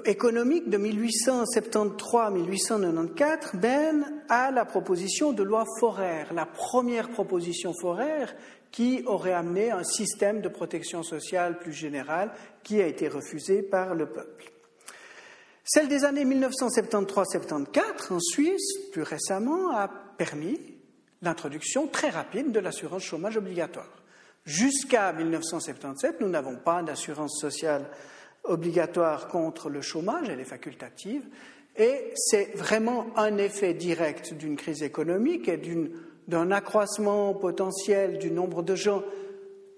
économique 0.06 0.70
de 0.70 0.78
1873-1894 0.78 3.58
mène 3.60 4.06
à 4.30 4.52
la 4.52 4.66
proposition 4.66 5.34
de 5.34 5.42
loi 5.42 5.66
foraire, 5.80 6.32
la 6.32 6.46
première 6.46 7.10
proposition 7.10 7.74
foraire 7.74 8.36
qui 8.72 9.02
aurait 9.08 9.34
amené 9.34 9.72
un 9.72 9.84
système 9.84 10.42
de 10.42 10.48
protection 10.48 11.02
sociale 11.02 11.58
plus 11.58 11.74
général 11.74 12.32
qui 12.62 12.80
a 12.80 12.86
été 12.86 13.08
refusé 13.08 13.64
par 13.64 13.96
le 13.96 14.06
peuple. 14.06 14.52
Celle 15.64 15.88
des 15.88 16.06
années 16.06 16.26
1973-74 16.26 18.14
en 18.14 18.20
Suisse, 18.20 18.78
plus 18.92 19.04
récemment, 19.04 19.72
a 19.72 19.88
permis 20.18 20.60
l'introduction 21.22 21.88
très 21.88 22.10
rapide 22.10 22.52
de 22.52 22.60
l'assurance 22.60 23.04
chômage 23.04 23.38
obligatoire. 23.38 24.02
Jusqu'à 24.46 25.14
1977, 25.14 26.20
nous 26.20 26.30
n'avons 26.30 26.58
pas 26.58 26.82
d'assurance 26.82 27.40
sociale 27.40 27.86
obligatoire 28.44 29.28
contre 29.28 29.70
le 29.70 29.82
chômage, 29.82 30.30
elle 30.30 30.40
est 30.40 30.46
facultative, 30.46 31.24
et 31.78 32.12
c'est 32.16 32.56
vraiment 32.56 33.08
un 33.16 33.38
effet 33.38 33.76
direct 33.76 34.34
d'une 34.34 34.56
crise 34.56 34.82
économique 34.82 35.48
et 35.48 35.62
d'un 36.28 36.52
accroissement 36.52 37.34
potentiel 37.36 38.18
du 38.18 38.32
nombre 38.32 38.64
de 38.64 38.76
gens 38.76 39.04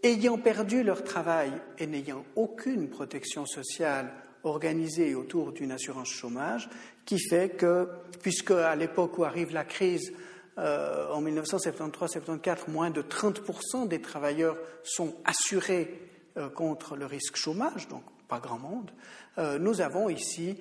ayant 0.02 0.38
perdu 0.38 0.84
leur 0.84 1.04
travail 1.04 1.52
et 1.78 1.88
n'ayant 1.88 2.26
aucune 2.36 2.90
protection 2.90 3.46
sociale 3.46 4.12
organisée 4.44 5.16
autour 5.16 5.52
d'une 5.52 5.72
assurance 5.72 6.10
chômage 6.10 6.70
qui 7.06 7.20
fait 7.20 7.50
que, 7.50 7.88
puisque 8.22 8.52
à 8.52 8.76
l'époque 8.76 9.18
où 9.18 9.24
arrive 9.24 9.54
la 9.54 9.64
crise, 9.64 10.14
euh, 10.58 11.12
en 11.12 11.22
1973-74, 11.24 12.70
moins 12.70 12.92
de 12.92 13.02
30% 13.02 13.88
des 13.88 14.02
travailleurs 14.02 14.58
sont 14.84 15.16
assurés 15.26 16.00
euh, 16.38 16.50
contre 16.50 16.96
le 16.96 17.06
risque 17.06 17.38
chômage, 17.38 17.88
donc 17.88 18.04
pas 18.28 18.40
grand 18.40 18.60
monde, 18.60 18.92
euh, 19.40 19.58
nous 19.58 19.82
avons 19.82 20.10
ici 20.10 20.60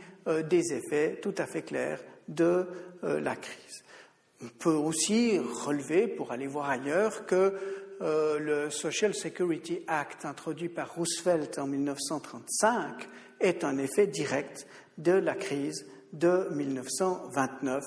des 0.49 0.73
effets 0.73 1.19
tout 1.21 1.35
à 1.37 1.47
fait 1.47 1.63
clairs 1.63 2.01
de 2.29 2.69
la 3.03 3.35
crise. 3.35 3.83
On 4.41 4.49
peut 4.61 4.71
aussi 4.71 5.37
relever, 5.41 6.07
pour 6.07 6.31
aller 6.31 6.47
voir 6.47 6.71
ailleurs, 6.71 7.27
que 7.27 7.55
le 8.01 8.69
Social 8.71 9.15
Security 9.15 9.83
Act 9.87 10.25
introduit 10.25 10.69
par 10.69 10.95
Roosevelt 10.95 11.59
en 11.59 11.67
1935 11.67 13.09
est 13.41 13.65
un 13.65 13.79
effet 13.79 14.07
direct 14.07 14.67
de 14.99 15.13
la 15.13 15.35
crise 15.35 15.87
de 16.13 16.49
1929 16.53 17.83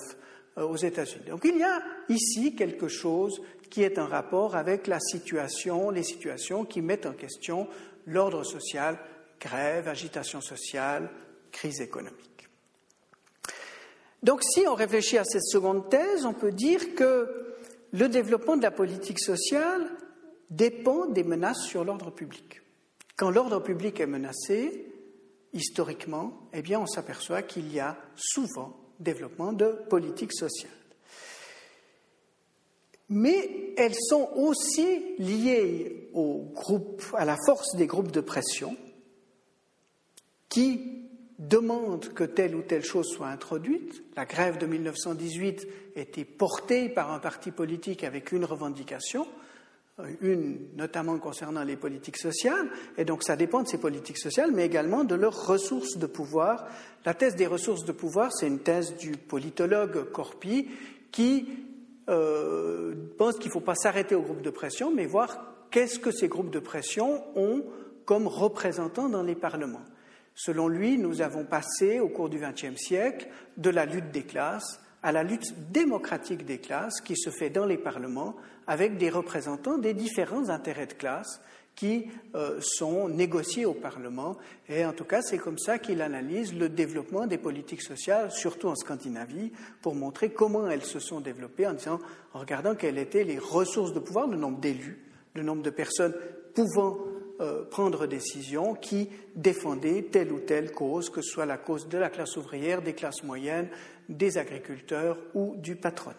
aux 0.56 0.76
États-Unis. 0.76 1.26
Donc 1.26 1.44
il 1.44 1.58
y 1.58 1.62
a 1.62 1.82
ici 2.08 2.54
quelque 2.54 2.88
chose 2.88 3.40
qui 3.70 3.82
est 3.82 3.98
en 3.98 4.06
rapport 4.06 4.56
avec 4.56 4.86
la 4.86 5.00
situation, 5.00 5.90
les 5.90 6.02
situations 6.02 6.64
qui 6.64 6.80
mettent 6.80 7.06
en 7.06 7.12
question 7.12 7.68
l'ordre 8.06 8.44
social 8.44 8.98
grève, 9.40 9.88
agitation 9.88 10.40
sociale, 10.40 11.10
crise 11.52 11.80
économique. 11.80 12.48
Donc 14.22 14.42
si 14.42 14.66
on 14.66 14.74
réfléchit 14.74 15.18
à 15.18 15.24
cette 15.24 15.44
seconde 15.44 15.88
thèse, 15.90 16.24
on 16.24 16.32
peut 16.32 16.52
dire 16.52 16.94
que 16.94 17.56
le 17.92 18.08
développement 18.08 18.56
de 18.56 18.62
la 18.62 18.70
politique 18.70 19.20
sociale 19.20 19.88
dépend 20.50 21.06
des 21.06 21.24
menaces 21.24 21.64
sur 21.64 21.84
l'ordre 21.84 22.10
public. 22.10 22.62
Quand 23.16 23.30
l'ordre 23.30 23.60
public 23.60 24.00
est 24.00 24.06
menacé, 24.06 24.86
historiquement, 25.52 26.48
eh 26.52 26.76
on 26.76 26.86
s'aperçoit 26.86 27.42
qu'il 27.42 27.72
y 27.72 27.80
a 27.80 27.96
souvent 28.14 28.76
développement 29.00 29.52
de 29.52 29.78
politique 29.88 30.32
sociale. 30.32 30.72
Mais 33.08 33.72
elles 33.76 33.94
sont 33.94 34.28
aussi 34.34 35.16
liées 35.18 36.10
à 37.14 37.24
la 37.24 37.36
force 37.46 37.76
des 37.76 37.86
groupes 37.86 38.10
de 38.10 38.20
pression 38.20 38.76
qui 40.48 41.06
demande 41.38 42.12
que 42.14 42.24
telle 42.24 42.56
ou 42.56 42.62
telle 42.62 42.84
chose 42.84 43.06
soit 43.06 43.28
introduite. 43.28 44.02
La 44.16 44.24
grève 44.24 44.58
de 44.58 44.66
1918 44.66 45.68
était 45.94 46.24
portée 46.24 46.88
par 46.88 47.12
un 47.12 47.18
parti 47.18 47.50
politique 47.50 48.04
avec 48.04 48.32
une 48.32 48.44
revendication, 48.44 49.26
une 50.20 50.58
notamment 50.76 51.18
concernant 51.18 51.64
les 51.64 51.76
politiques 51.76 52.18
sociales, 52.18 52.68
et 52.98 53.04
donc 53.04 53.22
ça 53.22 53.36
dépend 53.36 53.62
de 53.62 53.68
ces 53.68 53.78
politiques 53.78 54.18
sociales, 54.18 54.50
mais 54.52 54.66
également 54.66 55.04
de 55.04 55.14
leurs 55.14 55.46
ressources 55.46 55.96
de 55.96 56.06
pouvoir. 56.06 56.66
La 57.04 57.14
thèse 57.14 57.36
des 57.36 57.46
ressources 57.46 57.84
de 57.84 57.92
pouvoir, 57.92 58.32
c'est 58.32 58.46
une 58.46 58.58
thèse 58.58 58.96
du 58.96 59.12
politologue 59.12 60.10
Corpi 60.12 60.68
qui 61.12 61.48
euh, 62.08 62.94
pense 63.16 63.36
qu'il 63.36 63.46
ne 63.46 63.52
faut 63.52 63.60
pas 63.60 63.74
s'arrêter 63.74 64.14
aux 64.14 64.22
groupes 64.22 64.42
de 64.42 64.50
pression, 64.50 64.92
mais 64.94 65.06
voir 65.06 65.54
qu'est-ce 65.70 65.98
que 65.98 66.10
ces 66.10 66.28
groupes 66.28 66.50
de 66.50 66.60
pression 66.60 67.24
ont 67.34 67.64
comme 68.04 68.26
représentants 68.26 69.08
dans 69.08 69.22
les 69.22 69.34
parlements. 69.34 69.84
Selon 70.34 70.68
lui, 70.68 70.98
nous 70.98 71.22
avons 71.22 71.44
passé 71.44 71.98
au 72.00 72.08
cours 72.08 72.28
du 72.28 72.38
XXe 72.38 72.76
siècle 72.76 73.28
de 73.56 73.70
la 73.70 73.86
lutte 73.86 74.10
des 74.10 74.24
classes 74.24 74.80
à 75.02 75.12
la 75.12 75.22
lutte 75.22 75.54
démocratique 75.70 76.44
des 76.44 76.58
classes 76.58 77.00
qui 77.00 77.16
se 77.16 77.30
fait 77.30 77.50
dans 77.50 77.66
les 77.66 77.76
parlements 77.76 78.34
avec 78.66 78.98
des 78.98 79.10
représentants 79.10 79.78
des 79.78 79.94
différents 79.94 80.48
intérêts 80.48 80.86
de 80.86 80.94
classe 80.94 81.40
qui 81.76 82.06
euh, 82.34 82.58
sont 82.60 83.08
négociés 83.08 83.66
au 83.66 83.74
Parlement. 83.74 84.36
Et 84.68 84.84
en 84.84 84.92
tout 84.92 85.04
cas, 85.04 85.20
c'est 85.20 85.38
comme 85.38 85.58
ça 85.58 85.78
qu'il 85.78 86.00
analyse 86.00 86.54
le 86.54 86.70
développement 86.70 87.26
des 87.26 87.36
politiques 87.36 87.82
sociales, 87.82 88.32
surtout 88.32 88.68
en 88.68 88.74
Scandinavie, 88.74 89.52
pour 89.82 89.94
montrer 89.94 90.30
comment 90.30 90.68
elles 90.68 90.84
se 90.84 90.98
sont 90.98 91.20
développées 91.20 91.66
en 91.66 91.74
disant, 91.74 92.00
en 92.32 92.40
regardant 92.40 92.74
quelles 92.74 92.98
étaient 92.98 93.24
les 93.24 93.38
ressources 93.38 93.92
de 93.92 94.00
pouvoir, 94.00 94.26
le 94.26 94.38
nombre 94.38 94.58
d'élus, 94.58 94.98
le 95.34 95.42
nombre 95.42 95.62
de 95.62 95.70
personnes 95.70 96.14
pouvant 96.54 96.96
euh, 97.38 97.66
prendre 97.66 98.06
décisions 98.06 98.74
qui 98.74 99.10
défendaient 99.34 100.08
telle 100.10 100.32
ou 100.32 100.38
telle 100.38 100.72
cause, 100.72 101.10
que 101.10 101.20
ce 101.20 101.30
soit 101.30 101.44
la 101.44 101.58
cause 101.58 101.86
de 101.86 101.98
la 101.98 102.08
classe 102.08 102.38
ouvrière, 102.38 102.80
des 102.80 102.94
classes 102.94 103.22
moyennes, 103.22 103.68
des 104.08 104.38
agriculteurs 104.38 105.18
ou 105.34 105.54
du 105.56 105.76
patronat. 105.76 106.16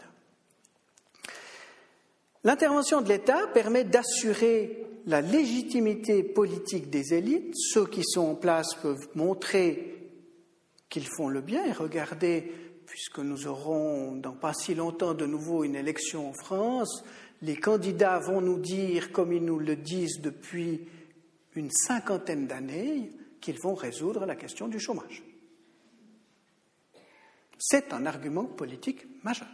L'intervention 2.43 3.01
de 3.01 3.09
l'État 3.09 3.47
permet 3.53 3.83
d'assurer 3.83 4.85
la 5.05 5.21
légitimité 5.21 6.23
politique 6.23 6.89
des 6.89 7.13
élites. 7.13 7.53
Ceux 7.55 7.87
qui 7.87 8.03
sont 8.03 8.27
en 8.27 8.35
place 8.35 8.75
peuvent 8.75 9.07
montrer 9.15 10.11
qu'ils 10.89 11.07
font 11.07 11.27
le 11.29 11.41
bien 11.41 11.65
et 11.65 11.71
regardez, 11.71 12.51
puisque 12.85 13.19
nous 13.19 13.47
aurons 13.47 14.15
dans 14.15 14.33
pas 14.33 14.53
si 14.53 14.75
longtemps 14.75 15.13
de 15.13 15.25
nouveau 15.25 15.63
une 15.63 15.75
élection 15.75 16.29
en 16.29 16.33
France, 16.33 17.03
les 17.41 17.55
candidats 17.55 18.19
vont 18.19 18.41
nous 18.41 18.59
dire, 18.59 19.11
comme 19.11 19.33
ils 19.33 19.43
nous 19.43 19.59
le 19.59 19.75
disent 19.75 20.21
depuis 20.21 20.87
une 21.55 21.71
cinquantaine 21.71 22.47
d'années 22.47 23.11
qu'ils 23.41 23.59
vont 23.59 23.75
résoudre 23.75 24.25
la 24.25 24.35
question 24.35 24.67
du 24.67 24.79
chômage. 24.79 25.23
C'est 27.57 27.93
un 27.93 28.05
argument 28.05 28.45
politique 28.45 29.05
majeur. 29.23 29.47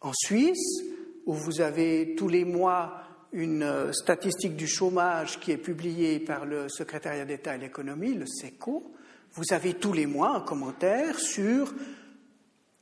En 0.00 0.12
Suisse, 0.14 0.82
où 1.26 1.34
vous 1.34 1.60
avez 1.60 2.14
tous 2.16 2.28
les 2.28 2.44
mois 2.44 3.02
une 3.32 3.62
euh, 3.62 3.92
statistique 3.92 4.56
du 4.56 4.66
chômage 4.66 5.38
qui 5.38 5.52
est 5.52 5.58
publiée 5.58 6.18
par 6.18 6.46
le 6.46 6.68
secrétariat 6.68 7.24
d'État 7.24 7.52
à 7.52 7.56
l'économie, 7.56 8.14
le 8.14 8.26
SECO, 8.26 8.92
vous 9.32 9.52
avez 9.52 9.74
tous 9.74 9.92
les 9.92 10.06
mois 10.06 10.36
un 10.36 10.40
commentaire 10.40 11.18
sur 11.18 11.72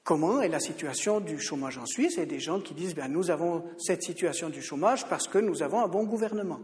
comment 0.04 0.40
est 0.40 0.48
la 0.48 0.60
situation 0.60 1.20
du 1.20 1.38
chômage 1.38 1.76
en 1.76 1.84
Suisse 1.84 2.16
et 2.16 2.24
des 2.24 2.40
gens 2.40 2.60
qui 2.60 2.72
disent 2.72 2.94
ben, 2.94 3.08
nous 3.08 3.30
avons 3.30 3.64
cette 3.78 4.02
situation 4.02 4.48
du 4.48 4.62
chômage 4.62 5.06
parce 5.08 5.28
que 5.28 5.38
nous 5.38 5.62
avons 5.62 5.84
un 5.84 5.88
bon 5.88 6.04
gouvernement 6.04 6.60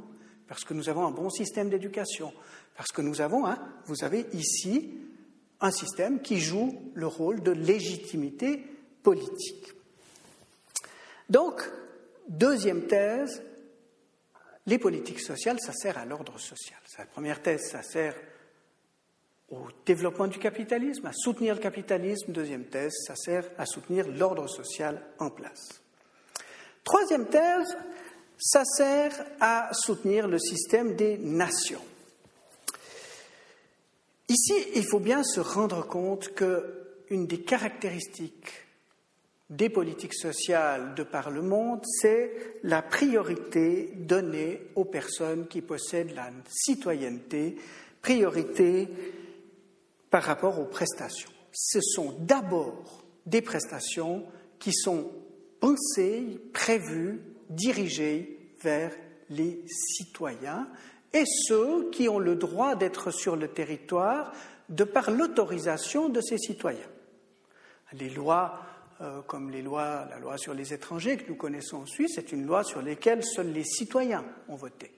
parce 0.47 0.64
que 0.64 0.75
nous 0.75 0.89
avons 0.89 1.07
un 1.07 1.11
bon 1.11 1.31
système 1.31 1.70
d'éducation, 1.70 2.33
parce 2.77 2.91
que 2.91 3.03
nous 3.03 3.20
avons, 3.20 3.47
hein, 3.47 3.59
vous 3.87 4.05
avez 4.05 4.27
ici 4.33 4.99
un 5.65 5.71
système 5.71 6.21
qui 6.21 6.41
joue 6.41 6.93
le 6.95 7.07
rôle 7.07 7.43
de 7.43 7.51
légitimité 7.51 8.62
politique. 9.03 9.73
Donc, 11.31 11.62
deuxième 12.29 12.87
thèse, 12.87 13.43
les 14.67 14.79
politiques 14.79 15.21
sociales, 15.21 15.59
ça 15.61 15.73
sert 15.73 15.97
à 15.97 16.05
l'ordre 16.05 16.39
social. 16.39 16.79
La 16.99 17.07
première 17.07 17.41
thèse, 17.41 17.71
ça 17.71 17.83
sert 17.83 18.15
au 19.51 19.69
développement 19.87 20.27
du 20.27 20.39
capitalisme, 20.39 21.07
à 21.07 21.12
soutenir 21.15 21.55
le 21.55 21.61
capitalisme. 21.61 22.31
Deuxième 22.31 22.65
thèse, 22.65 22.93
ça 23.07 23.17
sert 23.17 23.49
à 23.57 23.65
soutenir 23.65 24.07
l'ordre 24.09 24.47
social 24.49 25.01
en 25.19 25.31
place. 25.31 25.81
Troisième 26.83 27.27
thèse, 27.27 27.75
ça 28.39 28.65
sert 28.65 29.12
à 29.41 29.71
soutenir 29.73 30.29
le 30.29 30.39
système 30.39 30.95
des 30.95 31.17
nations. 31.17 31.81
Ici, 34.29 34.55
il 34.75 34.85
faut 34.85 35.01
bien 35.01 35.22
se 35.22 35.41
rendre 35.41 35.87
compte 35.87 36.35
qu'une 36.35 37.27
des 37.27 37.43
caractéristiques 37.43 38.64
des 39.51 39.68
politiques 39.68 40.14
sociales 40.14 40.95
de 40.95 41.03
par 41.03 41.31
le 41.31 41.43
monde, 41.43 41.81
c'est 42.01 42.59
la 42.62 42.81
priorité 42.81 43.93
donnée 43.97 44.62
aux 44.75 44.87
personnes 44.87 45.47
qui 45.47 45.61
possèdent 45.61 46.14
la 46.14 46.31
citoyenneté, 46.49 47.57
priorité 48.01 48.89
par 50.11 50.22
rapport 50.22 50.59
aux 50.59 50.64
prestations. 50.64 51.31
Ce 51.53 51.81
sont 51.81 52.16
d'abord 52.20 53.05
des 53.27 53.43
prestations 53.43 54.25
qui 54.59 54.72
sont 54.72 55.11
pensées, 55.61 56.41
prévues, 56.53 57.20
dirigés 57.51 58.39
vers 58.62 58.93
les 59.29 59.62
citoyens 59.66 60.68
et 61.15 61.25
ceux 61.27 61.89
qui 61.91 62.09
ont 62.09 62.19
le 62.19 62.35
droit 62.35 62.75
d'être 62.75 63.12
sur 63.12 63.37
le 63.37 63.49
territoire 63.49 64.33
de 64.69 64.85
par 64.85 65.11
l'autorisation 65.11 66.09
de 66.09 66.21
ces 66.21 66.39
citoyens. 66.39 66.91
Les 67.93 68.11
lois, 68.11 68.61
euh, 69.01 69.23
comme 69.23 69.51
les 69.51 69.62
lois, 69.62 70.07
la 70.11 70.19
loi 70.19 70.37
sur 70.37 70.53
les 70.53 70.75
étrangers 70.75 71.17
que 71.17 71.29
nous 71.29 71.37
connaissons 71.37 71.83
en 71.83 71.87
Suisse, 71.87 72.12
c'est 72.17 72.33
une 72.33 72.45
loi 72.45 72.65
sur 72.65 72.83
laquelle 72.83 73.25
seuls 73.25 73.53
les 73.53 73.65
citoyens 73.65 74.25
ont 74.49 74.57
voté. 74.57 74.91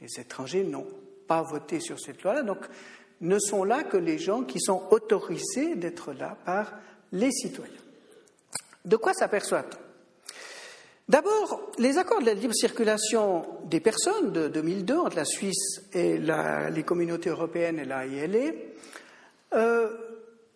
Les 0.00 0.20
étrangers 0.20 0.62
n'ont 0.62 0.86
pas 1.26 1.42
voté 1.42 1.80
sur 1.80 1.98
cette 1.98 2.22
loi-là, 2.22 2.42
donc 2.42 2.60
ne 3.20 3.38
sont 3.40 3.64
là 3.64 3.82
que 3.82 3.96
les 3.96 4.18
gens 4.18 4.44
qui 4.44 4.60
sont 4.60 4.84
autorisés 4.92 5.74
d'être 5.74 6.12
là 6.12 6.36
par 6.44 6.72
les 7.10 7.32
citoyens. 7.32 7.72
De 8.84 8.96
quoi 8.96 9.12
s'aperçoit-on? 9.12 9.87
D'abord, 11.08 11.72
les 11.78 11.96
accords 11.96 12.20
de 12.20 12.26
la 12.26 12.34
libre 12.34 12.54
circulation 12.54 13.46
des 13.64 13.80
personnes 13.80 14.30
de 14.30 14.48
2002 14.48 14.96
entre 14.98 15.16
la 15.16 15.24
Suisse 15.24 15.80
et 15.94 16.18
les 16.18 16.82
communautés 16.82 17.30
européennes 17.30 17.78
et 17.78 17.86
la 17.86 18.04
ILE 18.04 18.54
euh, 19.54 19.90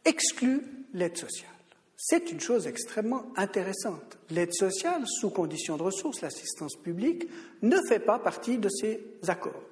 excluent 0.04 0.62
l'aide 0.92 1.16
sociale. 1.16 1.48
C'est 1.96 2.30
une 2.30 2.40
chose 2.40 2.66
extrêmement 2.66 3.32
intéressante. 3.36 4.18
L'aide 4.28 4.52
sociale, 4.52 5.04
sous 5.06 5.30
conditions 5.30 5.78
de 5.78 5.84
ressources, 5.84 6.20
l'assistance 6.20 6.76
publique, 6.76 7.28
ne 7.62 7.78
fait 7.88 8.00
pas 8.00 8.18
partie 8.18 8.58
de 8.58 8.68
ces 8.68 9.00
accords. 9.28 9.62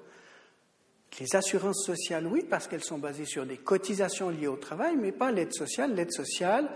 Les 1.18 1.36
assurances 1.36 1.84
sociales, 1.84 2.26
oui, 2.26 2.46
parce 2.48 2.68
qu'elles 2.68 2.84
sont 2.84 2.98
basées 2.98 3.26
sur 3.26 3.44
des 3.44 3.58
cotisations 3.58 4.30
liées 4.30 4.46
au 4.46 4.56
travail, 4.56 4.96
mais 4.96 5.12
pas 5.12 5.32
l'aide 5.32 5.52
sociale. 5.52 5.94
L'aide 5.94 6.12
sociale, 6.12 6.70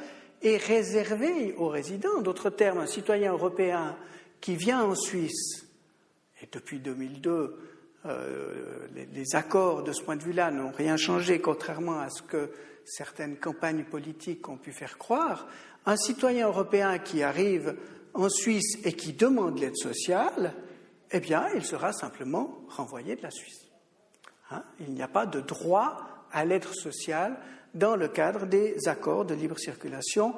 est 0.45 0.57
réservé 0.57 1.55
aux 1.57 1.69
résidents. 1.69 2.21
D'autres 2.21 2.51
termes, 2.51 2.79
un 2.79 2.87
citoyen 2.87 3.33
européen 3.33 3.97
qui 4.41 4.57
vient 4.57 4.83
en 4.85 4.95
Suisse, 4.95 5.67
et 6.43 6.49
depuis 6.53 6.79
2002, 6.79 7.57
les, 8.95 9.35
accords 9.35 9.83
de 9.83 9.93
ce 9.93 10.03
point 10.03 10.17
de 10.17 10.23
vue-là 10.23 10.51
n'ont 10.51 10.71
rien 10.71 10.97
changé, 10.97 11.41
contrairement 11.41 12.01
à 12.01 12.11
ce 12.11 12.23
que 12.23 12.51
certaines 12.85 13.37
campagnes 13.37 13.85
politiques 13.85 14.49
ont 14.49 14.59
pu 14.59 14.73
faire 14.73 14.99
croire. 14.99 15.49
Un 15.87 15.97
citoyen 15.97 16.49
européen 16.49 16.99
qui 16.99 17.23
arrive 17.23 17.77
en 18.13 18.29
Suisse 18.29 18.79
et 18.85 18.93
qui 18.93 19.15
demande 19.15 19.59
l'aide 19.59 19.77
sociale, 19.77 20.55
eh 21.11 21.21
bien, 21.21 21.49
il 21.55 21.65
sera 21.65 21.93
simplement 21.93 22.65
renvoyé 22.69 23.17
de 23.17 23.23
la 23.23 23.31
Suisse. 23.31 23.69
Hein 24.51 24.63
il 24.81 24.93
n'y 24.93 25.03
a 25.03 25.09
pas 25.09 25.27
de 25.27 25.41
droit 25.41 26.27
à 26.31 26.45
l'aide 26.45 26.65
sociale 26.65 27.39
dans 27.75 27.97
le 27.97 28.09
cadre 28.09 28.47
des 28.47 28.77
accords 28.87 29.25
de 29.25 29.35
libre 29.35 29.59
circulation 29.59 30.35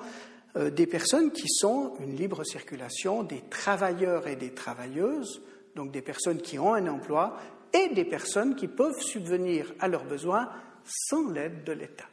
euh, 0.57 0.71
des 0.71 0.87
personnes 0.87 1.33
qui 1.33 1.49
sont 1.49 1.95
une 2.01 2.17
libre 2.17 2.45
circulation 2.45 3.23
des 3.23 3.43
travailleurs 3.51 4.27
et 4.27 4.37
des 4.37 4.51
travailleuses, 4.51 5.43
donc 5.75 5.93
des 5.93 6.03
personnes 6.03 6.41
qui 6.41 6.59
ont 6.59 6.75
un 6.75 6.87
emploi 6.87 7.37
et 7.75 7.95
des 7.95 8.05
personnes 8.05 8.57
qui 8.57 8.69
peuvent 8.69 9.01
subvenir 9.01 9.75
à 9.81 9.89
leurs 9.89 10.05
besoins 10.05 10.49
sans 10.85 11.31
l'aide 11.31 11.65
de 11.65 11.73
l'État. 11.73 12.07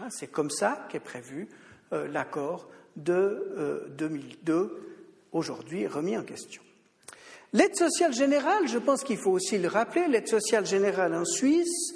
Hein, 0.00 0.08
c'est 0.10 0.26
comme 0.26 0.50
ça 0.50 0.86
qu'est 0.90 1.00
prévu 1.00 1.48
euh, 1.92 2.06
l'accord 2.08 2.68
de 2.96 3.86
2002, 3.96 4.52
euh, 4.52 4.68
aujourd'hui 5.32 5.86
remis 5.86 6.18
en 6.18 6.24
question. 6.24 6.62
L'aide 7.54 7.76
sociale 7.76 8.12
générale, 8.12 8.68
je 8.68 8.76
pense 8.76 9.02
qu'il 9.02 9.16
faut 9.16 9.30
aussi 9.30 9.56
le 9.56 9.68
rappeler, 9.68 10.06
l'aide 10.08 10.28
sociale 10.28 10.66
générale 10.66 11.14
en 11.14 11.24
Suisse, 11.24 11.94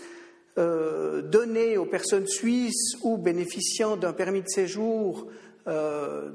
donnée 0.57 1.79
aux 1.79 1.87
personnes 1.87 2.27
suisses 2.27 2.97
ou 3.03 3.17
bénéficiant 3.17 3.97
d'un 3.97 4.13
permis 4.13 4.43
de 4.43 4.49
séjour 4.49 5.27
euh, 5.69 6.31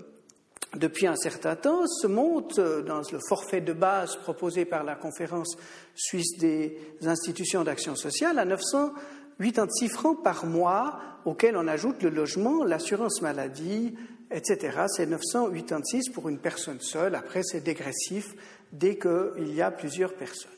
depuis 0.76 1.08
un 1.08 1.16
certain 1.16 1.56
temps, 1.56 1.88
se 1.88 2.08
monte 2.08 2.60
dans 2.60 3.02
le 3.12 3.20
forfait 3.28 3.62
de 3.62 3.74
base 3.74 4.16
proposé 4.18 4.66
par 4.66 4.84
la 4.84 4.96
conférence 4.96 5.58
suisse 5.96 6.38
des 6.38 6.78
institutions 7.06 7.64
d'action 7.64 7.96
sociale 7.96 8.38
à 8.38 8.46
986 8.46 9.90
francs 9.90 10.24
par 10.24 10.46
mois, 10.46 11.00
auquel 11.26 11.58
on 11.58 11.68
ajoute 11.68 12.04
le 12.04 12.10
logement, 12.10 12.64
l'assurance 12.64 13.22
maladie, 13.22 13.96
etc. 14.30 14.86
C'est 14.88 15.06
986 15.06 16.10
pour 16.10 16.30
une 16.30 16.38
personne 16.38 16.82
seule. 16.82 17.16
Après, 17.16 17.42
c'est 17.44 17.62
dégressif 17.62 18.36
dès 18.72 18.98
qu'il 18.98 19.54
y 19.54 19.62
a 19.62 19.72
plusieurs 19.72 20.14
personnes. 20.14 20.52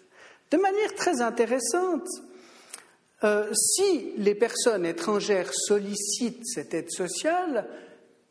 De 0.51 0.57
manière 0.57 0.95
très 0.95 1.21
intéressante, 1.21 2.07
euh, 3.23 3.51
si 3.53 4.13
les 4.17 4.35
personnes 4.35 4.85
étrangères 4.85 5.53
sollicitent 5.53 6.45
cette 6.45 6.73
aide 6.73 6.91
sociale, 6.91 7.67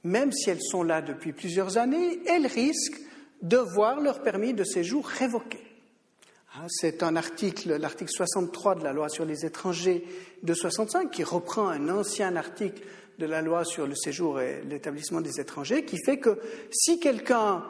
même 0.05 0.32
si 0.32 0.51
elles 0.51 0.62
sont 0.62 0.82
là 0.82 1.03
depuis 1.03 1.32
plusieurs 1.32 1.76
années, 1.76 2.20
elles 2.26 2.47
risquent 2.47 3.01
de 3.43 3.57
voir 3.57 4.01
leur 4.01 4.22
permis 4.22 4.55
de 4.55 4.64
séjour 4.64 5.07
révoqué. 5.07 5.59
Hein, 6.55 6.66
c'est 6.68 7.03
un 7.03 7.16
article, 7.16 7.76
l'article 7.76 8.11
63 8.11 8.76
de 8.76 8.84
la 8.84 8.93
loi 8.93 9.09
sur 9.09 9.24
les 9.24 9.45
étrangers 9.45 10.05
de 10.43 10.55
65, 10.55 11.11
qui 11.11 11.22
reprend 11.22 11.68
un 11.68 11.89
ancien 11.91 12.34
article 12.36 12.82
de 13.18 13.26
la 13.26 13.43
loi 13.43 13.64
sur 13.64 13.86
le 13.86 13.95
séjour 13.95 14.41
et 14.41 14.62
l'établissement 14.62 15.20
des 15.20 15.41
étrangers, 15.41 15.84
qui 15.84 15.99
fait 16.03 16.18
que 16.18 16.39
si 16.70 16.99
quelqu'un 16.99 17.64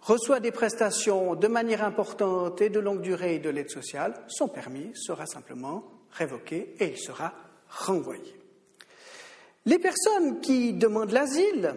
reçoit 0.00 0.40
des 0.40 0.50
prestations 0.50 1.34
de 1.34 1.48
manière 1.48 1.84
importante 1.84 2.60
et 2.60 2.70
de 2.70 2.80
longue 2.80 3.02
durée 3.02 3.38
de 3.38 3.50
l'aide 3.50 3.70
sociale, 3.70 4.14
son 4.28 4.48
permis 4.48 4.90
sera 4.94 5.26
simplement 5.26 5.91
révoqué 6.12 6.74
et 6.78 6.86
il 6.86 6.98
sera 6.98 7.34
renvoyé. 7.68 8.34
Les 9.64 9.78
personnes 9.78 10.40
qui 10.40 10.72
demandent 10.72 11.12
l'asile, 11.12 11.74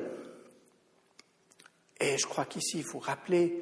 et 2.00 2.18
je 2.18 2.26
crois 2.26 2.46
qu'ici 2.46 2.80
il 2.80 2.84
faut 2.84 3.00
rappeler 3.00 3.62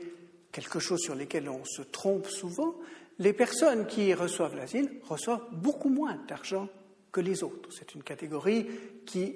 quelque 0.51 0.79
chose 0.79 0.99
sur 1.01 1.15
lequel 1.15 1.49
on 1.49 1.65
se 1.65 1.81
trompe 1.81 2.27
souvent, 2.27 2.75
les 3.19 3.33
personnes 3.33 3.85
qui 3.85 4.13
reçoivent 4.13 4.55
l'asile 4.55 5.01
reçoivent 5.03 5.45
beaucoup 5.51 5.89
moins 5.89 6.17
d'argent 6.27 6.67
que 7.11 7.21
les 7.21 7.43
autres. 7.43 7.69
C'est 7.71 7.95
une 7.95 8.03
catégorie 8.03 8.67
qui, 9.05 9.35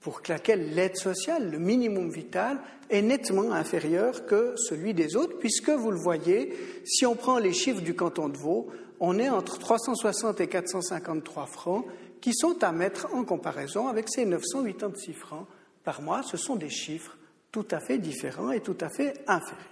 pour 0.00 0.22
laquelle 0.28 0.74
l'aide 0.74 0.96
sociale, 0.96 1.50
le 1.50 1.58
minimum 1.58 2.10
vital, 2.10 2.60
est 2.90 3.02
nettement 3.02 3.52
inférieur 3.52 4.26
que 4.26 4.54
celui 4.56 4.94
des 4.94 5.14
autres, 5.16 5.38
puisque 5.38 5.70
vous 5.70 5.90
le 5.90 5.98
voyez, 5.98 6.52
si 6.84 7.06
on 7.06 7.14
prend 7.14 7.38
les 7.38 7.52
chiffres 7.52 7.82
du 7.82 7.94
canton 7.94 8.28
de 8.28 8.36
Vaud, 8.36 8.70
on 9.04 9.18
est 9.18 9.28
entre 9.28 9.58
360 9.58 10.40
et 10.40 10.46
453 10.46 11.46
francs, 11.46 11.84
qui 12.20 12.32
sont 12.32 12.62
à 12.62 12.70
mettre 12.70 13.12
en 13.12 13.24
comparaison 13.24 13.88
avec 13.88 14.08
ces 14.08 14.24
986 14.24 15.12
francs 15.12 15.48
par 15.82 16.02
mois. 16.02 16.22
Ce 16.22 16.36
sont 16.36 16.54
des 16.54 16.70
chiffres 16.70 17.18
tout 17.50 17.66
à 17.72 17.80
fait 17.80 17.98
différents 17.98 18.52
et 18.52 18.60
tout 18.60 18.76
à 18.80 18.88
fait 18.88 19.24
inférieurs. 19.26 19.66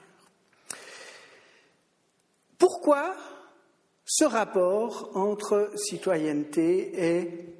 Pourquoi 2.59 3.15
ce 4.05 4.25
rapport 4.25 5.13
entre 5.15 5.71
citoyenneté 5.77 7.21
et 7.21 7.55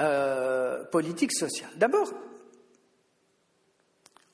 euh, 0.00 0.84
politique 0.84 1.34
sociale? 1.34 1.70
D'abord, 1.76 2.10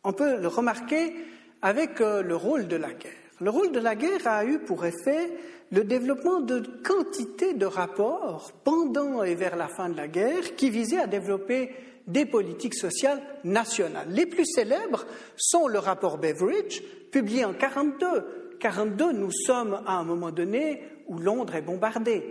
on 0.05 0.13
peut 0.13 0.39
le 0.39 0.49
remarquer 0.49 1.17
avec 1.63 2.01
euh, 2.01 2.23
le 2.23 2.37
rôle 2.37 2.69
de 2.69 2.77
la 2.77 2.93
guerre. 2.93 3.24
Le 3.41 3.51
rôle 3.51 3.73
de 3.73 3.81
la 3.81 3.97
guerre 3.97 4.27
a 4.27 4.45
eu 4.45 4.61
pour 4.61 4.85
effet 4.85 5.31
le 5.73 5.83
développement 5.83 6.41
de 6.41 6.61
quantité 6.85 7.55
de 7.55 7.67
rapports 7.67 8.53
pendant 8.63 9.25
et 9.25 9.35
vers 9.35 9.57
la 9.57 9.67
fin 9.67 9.89
de 9.89 9.97
la 9.97 10.07
guerre 10.07 10.55
qui 10.55 10.71
visaient 10.71 11.01
à 11.01 11.09
développer 11.09 11.71
des 12.07 12.27
politiques 12.27 12.77
sociales 12.77 13.21
nationales. 13.43 14.09
Les 14.11 14.27
plus 14.27 14.45
célèbres 14.45 15.05
sont 15.37 15.67
le 15.67 15.79
rapport 15.79 16.19
Beveridge, 16.19 16.81
publié 17.11 17.45
en 17.45 17.53
1942. 17.53 18.57
42, 18.61 19.13
nous 19.13 19.33
sommes 19.33 19.83
à 19.87 19.95
un 19.95 20.05
moment 20.05 20.31
donné 20.31 20.83
où 21.09 21.19
Londres 21.19 21.57
est 21.57 21.63
bombardée. 21.63 22.23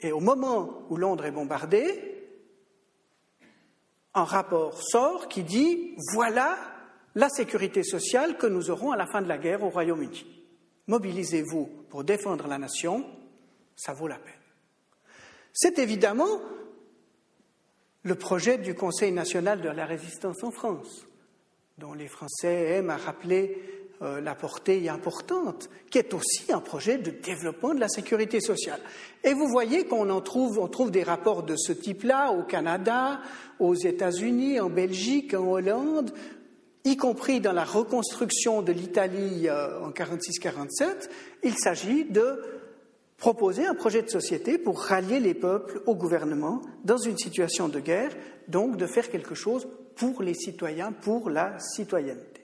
Et 0.00 0.12
au 0.12 0.20
moment 0.20 0.82
où 0.90 0.96
Londres 0.96 1.24
est 1.24 1.30
bombardée, 1.30 2.26
un 4.14 4.24
rapport 4.24 4.82
sort 4.82 5.28
qui 5.28 5.42
dit 5.42 5.94
voilà 6.12 6.56
la 7.14 7.28
sécurité 7.28 7.82
sociale 7.82 8.36
que 8.36 8.46
nous 8.46 8.70
aurons 8.70 8.92
à 8.92 8.96
la 8.96 9.06
fin 9.06 9.22
de 9.22 9.28
la 9.28 9.38
guerre 9.38 9.64
au 9.64 9.70
Royaume-Uni 9.70 10.39
mobilisez-vous 10.86 11.68
pour 11.88 12.04
défendre 12.04 12.46
la 12.46 12.58
nation, 12.58 13.04
ça 13.76 13.92
vaut 13.92 14.08
la 14.08 14.18
peine. 14.18 14.34
C'est 15.52 15.78
évidemment 15.78 16.40
le 18.02 18.14
projet 18.14 18.58
du 18.58 18.74
Conseil 18.74 19.12
national 19.12 19.60
de 19.60 19.68
la 19.68 19.84
résistance 19.84 20.42
en 20.42 20.50
France, 20.50 21.06
dont 21.78 21.92
les 21.92 22.08
Français 22.08 22.76
aiment 22.76 22.90
à 22.90 22.96
rappeler 22.96 23.58
euh, 24.02 24.20
la 24.22 24.34
portée 24.34 24.88
importante, 24.88 25.68
qui 25.90 25.98
est 25.98 26.14
aussi 26.14 26.50
un 26.50 26.60
projet 26.60 26.96
de 26.96 27.10
développement 27.10 27.74
de 27.74 27.80
la 27.80 27.88
sécurité 27.88 28.40
sociale. 28.40 28.80
Et 29.22 29.34
vous 29.34 29.46
voyez 29.46 29.84
qu'on 29.84 30.08
en 30.08 30.22
trouve, 30.22 30.58
on 30.58 30.68
trouve 30.68 30.90
des 30.90 31.02
rapports 31.02 31.42
de 31.42 31.54
ce 31.56 31.72
type-là 31.72 32.32
au 32.32 32.42
Canada, 32.44 33.20
aux 33.58 33.74
États-Unis, 33.74 34.58
en 34.58 34.70
Belgique, 34.70 35.34
en 35.34 35.46
Hollande, 35.46 36.12
y 36.84 36.96
compris 36.96 37.40
dans 37.40 37.52
la 37.52 37.64
reconstruction 37.64 38.62
de 38.62 38.72
l'Italie 38.72 39.48
euh, 39.48 39.80
en 39.80 39.90
46-47, 39.90 41.08
il 41.42 41.56
s'agit 41.56 42.04
de 42.04 42.42
proposer 43.16 43.66
un 43.66 43.74
projet 43.74 44.02
de 44.02 44.08
société 44.08 44.56
pour 44.56 44.80
rallier 44.80 45.20
les 45.20 45.34
peuples 45.34 45.82
au 45.86 45.94
gouvernement 45.94 46.62
dans 46.84 46.96
une 46.96 47.18
situation 47.18 47.68
de 47.68 47.80
guerre, 47.80 48.12
donc 48.48 48.76
de 48.76 48.86
faire 48.86 49.10
quelque 49.10 49.34
chose 49.34 49.68
pour 49.94 50.22
les 50.22 50.34
citoyens, 50.34 50.92
pour 50.92 51.28
la 51.28 51.58
citoyenneté. 51.58 52.40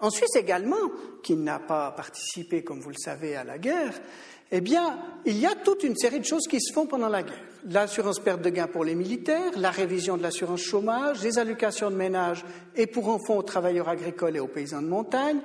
En 0.00 0.10
Suisse 0.10 0.36
également, 0.36 0.90
qui 1.22 1.36
n'a 1.36 1.58
pas 1.58 1.90
participé, 1.92 2.62
comme 2.64 2.80
vous 2.80 2.90
le 2.90 2.96
savez, 2.98 3.36
à 3.36 3.44
la 3.44 3.58
guerre, 3.58 3.92
eh 4.52 4.60
bien, 4.60 4.98
il 5.24 5.38
y 5.38 5.46
a 5.46 5.54
toute 5.54 5.84
une 5.84 5.96
série 5.96 6.20
de 6.20 6.24
choses 6.24 6.46
qui 6.48 6.60
se 6.60 6.72
font 6.72 6.86
pendant 6.86 7.08
la 7.08 7.22
guerre. 7.22 7.44
L'assurance 7.68 8.18
perte 8.18 8.40
de 8.40 8.50
gains 8.50 8.66
pour 8.66 8.84
les 8.84 8.94
militaires, 8.94 9.52
la 9.56 9.70
révision 9.70 10.16
de 10.16 10.22
l'assurance 10.22 10.62
chômage, 10.62 11.22
les 11.22 11.38
allocations 11.38 11.90
de 11.90 11.96
ménage 11.96 12.44
et 12.74 12.86
pour 12.86 13.08
enfants 13.08 13.36
aux 13.36 13.42
travailleurs 13.42 13.88
agricoles 13.88 14.36
et 14.36 14.40
aux 14.40 14.48
paysans 14.48 14.82
de 14.82 14.88
montagne. 14.88 15.40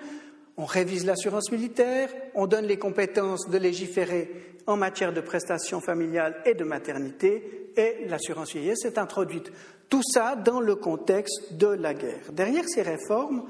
On 0.57 0.65
révise 0.65 1.05
l'assurance 1.05 1.51
militaire, 1.51 2.09
on 2.33 2.47
donne 2.47 2.65
les 2.65 2.79
compétences 2.79 3.49
de 3.49 3.57
légiférer 3.57 4.55
en 4.65 4.77
matière 4.77 5.13
de 5.13 5.21
prestations 5.21 5.81
familiales 5.81 6.41
et 6.45 6.53
de 6.53 6.63
maternité, 6.63 7.71
et 7.75 8.07
l'assurance 8.07 8.53
vieillesse 8.53 8.85
est 8.85 8.97
introduite. 8.97 9.51
Tout 9.89 10.01
ça 10.03 10.35
dans 10.35 10.61
le 10.61 10.75
contexte 10.75 11.53
de 11.53 11.67
la 11.67 11.93
guerre. 11.93 12.31
Derrière 12.31 12.67
ces 12.67 12.81
réformes, 12.81 13.43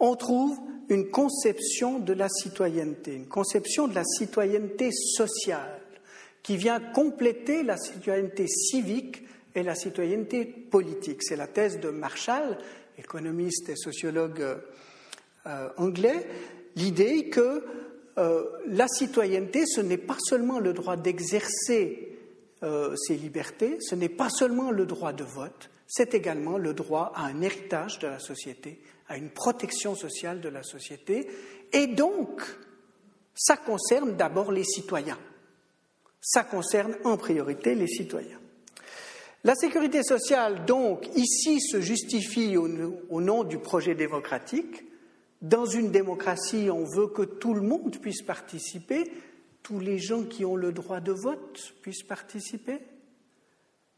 on 0.00 0.16
trouve 0.16 0.58
une 0.88 1.10
conception 1.10 1.98
de 1.98 2.12
la 2.12 2.28
citoyenneté, 2.28 3.14
une 3.14 3.28
conception 3.28 3.88
de 3.88 3.94
la 3.94 4.04
citoyenneté 4.04 4.90
sociale, 4.92 5.80
qui 6.42 6.56
vient 6.56 6.80
compléter 6.80 7.62
la 7.62 7.76
citoyenneté 7.76 8.46
civique 8.46 9.22
et 9.54 9.62
la 9.62 9.74
citoyenneté 9.74 10.44
politique. 10.44 11.22
C'est 11.22 11.36
la 11.36 11.46
thèse 11.46 11.78
de 11.80 11.90
Marshall, 11.90 12.58
économiste 12.96 13.68
et 13.68 13.76
sociologue 13.76 14.40
euh, 15.46 15.68
anglais, 15.76 16.26
l'idée 16.76 17.28
que 17.28 17.64
euh, 18.18 18.44
la 18.66 18.88
citoyenneté, 18.88 19.64
ce 19.66 19.80
n'est 19.80 19.98
pas 19.98 20.16
seulement 20.18 20.58
le 20.58 20.72
droit 20.72 20.96
d'exercer 20.96 22.18
euh, 22.62 22.96
ses 22.96 23.14
libertés, 23.14 23.76
ce 23.80 23.94
n'est 23.94 24.08
pas 24.08 24.30
seulement 24.30 24.70
le 24.70 24.86
droit 24.86 25.12
de 25.12 25.24
vote, 25.24 25.70
c'est 25.86 26.14
également 26.14 26.58
le 26.58 26.74
droit 26.74 27.12
à 27.14 27.26
un 27.26 27.40
héritage 27.42 27.98
de 28.00 28.08
la 28.08 28.18
société, 28.18 28.80
à 29.08 29.16
une 29.16 29.30
protection 29.30 29.94
sociale 29.94 30.40
de 30.40 30.48
la 30.48 30.62
société, 30.62 31.28
et 31.72 31.86
donc 31.86 32.42
ça 33.34 33.56
concerne 33.56 34.16
d'abord 34.16 34.52
les 34.52 34.64
citoyens. 34.64 35.18
Ça 36.20 36.44
concerne 36.44 36.96
en 37.04 37.16
priorité 37.16 37.74
les 37.74 37.86
citoyens. 37.86 38.40
La 39.44 39.54
sécurité 39.54 40.02
sociale, 40.02 40.64
donc, 40.64 41.08
ici 41.14 41.60
se 41.60 41.80
justifie 41.80 42.56
au, 42.56 43.20
nom 43.20 43.44
du 43.44 43.58
projet 43.58 43.94
démocratique. 43.94 44.84
Dans 45.40 45.64
une 45.64 45.92
démocratie, 45.92 46.68
on 46.70 46.84
veut 46.84 47.06
que 47.06 47.22
tout 47.22 47.54
le 47.54 47.60
monde 47.60 47.96
puisse 47.98 48.22
participer, 48.22 49.04
tous 49.62 49.78
les 49.78 49.98
gens 49.98 50.24
qui 50.24 50.44
ont 50.44 50.56
le 50.56 50.72
droit 50.72 50.98
de 50.98 51.12
vote 51.12 51.74
puissent 51.82 52.02
participer. 52.02 52.80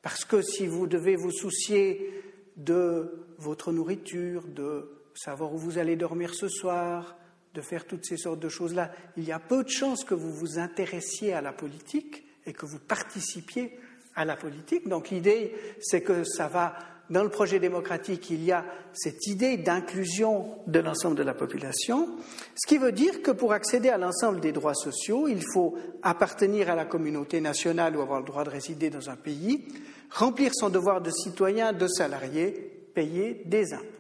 Parce 0.03 0.27
que 0.27 0.43
si 0.43 0.67
vous 0.67 0.87
devez 0.87 1.17
vous 1.17 1.33
soucier 1.33 2.23
de 2.59 3.25
votre 3.39 3.73
nourriture, 3.73 4.47
de 4.47 5.00
savoir 5.15 5.53
où 5.53 5.59
vous 5.59 5.79
allez 5.79 5.97
dormir 5.97 6.35
ce 6.35 6.49
soir, 6.49 7.17
de 7.55 7.61
faire 7.61 7.87
toutes 7.87 8.05
ces 8.05 8.17
sortes 8.17 8.41
de 8.41 8.49
choses-là, 8.49 8.93
il 9.17 9.25
y 9.25 9.33
a 9.33 9.39
peu 9.39 9.65
de 9.65 9.69
chances 9.69 10.05
que 10.05 10.15
vous 10.15 10.33
vous 10.33 10.59
intéressiez 10.59 11.33
à 11.33 11.41
la 11.41 11.53
politique 11.53 12.25
et 12.47 12.53
que 12.53 12.67
vous 12.67 12.79
participiez 12.79 13.79
à 14.15 14.25
la 14.25 14.37
politique. 14.37 14.89
Donc 14.89 15.11
l'idée, 15.11 15.55
c'est 15.81 16.01
que 16.01 16.25
ça 16.25 16.47
va, 16.47 16.75
dans 17.11 17.25
le 17.25 17.29
projet 17.29 17.59
démocratique, 17.59 18.31
il 18.31 18.45
y 18.45 18.53
a 18.53 18.65
cette 18.93 19.27
idée 19.27 19.57
d'inclusion 19.57 20.59
de 20.67 20.79
l'ensemble 20.79 21.17
de 21.17 21.23
la 21.23 21.35
population, 21.35 22.09
ce 22.55 22.67
qui 22.69 22.79
veut 22.79 22.93
dire 22.93 23.23
que 23.23 23.31
pour 23.31 23.53
accéder 23.53 23.89
à 23.89 23.99
l'ensemble 23.99 24.41
des 24.41 24.53
droits 24.53 24.75
sociaux, 24.75 25.27
il 25.27 25.43
faut 25.53 25.77
appartenir 26.03 26.71
à 26.71 26.77
la 26.77 26.85
communauté 26.85 27.41
nationale 27.41 27.97
ou 27.97 28.01
avoir 28.01 28.21
le 28.21 28.27
droit 28.27 28.45
de 28.45 28.51
résider 28.51 28.91
dans 28.91 29.11
un 29.11 29.17
pays, 29.17 29.67
remplir 30.11 30.53
son 30.55 30.71
devoir 30.71 31.01
de 31.01 31.11
citoyen, 31.11 31.73
de 31.73 31.89
salarié, 31.89 32.53
payer 32.95 33.43
des 33.45 33.73
impôts. 33.73 34.00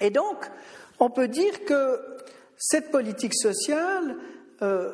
Et 0.00 0.10
donc, 0.10 0.50
on 0.98 1.10
peut 1.10 1.28
dire 1.28 1.64
que 1.64 2.00
cette 2.56 2.90
politique 2.90 3.34
sociale, 3.34 4.16
euh, 4.62 4.92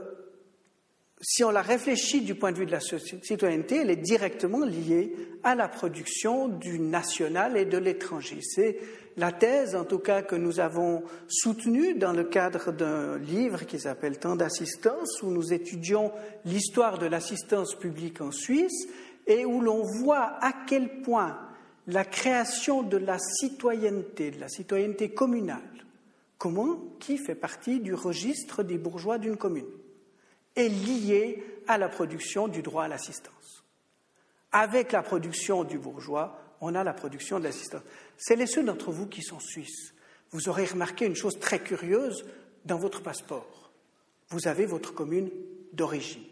si 1.20 1.44
on 1.44 1.50
la 1.50 1.62
réfléchit 1.62 2.22
du 2.22 2.34
point 2.34 2.52
de 2.52 2.58
vue 2.58 2.66
de 2.66 2.72
la 2.72 2.80
citoyenneté, 2.80 3.76
elle 3.76 3.90
est 3.90 3.96
directement 3.96 4.64
liée 4.64 5.14
à 5.42 5.54
la 5.54 5.68
production 5.68 6.48
du 6.48 6.78
national 6.78 7.56
et 7.58 7.66
de 7.66 7.76
l'étranger. 7.76 8.38
C'est 8.40 8.78
la 9.16 9.30
thèse, 9.30 9.76
en 9.76 9.84
tout 9.84 9.98
cas, 9.98 10.22
que 10.22 10.36
nous 10.36 10.60
avons 10.60 11.02
soutenue 11.28 11.94
dans 11.94 12.12
le 12.12 12.24
cadre 12.24 12.72
d'un 12.72 13.18
livre 13.18 13.66
qui 13.66 13.78
s'appelle 13.78 14.18
Temps 14.18 14.36
d'assistance, 14.36 15.22
où 15.22 15.30
nous 15.30 15.52
étudions 15.52 16.10
l'histoire 16.46 16.98
de 16.98 17.06
l'assistance 17.06 17.74
publique 17.74 18.22
en 18.22 18.30
Suisse 18.30 18.88
et 19.26 19.44
où 19.44 19.60
l'on 19.60 19.82
voit 19.82 20.38
à 20.40 20.52
quel 20.66 21.02
point 21.02 21.38
la 21.86 22.04
création 22.04 22.82
de 22.82 22.96
la 22.96 23.18
citoyenneté, 23.18 24.30
de 24.30 24.40
la 24.40 24.48
citoyenneté 24.48 25.10
communale, 25.10 25.84
comment, 26.38 26.78
qui 26.98 27.18
fait 27.18 27.34
partie 27.34 27.80
du 27.80 27.94
registre 27.94 28.62
des 28.62 28.78
bourgeois 28.78 29.18
d'une 29.18 29.36
commune, 29.36 29.66
est 30.56 30.68
liée 30.68 31.44
à 31.66 31.78
la 31.78 31.88
production 31.88 32.48
du 32.48 32.62
droit 32.62 32.84
à 32.84 32.88
l'assistance. 32.88 33.64
Avec 34.52 34.92
la 34.92 35.02
production 35.02 35.64
du 35.64 35.78
bourgeois, 35.78 36.38
on 36.60 36.74
a 36.74 36.84
la 36.84 36.92
production 36.92 37.38
de 37.38 37.44
l'assistance. 37.44 37.82
C'est 38.16 38.36
les 38.36 38.46
ceux 38.46 38.64
d'entre 38.64 38.90
vous 38.90 39.06
qui 39.06 39.22
sont 39.22 39.40
suisses. 39.40 39.94
Vous 40.30 40.48
aurez 40.48 40.64
remarqué 40.64 41.06
une 41.06 41.16
chose 41.16 41.38
très 41.38 41.60
curieuse 41.60 42.24
dans 42.64 42.78
votre 42.78 43.02
passeport. 43.02 43.70
Vous 44.28 44.46
avez 44.46 44.66
votre 44.66 44.94
commune 44.94 45.30
d'origine 45.72 46.24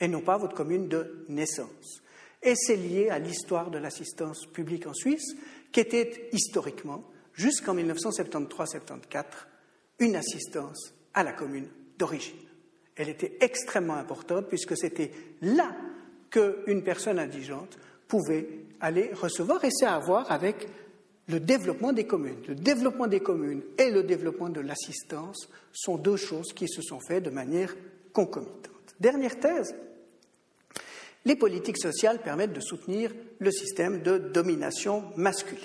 et 0.00 0.08
non 0.08 0.20
pas 0.20 0.36
votre 0.36 0.54
commune 0.54 0.88
de 0.88 1.24
naissance. 1.28 2.02
Et 2.44 2.54
c'est 2.56 2.76
lié 2.76 3.08
à 3.08 3.18
l'histoire 3.18 3.70
de 3.70 3.78
l'assistance 3.78 4.46
publique 4.46 4.86
en 4.86 4.92
Suisse, 4.92 5.34
qui 5.72 5.80
était 5.80 6.28
historiquement, 6.32 7.02
jusqu'en 7.32 7.74
1973-74, 7.74 9.24
une 9.98 10.14
assistance 10.14 10.94
à 11.14 11.24
la 11.24 11.32
commune 11.32 11.68
d'origine. 11.98 12.36
Elle 12.96 13.08
était 13.08 13.38
extrêmement 13.40 13.94
importante 13.94 14.46
puisque 14.48 14.76
c'était 14.76 15.10
là 15.40 15.74
qu'une 16.30 16.82
personne 16.82 17.18
indigente 17.18 17.78
pouvait 18.08 18.46
aller 18.80 19.10
recevoir, 19.14 19.64
et 19.64 19.70
c'est 19.70 19.86
à 19.86 19.98
voir 19.98 20.30
avec 20.30 20.68
le 21.28 21.40
développement 21.40 21.92
des 21.92 22.06
communes. 22.06 22.42
Le 22.46 22.54
développement 22.54 23.06
des 23.06 23.20
communes 23.20 23.62
et 23.78 23.90
le 23.90 24.02
développement 24.02 24.50
de 24.50 24.60
l'assistance 24.60 25.48
sont 25.72 25.96
deux 25.96 26.16
choses 26.16 26.52
qui 26.52 26.68
se 26.68 26.82
sont 26.82 27.00
faites 27.00 27.24
de 27.24 27.30
manière 27.30 27.74
concomitante. 28.12 28.94
Dernière 29.00 29.40
thèse, 29.40 29.74
les 31.24 31.36
politiques 31.36 31.78
sociales 31.78 32.20
permettent 32.22 32.52
de 32.52 32.60
soutenir 32.60 33.10
le 33.38 33.50
système 33.50 34.02
de 34.02 34.18
domination 34.18 35.04
masculine. 35.16 35.64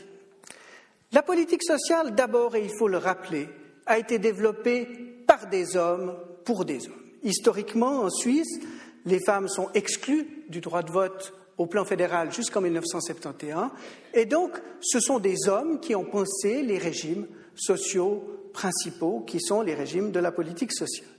La 1.12 1.24
politique 1.24 1.64
sociale, 1.64 2.14
d'abord, 2.14 2.56
et 2.56 2.64
il 2.64 2.72
faut 2.78 2.88
le 2.88 2.98
rappeler, 2.98 3.50
a 3.86 3.98
été 3.98 4.20
développée 4.20 4.86
par 5.28 5.48
des 5.48 5.76
hommes 5.76 6.16
pour 6.46 6.66
des 6.66 6.88
hommes. 6.88 6.94
Historiquement, 7.24 8.04
en 8.04 8.10
Suisse, 8.10 8.60
les 9.06 9.20
femmes 9.26 9.48
sont 9.48 9.70
exclues 9.74 10.46
du 10.50 10.62
droit 10.62 10.84
de 10.84 10.92
vote 10.92 11.34
au 11.58 11.66
plan 11.66 11.84
fédéral 11.84 12.32
jusqu'en 12.32 12.62
1971, 12.62 13.70
et 14.14 14.26
donc 14.26 14.62
ce 14.82 15.00
sont 15.00 15.20
des 15.20 15.50
hommes 15.50 15.80
qui 15.80 15.94
ont 15.96 16.06
pensé 16.06 16.62
les 16.62 16.78
régimes 16.78 17.28
sociaux 17.56 18.24
principaux, 18.54 19.22
qui 19.22 19.42
sont 19.42 19.62
les 19.62 19.74
régimes 19.74 20.12
de 20.12 20.20
la 20.20 20.32
politique 20.32 20.72
sociale. 20.72 21.10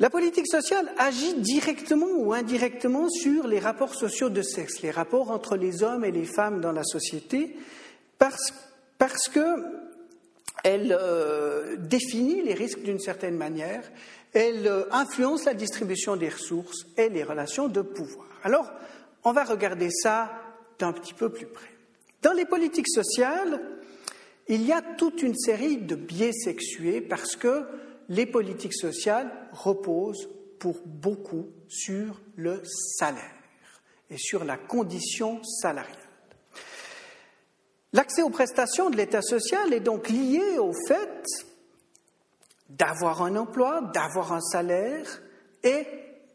La 0.00 0.08
politique 0.08 0.46
sociale 0.46 0.90
agit 0.96 1.34
directement 1.34 2.08
ou 2.16 2.32
indirectement 2.32 3.10
sur 3.10 3.46
les 3.46 3.58
rapports 3.58 3.94
sociaux 3.94 4.30
de 4.30 4.40
sexe, 4.40 4.80
les 4.80 4.90
rapports 4.90 5.30
entre 5.30 5.58
les 5.58 5.82
hommes 5.82 6.06
et 6.06 6.10
les 6.10 6.24
femmes 6.24 6.62
dans 6.62 6.72
la 6.72 6.84
société, 6.84 7.54
parce, 8.16 8.54
parce 8.96 9.28
qu'elle 9.28 10.96
euh, 10.98 11.76
définit 11.76 12.40
les 12.40 12.54
risques 12.54 12.80
d'une 12.80 12.98
certaine 12.98 13.36
manière, 13.36 13.82
elle 14.32 14.66
euh, 14.66 14.84
influence 14.90 15.44
la 15.44 15.52
distribution 15.52 16.16
des 16.16 16.30
ressources 16.30 16.86
et 16.96 17.10
les 17.10 17.22
relations 17.22 17.68
de 17.68 17.82
pouvoir. 17.82 18.26
Alors, 18.42 18.72
on 19.22 19.32
va 19.32 19.44
regarder 19.44 19.90
ça 19.90 20.30
d'un 20.78 20.94
petit 20.94 21.12
peu 21.12 21.28
plus 21.28 21.46
près. 21.46 21.68
Dans 22.22 22.32
les 22.32 22.46
politiques 22.46 22.88
sociales, 22.88 23.60
il 24.48 24.64
y 24.64 24.72
a 24.72 24.80
toute 24.80 25.22
une 25.22 25.36
série 25.36 25.76
de 25.76 25.94
biais 25.94 26.32
sexués 26.32 27.02
parce 27.02 27.36
que 27.36 27.66
les 28.10 28.26
politiques 28.26 28.74
sociales 28.74 29.30
reposent 29.52 30.28
pour 30.58 30.82
beaucoup 30.84 31.48
sur 31.68 32.20
le 32.36 32.60
salaire 32.64 33.34
et 34.10 34.18
sur 34.18 34.44
la 34.44 34.58
condition 34.58 35.42
salariale. 35.44 35.96
L'accès 37.92 38.22
aux 38.22 38.30
prestations 38.30 38.90
de 38.90 38.96
l'État 38.96 39.22
social 39.22 39.72
est 39.72 39.80
donc 39.80 40.08
lié 40.08 40.58
au 40.58 40.72
fait 40.86 41.24
d'avoir 42.68 43.22
un 43.22 43.36
emploi, 43.36 43.80
d'avoir 43.94 44.32
un 44.32 44.40
salaire 44.40 45.22
et 45.62 45.86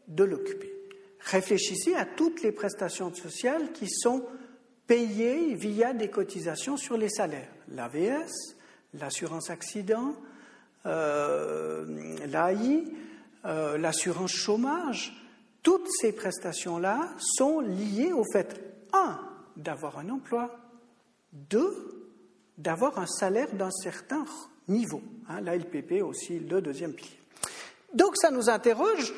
de 0.08 0.24
l'occuper. 0.24 0.72
Réfléchissez 1.20 1.94
à 1.94 2.06
toutes 2.06 2.42
les 2.42 2.52
prestations 2.52 3.12
sociales 3.14 3.72
qui 3.72 3.88
sont 3.88 4.24
payées 4.86 5.54
via 5.54 5.92
des 5.92 6.08
cotisations 6.08 6.76
sur 6.76 6.96
les 6.96 7.08
salaires. 7.08 7.52
L'AVS, 7.68 8.56
l'assurance 8.94 9.50
accident, 9.50 10.14
l'AI, 10.86 12.84
euh, 13.44 13.78
l'assurance 13.78 14.32
chômage, 14.32 15.12
toutes 15.62 15.88
ces 16.00 16.12
prestations-là 16.12 17.10
sont 17.18 17.60
liées 17.60 18.12
au 18.12 18.24
fait, 18.32 18.60
un, 18.92 19.18
d'avoir 19.56 19.98
un 19.98 20.08
emploi, 20.10 20.56
deux, 21.32 22.12
d'avoir 22.58 22.98
un 22.98 23.06
salaire 23.06 23.52
d'un 23.52 23.70
certain 23.70 24.24
niveau. 24.68 25.02
Hein, 25.28 25.40
la 25.42 25.56
LPP 25.56 26.02
aussi, 26.02 26.38
le 26.38 26.60
deuxième 26.60 26.92
pilier. 26.92 27.18
Donc 27.94 28.16
ça 28.16 28.30
nous 28.30 28.50
interroge, 28.50 29.12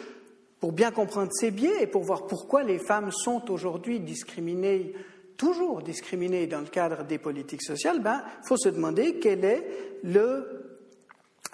pour 0.60 0.72
bien 0.72 0.90
comprendre 0.90 1.30
ces 1.32 1.50
biais 1.50 1.82
et 1.82 1.86
pour 1.86 2.02
voir 2.02 2.26
pourquoi 2.26 2.62
les 2.62 2.78
femmes 2.78 3.12
sont 3.12 3.50
aujourd'hui 3.50 4.00
discriminées, 4.00 4.94
toujours 5.36 5.82
discriminées 5.82 6.46
dans 6.46 6.60
le 6.60 6.66
cadre 6.66 7.04
des 7.04 7.18
politiques 7.18 7.62
sociales, 7.62 7.96
il 7.98 8.02
ben, 8.02 8.22
faut 8.46 8.56
se 8.56 8.68
demander 8.68 9.18
quel 9.20 9.44
est 9.44 10.00
le 10.02 10.57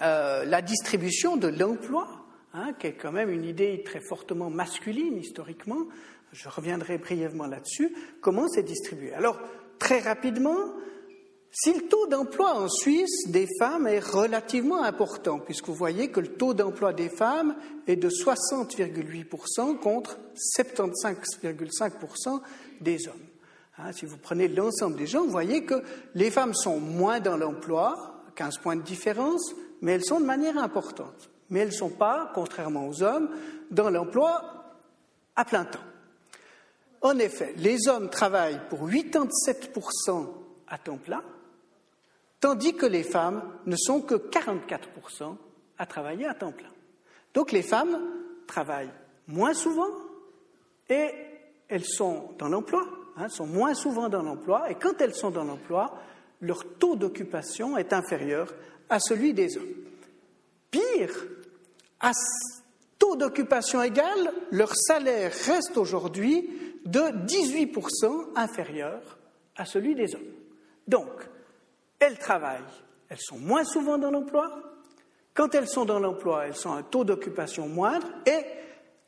euh, 0.01 0.45
la 0.45 0.61
distribution 0.61 1.37
de 1.37 1.47
l'emploi, 1.47 2.07
hein, 2.53 2.73
qui 2.79 2.87
est 2.87 2.93
quand 2.93 3.11
même 3.11 3.29
une 3.29 3.45
idée 3.45 3.81
très 3.83 4.01
fortement 4.01 4.49
masculine 4.49 5.17
historiquement, 5.17 5.87
je 6.31 6.49
reviendrai 6.49 6.97
brièvement 6.97 7.47
là-dessus, 7.47 7.95
comment 8.21 8.47
c'est 8.47 8.63
distribué. 8.63 9.13
Alors, 9.13 9.39
très 9.79 9.99
rapidement, 9.99 10.73
si 11.57 11.73
le 11.73 11.87
taux 11.87 12.07
d'emploi 12.07 12.53
en 12.53 12.67
Suisse 12.67 13.29
des 13.29 13.47
femmes 13.57 13.87
est 13.87 14.05
relativement 14.05 14.83
important, 14.83 15.39
puisque 15.39 15.67
vous 15.67 15.73
voyez 15.73 16.11
que 16.11 16.19
le 16.19 16.33
taux 16.33 16.53
d'emploi 16.53 16.91
des 16.91 17.07
femmes 17.07 17.55
est 17.87 17.95
de 17.95 18.09
60,8% 18.09 19.79
contre 19.79 20.19
75,5% 20.57 22.41
des 22.81 23.07
hommes. 23.07 23.13
Hein, 23.77 23.93
si 23.93 24.05
vous 24.05 24.17
prenez 24.17 24.49
l'ensemble 24.49 24.97
des 24.97 25.07
gens, 25.07 25.23
vous 25.23 25.31
voyez 25.31 25.63
que 25.63 25.81
les 26.13 26.29
femmes 26.29 26.53
sont 26.53 26.81
moins 26.81 27.21
dans 27.21 27.37
l'emploi, 27.37 28.25
15 28.35 28.57
points 28.57 28.75
de 28.75 28.81
différence, 28.81 29.55
mais 29.81 29.93
elles 29.93 30.05
sont 30.05 30.19
de 30.19 30.25
manière 30.25 30.57
importante. 30.57 31.29
Mais 31.49 31.59
elles 31.59 31.69
ne 31.69 31.73
sont 31.73 31.89
pas, 31.89 32.31
contrairement 32.33 32.87
aux 32.87 33.03
hommes, 33.03 33.29
dans 33.71 33.89
l'emploi 33.89 34.41
à 35.35 35.45
plein 35.45 35.65
temps. 35.65 35.79
En 37.01 37.19
effet, 37.19 37.53
les 37.57 37.87
hommes 37.87 38.09
travaillent 38.09 38.61
pour 38.69 38.89
87% 38.89 40.27
à 40.67 40.77
temps 40.77 40.97
plein, 40.97 41.21
tandis 42.39 42.73
que 42.75 42.85
les 42.85 43.03
femmes 43.03 43.43
ne 43.65 43.75
sont 43.75 44.01
que 44.01 44.15
44% 44.15 45.35
à 45.77 45.85
travailler 45.85 46.25
à 46.25 46.33
temps 46.33 46.51
plein. 46.51 46.71
Donc 47.33 47.51
les 47.51 47.61
femmes 47.61 47.99
travaillent 48.47 48.93
moins 49.27 49.53
souvent 49.53 49.89
et 50.89 51.11
elles 51.67 51.85
sont 51.85 52.31
dans 52.37 52.47
l'emploi, 52.47 52.87
hein, 53.17 53.27
sont 53.27 53.47
moins 53.47 53.73
souvent 53.73 54.09
dans 54.09 54.21
l'emploi, 54.21 54.69
et 54.69 54.75
quand 54.75 55.01
elles 55.01 55.15
sont 55.15 55.31
dans 55.31 55.43
l'emploi, 55.43 55.99
leur 56.41 56.63
taux 56.77 56.95
d'occupation 56.95 57.77
est 57.77 57.93
inférieur 57.93 58.53
à 58.89 58.99
celui 58.99 59.33
des 59.33 59.57
hommes. 59.57 59.73
Pire, 60.71 61.25
à 61.99 62.11
taux 62.99 63.15
d'occupation 63.15 63.81
égal, 63.81 64.31
leur 64.51 64.75
salaire 64.75 65.31
reste 65.45 65.77
aujourd'hui 65.77 66.49
de 66.85 66.99
18% 66.99 68.29
inférieur 68.35 69.17
à 69.55 69.65
celui 69.65 69.95
des 69.95 70.13
hommes. 70.15 70.21
Donc, 70.87 71.27
elles 71.99 72.19
travaillent, 72.19 72.61
elles 73.09 73.19
sont 73.19 73.39
moins 73.39 73.63
souvent 73.63 73.97
dans 73.97 74.11
l'emploi. 74.11 74.51
Quand 75.33 75.53
elles 75.55 75.67
sont 75.67 75.85
dans 75.85 75.99
l'emploi, 75.99 76.47
elles 76.47 76.67
ont 76.67 76.73
un 76.73 76.83
taux 76.83 77.03
d'occupation 77.03 77.67
moindre 77.67 78.07
et, 78.25 78.43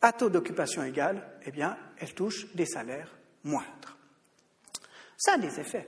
à 0.02 0.12
taux 0.12 0.30
d'occupation 0.30 0.84
égal, 0.84 1.28
eh 1.46 1.52
bien, 1.52 1.78
elles 2.00 2.14
touchent 2.14 2.54
des 2.54 2.66
salaires 2.66 3.16
moindres. 3.44 3.98
Ça 5.18 5.34
a 5.34 5.38
des 5.38 5.60
effets. 5.60 5.88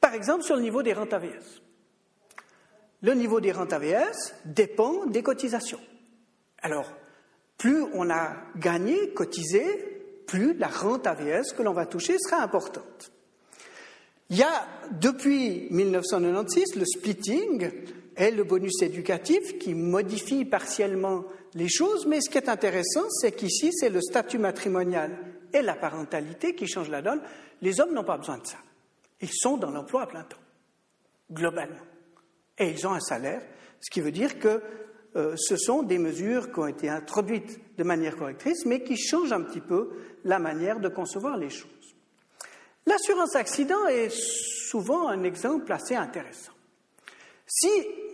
Par 0.00 0.14
exemple, 0.14 0.44
sur 0.44 0.56
le 0.56 0.62
niveau 0.62 0.82
des 0.82 0.92
rentes 0.92 1.12
AVS. 1.12 1.60
Le 3.02 3.14
niveau 3.14 3.40
des 3.40 3.52
rentes 3.52 3.72
AVS 3.72 4.34
dépend 4.44 5.06
des 5.06 5.22
cotisations. 5.22 5.80
Alors, 6.62 6.92
plus 7.56 7.82
on 7.94 8.10
a 8.10 8.36
gagné, 8.56 9.10
cotisé, 9.10 10.22
plus 10.26 10.54
la 10.54 10.68
rente 10.68 11.06
AVS 11.06 11.52
que 11.56 11.62
l'on 11.62 11.72
va 11.72 11.86
toucher 11.86 12.16
sera 12.18 12.42
importante. 12.42 13.10
Il 14.28 14.36
y 14.36 14.42
a, 14.42 14.66
depuis 14.92 15.66
1996, 15.70 16.76
le 16.76 16.84
splitting 16.84 17.70
et 18.16 18.30
le 18.30 18.44
bonus 18.44 18.80
éducatif 18.82 19.58
qui 19.58 19.74
modifie 19.74 20.44
partiellement 20.44 21.24
les 21.54 21.68
choses, 21.68 22.06
mais 22.06 22.20
ce 22.20 22.30
qui 22.30 22.38
est 22.38 22.48
intéressant, 22.48 23.08
c'est 23.10 23.32
qu'ici, 23.32 23.72
c'est 23.72 23.88
le 23.88 24.00
statut 24.00 24.38
matrimonial 24.38 25.10
et 25.52 25.62
la 25.62 25.74
parentalité 25.74 26.54
qui 26.54 26.68
changent 26.68 26.90
la 26.90 27.02
donne. 27.02 27.20
Les 27.60 27.80
hommes 27.80 27.92
n'ont 27.92 28.04
pas 28.04 28.18
besoin 28.18 28.38
de 28.38 28.46
ça. 28.46 28.58
Ils 29.20 29.32
sont 29.32 29.56
dans 29.56 29.70
l'emploi 29.70 30.02
à 30.02 30.06
plein 30.06 30.22
temps, 30.22 30.38
globalement. 31.32 31.89
Et 32.60 32.70
ils 32.70 32.86
ont 32.86 32.92
un 32.92 33.00
salaire, 33.00 33.42
ce 33.80 33.90
qui 33.90 34.00
veut 34.00 34.12
dire 34.12 34.38
que 34.38 34.62
euh, 35.16 35.34
ce 35.36 35.56
sont 35.56 35.82
des 35.82 35.98
mesures 35.98 36.52
qui 36.52 36.60
ont 36.60 36.66
été 36.66 36.88
introduites 36.88 37.58
de 37.76 37.82
manière 37.82 38.16
correctrice, 38.16 38.64
mais 38.66 38.84
qui 38.84 38.96
changent 38.96 39.32
un 39.32 39.42
petit 39.42 39.60
peu 39.60 39.90
la 40.24 40.38
manière 40.38 40.78
de 40.78 40.88
concevoir 40.88 41.36
les 41.36 41.50
choses. 41.50 41.96
L'assurance 42.86 43.34
accident 43.34 43.86
est 43.88 44.10
souvent 44.10 45.08
un 45.08 45.24
exemple 45.24 45.72
assez 45.72 45.96
intéressant. 45.96 46.52
Si 47.46 47.70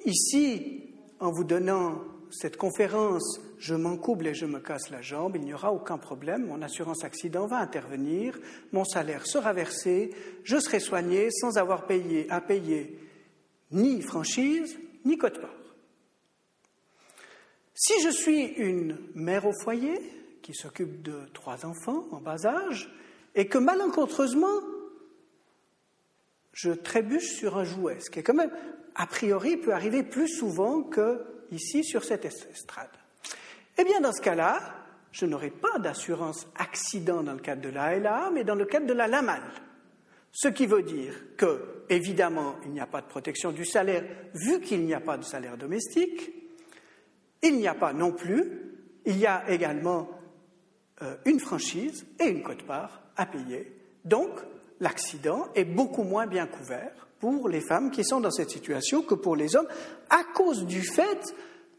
ici, 0.07 0.95
en 1.21 1.31
vous 1.31 1.45
donnant 1.45 2.03
cette 2.31 2.57
conférence, 2.57 3.41
je 3.59 3.75
m'encouble 3.75 4.29
et 4.29 4.35
je 4.35 4.47
me 4.47 4.61
casse 4.61 4.91
la 4.91 5.03
jambe, 5.03 5.37
il 5.37 5.43
n'y 5.43 5.55
aura 5.55 5.73
aucun 5.73 5.99
problème, 5.99 6.47
mon 6.47 6.63
assurance 6.63 7.05
accident 7.05 7.47
va 7.47 7.59
intervenir, 7.59 8.39
mon 8.73 8.85
salaire 8.85 9.27
sera 9.27 9.53
versé, 9.53 10.11
je 10.45 10.59
serai 10.59 10.81
soigné 10.81 11.31
sans 11.31 11.59
avoir 11.59 11.87
payé 11.87 12.27
à 12.31 12.41
payer 12.41 12.99
ni 13.71 14.03
franchise, 14.03 14.79
ni 15.05 15.19
cote-part. 15.19 15.51
Si 17.75 18.01
je 18.03 18.09
suis 18.09 18.45
une 18.45 18.99
mère 19.15 19.47
au 19.47 19.53
foyer 19.53 20.01
qui 20.43 20.55
s'occupe 20.55 21.03
de 21.03 21.27
trois 21.35 21.67
enfants 21.67 22.07
en 22.11 22.21
bas 22.21 22.47
âge 22.47 22.91
et 23.35 23.49
que 23.49 23.59
malencontreusement 23.59 24.61
je 26.53 26.71
trébuche 26.71 27.35
sur 27.35 27.59
un 27.59 27.65
jouet, 27.65 28.01
ce 28.01 28.09
qui 28.09 28.21
est 28.21 28.23
quand 28.23 28.33
même, 28.33 28.53
a 28.95 29.07
priori, 29.07 29.59
peut 29.59 29.75
arriver 29.75 30.03
plus 30.03 30.29
souvent 30.29 30.83
que 30.83 31.23
ici 31.51 31.85
sur 31.85 32.03
cette 32.03 32.25
estrade. 32.25 32.89
Eh 33.77 33.85
bien, 33.85 34.01
dans 34.01 34.13
ce 34.13 34.23
cas-là, 34.23 34.59
je 35.13 35.27
n'aurai 35.27 35.51
pas 35.51 35.79
d'assurance 35.79 36.47
accident 36.57 37.23
dans 37.23 37.35
le 37.35 37.41
cadre 37.41 37.61
de 37.61 37.69
la 37.69 37.99
LA, 37.99 38.31
mais 38.33 38.43
dans 38.43 38.55
le 38.55 38.65
cadre 38.65 38.87
de 38.87 38.95
la 38.95 39.07
LAMAL. 39.07 39.43
Ce 40.33 40.49
qui 40.49 40.67
veut 40.67 40.83
dire 40.83 41.15
que, 41.37 41.76
évidemment, 41.89 42.57
il 42.65 42.73
n'y 42.73 42.81
a 42.81 42.87
pas 42.87 43.01
de 43.01 43.07
protection 43.07 43.53
du 43.53 43.65
salaire, 43.65 44.05
vu 44.35 44.61
qu'il 44.61 44.85
n'y 44.85 44.95
a 44.95 45.01
pas 45.01 45.17
de 45.17 45.25
salaire 45.25 45.57
domestique. 45.57 46.33
Il 47.43 47.57
n'y 47.57 47.69
a 47.69 47.75
pas 47.75 47.93
non 47.93 48.13
plus, 48.13 48.63
il 49.05 49.19
y 49.19 49.27
a 49.27 49.49
également 49.49 50.09
euh, 51.03 51.17
une 51.25 51.41
franchise 51.41 52.07
et 52.19 52.29
une 52.29 52.43
cote-part 52.43 53.03
à 53.17 53.27
payer. 53.27 53.73
Donc, 54.05 54.31
l'accident 54.81 55.49
est 55.55 55.65
beaucoup 55.65 56.03
moins 56.03 56.27
bien 56.27 56.47
couvert 56.47 57.09
pour 57.21 57.49
les 57.49 57.61
femmes 57.61 57.91
qui 57.91 58.05
sont 58.05 58.21
dans 58.21 58.31
cette 58.31 58.51
situation 58.51 59.03
que 59.03 59.15
pour 59.15 59.37
les 59.37 59.57
hommes, 59.57 59.69
à 60.11 60.25
cause 60.35 60.67
du 60.67 60.83
fait 60.83 61.35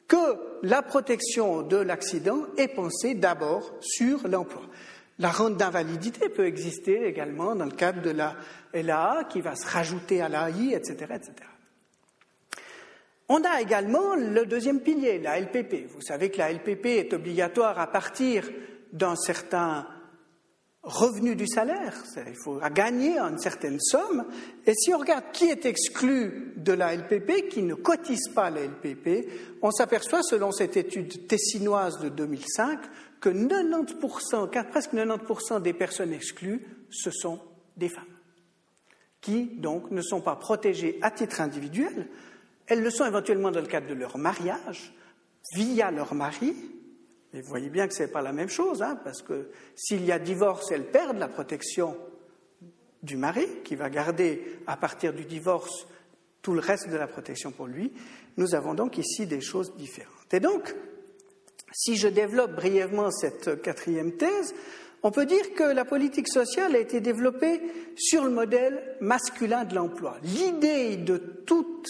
que 0.08 0.38
la 0.64 0.82
protection 0.82 1.62
de 1.64 1.78
l'accident 1.78 2.46
est 2.58 2.70
pensée 2.70 3.14
d'abord 3.14 3.74
sur 3.82 4.28
l'emploi. 4.28 4.62
La 5.20 5.32
rente 5.32 5.58
d'invalidité 5.58 6.30
peut 6.30 6.46
exister 6.46 7.06
également 7.06 7.56
dans 7.56 7.66
le 7.66 7.72
cadre 7.72 8.02
de 8.02 8.12
la 8.12 8.36
LAA 8.74 9.24
qui 9.30 9.42
va 9.42 9.56
se 9.56 9.68
rajouter 9.68 10.22
à 10.22 10.30
l'AI, 10.30 10.74
etc., 10.74 10.94
etc. 11.16 11.34
On 13.30 13.44
a 13.44 13.62
également 13.62 14.16
le 14.16 14.46
deuxième 14.46 14.80
pilier, 14.80 15.20
la 15.20 15.40
LPP. 15.40 15.88
Vous 15.90 16.02
savez 16.02 16.30
que 16.30 16.38
la 16.38 16.54
LPP 16.54 16.86
est 16.86 17.14
obligatoire 17.14 17.78
à 17.80 17.88
partir 17.88 18.50
d'un 18.94 19.16
certain 19.16 19.88
revenu 20.88 21.36
du 21.36 21.48
salaire, 21.48 21.94
il 22.16 22.36
faut 22.42 22.62
gagner 22.74 23.20
une 23.20 23.38
certaine 23.38 23.78
somme, 23.80 24.24
et 24.66 24.74
si 24.74 24.94
on 24.94 25.00
regarde 25.00 25.26
qui 25.34 25.50
est 25.50 25.66
exclu 25.66 26.54
de 26.56 26.72
la 26.72 26.96
LPP, 26.96 27.50
qui 27.50 27.62
ne 27.64 27.74
cotise 27.74 28.30
pas 28.34 28.50
la 28.50 28.62
LPP, 28.62 29.28
on 29.62 29.72
s'aperçoit, 29.72 30.24
selon 30.24 30.54
cette 30.54 30.78
étude 30.78 31.28
tessinoise 31.28 32.00
de 32.00 32.08
2005, 32.08 32.80
que 33.20 33.30
90%, 33.30 34.68
presque 34.70 34.94
90% 34.94 35.62
des 35.62 35.74
personnes 35.74 36.14
exclues, 36.14 36.66
ce 36.90 37.12
sont 37.12 37.40
des 37.76 37.90
femmes, 37.90 38.04
qui 39.22 39.46
donc 39.46 39.92
ne 39.92 40.02
sont 40.02 40.22
pas 40.22 40.36
protégées 40.36 40.98
à 41.02 41.12
titre 41.12 41.42
individuel, 41.42 42.08
elles 42.68 42.82
le 42.82 42.90
sont 42.90 43.06
éventuellement 43.06 43.52
dans 43.52 43.62
le 43.62 43.68
cadre 43.68 43.88
de 43.88 43.94
leur 43.94 44.18
mariage, 44.18 44.94
via 45.54 45.92
leur 45.92 46.14
mari, 46.14 46.54
et 47.34 47.42
vous 47.42 47.50
voyez 47.50 47.70
bien 47.70 47.88
que 47.88 47.94
ce 47.94 48.04
n'est 48.04 48.10
pas 48.10 48.22
la 48.22 48.34
même 48.34 48.50
chose, 48.50 48.82
hein, 48.82 49.00
parce 49.04 49.22
que 49.22 49.50
s'il 49.76 50.04
y 50.06 50.12
a 50.12 50.20
divorce, 50.20 50.72
elles 50.72 50.90
perdent 50.90 51.20
la 51.20 51.28
protection 51.28 51.98
du 53.04 53.18
mari, 53.18 53.46
qui 53.64 53.76
va 53.76 53.90
garder 53.90 54.60
à 54.66 54.78
partir 54.78 55.14
du 55.14 55.26
divorce 55.26 55.88
tout 56.42 56.54
le 56.54 56.60
reste 56.60 56.90
de 56.90 56.98
la 56.98 57.08
protection 57.08 57.52
pour 57.52 57.68
lui. 57.68 57.92
Nous 58.38 58.56
avons 58.56 58.74
donc 58.74 58.98
ici 58.98 59.28
des 59.28 59.42
choses 59.42 59.76
différentes. 59.76 60.34
Et 60.34 60.40
donc, 60.40 60.74
si 61.72 61.96
je 61.96 62.08
développe 62.08 62.56
brièvement 62.56 63.12
cette 63.12 63.62
quatrième 63.62 64.14
thèse, 64.14 64.54
on 65.04 65.12
peut 65.12 65.26
dire 65.26 65.54
que 65.54 65.64
la 65.64 65.86
politique 65.86 66.28
sociale 66.28 66.76
a 66.76 66.80
été 66.80 67.02
développée 67.02 67.62
sur 67.96 68.24
le 68.24 68.32
modèle 68.32 68.96
masculin 69.00 69.64
de 69.64 69.76
l'emploi. 69.76 70.18
L'idée 70.24 70.98
de 70.98 71.18
toutes 71.46 71.88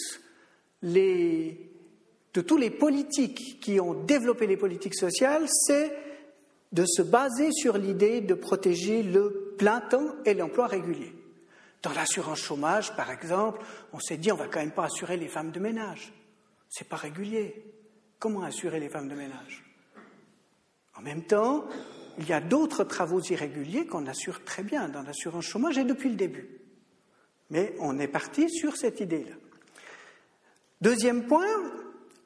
les 0.82 1.70
politiques 2.78 3.60
qui 3.60 3.80
ont 3.80 3.94
développé 3.94 4.46
les 4.46 4.56
politiques 4.56 4.94
sociales, 4.94 5.46
c'est 5.48 5.90
de 6.72 6.84
se 6.84 7.00
baser 7.00 7.50
sur 7.52 7.78
l'idée 7.78 8.20
de 8.20 8.34
protéger 8.34 9.02
le 9.02 9.54
plein 9.56 9.80
temps 9.80 10.14
et 10.26 10.34
l'emploi 10.34 10.66
régulier. 10.66 11.14
Dans 11.82 11.92
l'assurance 11.92 12.40
chômage, 12.40 12.94
par 12.94 13.10
exemple, 13.10 13.64
on 13.92 14.00
s'est 14.00 14.18
dit 14.18 14.30
on 14.32 14.36
va 14.36 14.48
quand 14.48 14.60
même 14.60 14.72
pas 14.72 14.84
assurer 14.84 15.16
les 15.16 15.28
femmes 15.28 15.50
de 15.50 15.60
ménage. 15.60 16.12
C'est 16.68 16.88
pas 16.88 16.96
régulier. 16.96 17.64
Comment 18.18 18.42
assurer 18.42 18.80
les 18.80 18.88
femmes 18.90 19.08
de 19.08 19.14
ménage? 19.14 19.64
En 20.98 21.02
même 21.02 21.22
temps, 21.22 21.64
il 22.18 22.28
y 22.28 22.32
a 22.32 22.40
d'autres 22.40 22.82
travaux 22.82 23.20
irréguliers 23.20 23.86
qu'on 23.86 24.06
assure 24.06 24.44
très 24.44 24.64
bien 24.64 24.88
dans 24.88 25.02
l'assurance 25.02 25.44
chômage 25.44 25.78
et 25.78 25.84
depuis 25.84 26.08
le 26.08 26.16
début. 26.16 26.60
Mais 27.50 27.74
on 27.78 27.98
est 27.98 28.08
parti 28.08 28.50
sur 28.50 28.76
cette 28.76 29.00
idée-là. 29.00 29.36
Deuxième 30.80 31.26
point, 31.26 31.46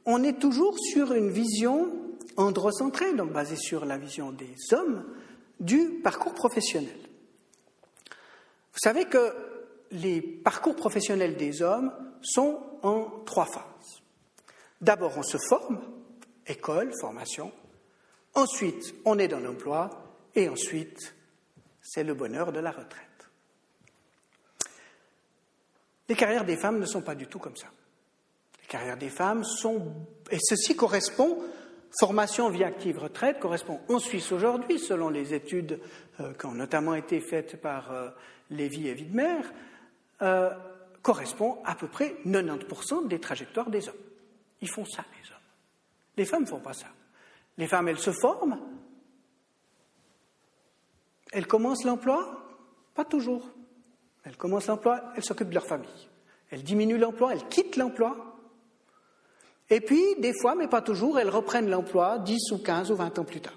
on 0.07 0.23
est 0.23 0.39
toujours 0.39 0.79
sur 0.79 1.13
une 1.13 1.31
vision 1.31 1.93
androcentrée, 2.37 3.13
donc 3.13 3.33
basée 3.33 3.57
sur 3.57 3.85
la 3.85 3.99
vision 3.99 4.33
des 4.33 4.55
hommes, 4.73 5.05
du 5.61 6.01
parcours 6.03 6.35
professionnel. 6.35 6.99
Vous 8.73 8.81
savez 8.83 9.05
que 9.05 9.33
les 9.91 10.23
parcours 10.23 10.75
professionnels 10.75 11.37
des 11.37 11.61
hommes 11.61 11.93
sont 12.23 12.59
en 12.83 13.23
trois 13.27 13.45
phases. 13.45 14.03
D'abord, 14.81 15.13
on 15.19 15.23
se 15.23 15.37
forme, 15.37 15.81
école, 16.47 16.91
formation. 17.01 17.53
Ensuite, 18.35 18.95
on 19.05 19.19
est 19.19 19.29
dans 19.29 19.41
l'emploi. 19.41 19.91
Et 20.35 20.49
ensuite, 20.49 21.15
c'est 21.83 22.05
le 22.05 22.15
bonheur 22.15 22.53
de 22.53 22.61
la 22.61 22.71
retraite. 22.71 23.09
Les 26.09 26.15
carrières 26.15 26.45
des 26.45 26.57
femmes 26.57 26.79
ne 26.79 26.87
sont 26.87 27.03
pas 27.03 27.15
du 27.15 27.27
tout 27.27 27.39
comme 27.39 27.57
ça 27.57 27.69
carrière 28.73 28.97
des 28.97 29.11
femmes 29.11 29.45
sont, 29.45 29.93
et 30.31 30.39
ceci 30.41 30.75
correspond, 30.75 31.39
formation 32.01 32.49
vie 32.49 32.65
active 32.65 32.99
retraite 32.99 33.39
correspond 33.39 33.81
en 33.91 33.99
Suisse 33.99 34.33
aujourd'hui, 34.33 34.79
selon 34.79 35.11
les 35.11 35.35
études 35.35 35.79
euh, 36.21 36.33
qui 36.33 36.47
ont 36.47 36.53
notamment 36.53 36.95
été 36.95 37.21
faites 37.21 37.61
par 37.61 37.93
euh, 37.93 38.09
Lévy 38.49 38.89
et 38.89 38.95
Widmer, 38.95 39.43
euh, 40.23 40.51
correspond 41.03 41.59
à 41.67 41.75
peu 41.75 41.87
près 41.87 42.17
90% 42.25 43.09
des 43.09 43.21
trajectoires 43.21 43.69
des 43.69 43.87
hommes. 43.91 43.95
Ils 44.63 44.71
font 44.71 44.87
ça, 44.87 45.05
les 45.21 45.31
hommes. 45.31 45.37
Les 46.17 46.25
femmes 46.25 46.45
ne 46.45 46.49
font 46.49 46.61
pas 46.61 46.73
ça. 46.73 46.87
Les 47.59 47.67
femmes, 47.67 47.89
elles 47.89 47.99
se 47.99 48.13
forment, 48.13 48.59
elles 51.33 51.47
commencent 51.47 51.85
l'emploi? 51.85 52.47
Pas 52.95 53.05
toujours. 53.05 53.51
Elles 54.25 54.37
commencent 54.37 54.69
l'emploi, 54.69 55.01
elles 55.17 55.25
s'occupent 55.25 55.49
de 55.49 55.55
leur 55.55 55.67
famille. 55.67 56.09
Elles 56.51 56.63
diminuent 56.63 56.99
l'emploi, 56.99 57.33
elles 57.33 57.49
quittent 57.49 57.77
l'emploi. 57.77 58.37
Et 59.71 59.81
puis, 59.81 60.03
des 60.19 60.35
fois, 60.39 60.55
mais 60.55 60.69
pas 60.69 60.83
toujours, 60.83 61.19
elles 61.19 61.31
reprennent 61.31 61.71
l'emploi 61.71 62.19
10 62.19 62.53
ou 62.53 62.59
15 62.59 62.91
ou 62.91 62.97
20 62.97 63.19
ans 63.19 63.25
plus 63.25 63.41
tard. 63.41 63.57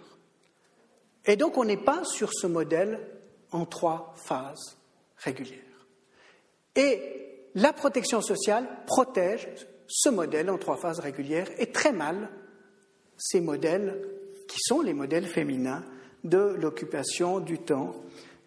Et 1.25 1.35
donc, 1.35 1.57
on 1.57 1.65
n'est 1.65 1.75
pas 1.75 2.03
sur 2.05 2.31
ce 2.31 2.47
modèle 2.47 3.05
en 3.51 3.65
trois 3.65 4.13
phases 4.15 4.77
régulières. 5.17 5.59
Et 6.75 7.49
la 7.53 7.73
protection 7.73 8.21
sociale 8.21 8.67
protège 8.85 9.49
ce 9.87 10.09
modèle 10.09 10.49
en 10.49 10.57
trois 10.57 10.77
phases 10.77 10.99
régulières 10.99 11.49
et 11.57 11.71
très 11.71 11.91
mal 11.91 12.29
ces 13.17 13.41
modèles 13.41 14.01
qui 14.47 14.59
sont 14.59 14.81
les 14.81 14.93
modèles 14.93 15.27
féminins 15.27 15.83
de 16.23 16.55
l'occupation 16.59 17.39
du 17.39 17.59
temps 17.59 17.95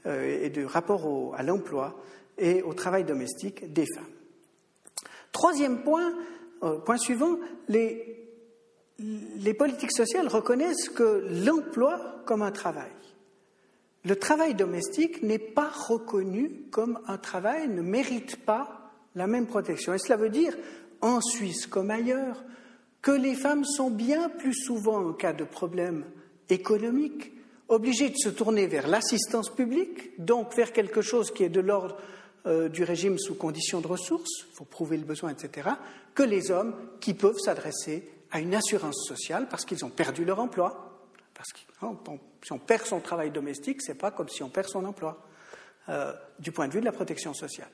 euh, 0.07 0.45
et 0.45 0.51
du 0.51 0.65
rapport 0.65 1.35
à 1.37 1.43
l'emploi 1.43 2.01
et 2.37 2.63
au 2.63 2.75
travail 2.75 3.05
domestique 3.05 3.73
des 3.73 3.87
femmes. 3.95 4.05
Troisième 5.33 5.83
point, 5.83 6.15
euh, 6.63 6.79
point 6.79 6.97
suivant, 6.97 7.39
les, 7.69 8.29
les 8.99 9.55
politiques 9.55 9.93
sociales 9.93 10.29
reconnaissent 10.29 10.89
que 10.89 11.27
l'emploi 11.45 12.23
comme 12.27 12.43
un 12.43 12.53
travail, 12.53 12.91
le 14.05 14.17
travail 14.17 14.55
domestique 14.55 15.23
n'est 15.23 15.39
pas 15.39 15.69
reconnu 15.69 16.63
comme 16.71 16.99
un 17.07 17.19
travail, 17.19 17.69
ne 17.69 17.83
mérite 17.83 18.37
pas 18.45 18.93
la 19.15 19.27
même 19.27 19.47
protection. 19.47 19.93
Et 19.93 19.99
cela 19.99 20.17
veut 20.17 20.31
dire, 20.31 20.57
en 21.01 21.21
Suisse 21.21 21.67
comme 21.67 21.91
ailleurs, 21.91 22.43
que 23.03 23.11
les 23.11 23.35
femmes 23.35 23.65
sont 23.65 23.91
bien 23.91 24.29
plus 24.29 24.55
souvent, 24.55 25.09
en 25.09 25.13
cas 25.13 25.33
de 25.33 25.45
problème 25.45 26.05
économique, 26.49 27.33
obligées 27.69 28.11
de 28.11 28.17
se 28.17 28.29
tourner 28.29 28.67
vers 28.67 28.89
l'assistance 28.89 29.51
publique, 29.51 30.13
donc 30.19 30.55
vers 30.55 30.73
quelque 30.73 31.03
chose 31.03 31.31
qui 31.31 31.45
est 31.45 31.49
de 31.49 31.61
l'ordre 31.61 31.97
euh, 32.47 32.69
du 32.69 32.83
régime 32.83 33.19
sous 33.19 33.35
conditions 33.35 33.81
de 33.81 33.87
ressources, 33.87 34.47
il 34.51 34.57
faut 34.57 34.65
prouver 34.65 34.97
le 34.97 35.05
besoin, 35.05 35.31
etc., 35.31 35.69
que 36.15 36.23
les 36.23 36.51
hommes 36.51 36.75
qui 37.01 37.15
peuvent 37.15 37.39
s'adresser 37.39 38.09
à 38.31 38.41
une 38.41 38.55
assurance 38.55 39.05
sociale 39.07 39.49
parce 39.49 39.65
qu'ils 39.65 39.85
ont 39.85 39.91
perdu 39.91 40.25
leur 40.25 40.41
emploi. 40.41 41.07
Parce 41.35 41.53
que 41.53 41.59
hein, 41.83 41.97
si 42.43 42.53
on 42.53 42.59
perd 42.59 42.87
son 42.87 43.01
travail 43.01 43.31
domestique, 43.31 43.83
ce 43.83 43.93
n'est 43.93 43.99
pas 43.99 44.11
comme 44.11 44.29
si 44.29 44.43
on 44.43 44.49
perd 44.49 44.69
son 44.69 44.85
emploi, 44.85 45.25
euh, 45.89 46.13
du 46.39 46.53
point 46.53 46.69
de 46.69 46.73
vue 46.73 46.81
de 46.81 46.85
la 46.85 46.93
protection 46.93 47.35
sociale. 47.35 47.71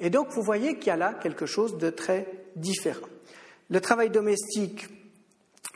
Et 0.00 0.10
donc, 0.10 0.30
vous 0.30 0.42
voyez 0.42 0.76
qu'il 0.76 0.88
y 0.88 0.90
a 0.90 0.96
là 0.96 1.14
quelque 1.14 1.46
chose 1.46 1.78
de 1.78 1.90
très 1.90 2.46
différent. 2.56 3.06
Le 3.70 3.80
travail 3.80 4.10
domestique 4.10 4.86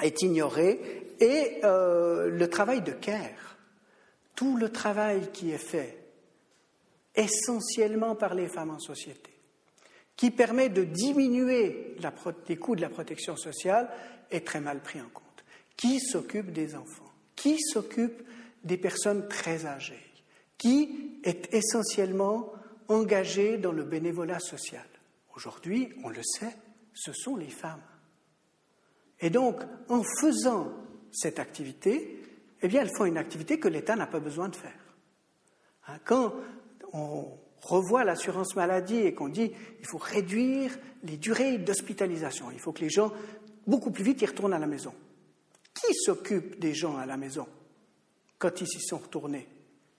est 0.02 0.22
ignoré 0.22 1.14
et 1.20 1.60
euh, 1.64 2.28
le 2.30 2.48
travail 2.48 2.82
de 2.82 2.92
care, 2.92 3.56
tout 4.34 4.56
le 4.56 4.70
travail 4.70 5.30
qui 5.32 5.50
est 5.50 5.58
fait 5.58 5.98
essentiellement 7.16 8.14
par 8.14 8.34
les 8.34 8.48
femmes 8.48 8.70
en 8.70 8.78
société, 8.78 9.30
qui 10.16 10.30
permet 10.30 10.68
de 10.68 10.84
diminuer 10.84 11.96
les 12.48 12.56
coûts 12.56 12.76
de 12.76 12.80
la 12.80 12.88
protection 12.88 13.36
sociale, 13.36 13.90
est 14.30 14.46
très 14.46 14.60
mal 14.60 14.80
pris 14.80 15.00
en 15.00 15.08
compte. 15.08 15.24
Qui 15.76 16.00
s'occupe 16.00 16.52
des 16.52 16.74
enfants? 16.74 17.10
Qui 17.34 17.58
s'occupe 17.60 18.22
des 18.64 18.76
personnes 18.76 19.26
très 19.28 19.66
âgées? 19.66 20.12
Qui 20.58 21.20
est 21.24 21.52
essentiellement 21.54 22.52
engagé 22.88 23.58
dans 23.58 23.72
le 23.72 23.84
bénévolat 23.84 24.40
social? 24.40 24.86
Aujourd'hui, 25.34 25.92
on 26.04 26.08
le 26.08 26.22
sait, 26.22 26.56
ce 26.98 27.12
sont 27.12 27.36
les 27.36 27.50
femmes. 27.50 27.82
Et 29.20 29.30
donc, 29.30 29.62
en 29.88 30.02
faisant 30.20 30.72
cette 31.12 31.38
activité, 31.38 32.22
eh 32.60 32.68
bien, 32.68 32.82
elles 32.82 32.96
font 32.96 33.04
une 33.04 33.18
activité 33.18 33.60
que 33.60 33.68
l'État 33.68 33.94
n'a 33.94 34.06
pas 34.06 34.20
besoin 34.20 34.48
de 34.48 34.56
faire. 34.56 34.96
Hein, 35.86 35.98
quand 36.04 36.34
on 36.92 37.38
revoit 37.62 38.04
l'assurance 38.04 38.56
maladie 38.56 38.98
et 38.98 39.14
qu'on 39.14 39.28
dit 39.28 39.52
il 39.80 39.86
faut 39.86 39.98
réduire 39.98 40.76
les 41.04 41.16
durées 41.16 41.58
d'hospitalisation, 41.58 42.50
il 42.50 42.58
faut 42.58 42.72
que 42.72 42.80
les 42.80 42.90
gens, 42.90 43.12
beaucoup 43.66 43.90
plus 43.90 44.04
vite, 44.04 44.22
y 44.22 44.26
retournent 44.26 44.54
à 44.54 44.58
la 44.58 44.66
maison. 44.66 44.94
Qui 45.74 45.94
s'occupe 45.94 46.58
des 46.58 46.74
gens 46.74 46.96
à 46.96 47.06
la 47.06 47.16
maison 47.16 47.46
quand 48.38 48.60
ils 48.60 48.68
s'y 48.68 48.80
sont 48.80 48.98
retournés 48.98 49.48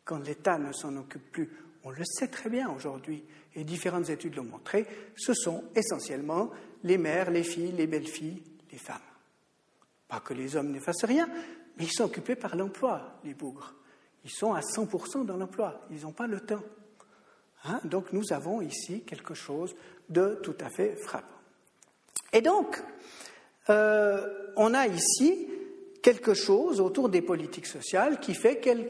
Quand 0.04 0.20
l'État 0.20 0.58
ne 0.58 0.72
s'en 0.74 0.95
occupe 0.97 1.32
plus? 1.32 1.50
On 1.84 1.91
le 1.91 2.04
sait 2.04 2.28
très 2.28 2.50
bien 2.50 2.70
aujourd'hui, 2.70 3.24
et 3.56 3.64
différentes 3.64 4.10
études 4.10 4.36
l'ont 4.36 4.43
montré, 4.43 4.86
ce 5.16 5.34
sont 5.34 5.64
essentiellement 5.76 6.52
les 6.84 6.98
mères, 6.98 7.32
les 7.32 7.44
filles, 7.44 7.72
les 7.72 7.88
belles-filles, 7.88 8.42
les 8.72 8.78
femmes. 8.78 8.98
Pas 10.08 10.20
que 10.20 10.34
les 10.34 10.56
hommes 10.56 10.72
ne 10.72 10.80
fassent 10.80 11.04
rien, 11.04 11.30
mais 11.78 11.86
ils 11.86 11.92
sont 11.92 12.06
occupés 12.06 12.36
par 12.36 12.56
l'emploi, 12.56 13.20
les 13.24 13.34
bougres. 13.34 13.74
Ils 14.26 14.32
sont 14.32 14.54
à 14.54 14.62
100% 14.62 15.26
dans 15.26 15.38
l'emploi, 15.38 15.86
ils 15.92 16.02
n'ont 16.02 16.12
pas 16.12 16.28
le 16.28 16.42
temps. 16.42 16.64
Hein, 17.66 17.80
donc 17.84 18.14
nous 18.14 18.32
avons 18.32 18.62
ici 18.62 19.02
quelque 19.02 19.34
chose 19.34 19.76
de 20.10 20.40
tout 20.44 20.56
à 20.62 20.70
fait 20.70 20.96
frappant. 20.96 21.28
Et 22.32 22.42
donc, 22.42 22.82
euh, 23.70 24.52
on 24.56 24.74
a 24.74 24.88
ici 24.88 25.48
quelque 26.02 26.34
chose 26.34 26.80
autour 26.80 27.10
des 27.10 27.22
politiques 27.22 27.68
sociales 27.68 28.20
qui 28.20 28.34
fait 28.34 28.60
qu'elles 28.60 28.90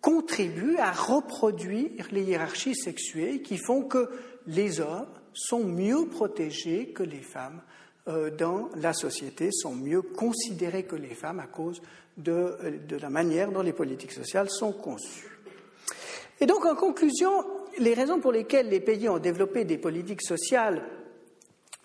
contribuent 0.00 0.78
à 0.78 0.92
reproduire 0.92 2.06
les 2.10 2.22
hiérarchies 2.22 2.74
sexuées 2.74 3.42
qui 3.42 3.58
font 3.58 3.82
que 3.82 4.08
les 4.46 4.80
hommes 4.80 5.06
sont 5.32 5.64
mieux 5.64 6.06
protégés 6.06 6.88
que 6.88 7.02
les 7.02 7.22
femmes 7.22 7.60
euh, 8.08 8.30
dans 8.30 8.70
la 8.76 8.92
société, 8.92 9.50
sont 9.52 9.74
mieux 9.74 10.02
considérés 10.02 10.84
que 10.84 10.96
les 10.96 11.14
femmes 11.14 11.40
à 11.40 11.46
cause 11.46 11.82
de, 12.16 12.80
de 12.88 12.96
la 12.96 13.10
manière 13.10 13.52
dont 13.52 13.62
les 13.62 13.72
politiques 13.72 14.12
sociales 14.12 14.50
sont 14.50 14.72
conçues. 14.72 15.38
Et 16.40 16.46
donc, 16.46 16.64
en 16.64 16.74
conclusion, 16.74 17.44
les 17.78 17.94
raisons 17.94 18.20
pour 18.20 18.32
lesquelles 18.32 18.68
les 18.68 18.80
pays 18.80 19.08
ont 19.08 19.18
développé 19.18 19.64
des 19.64 19.78
politiques 19.78 20.22
sociales 20.22 20.82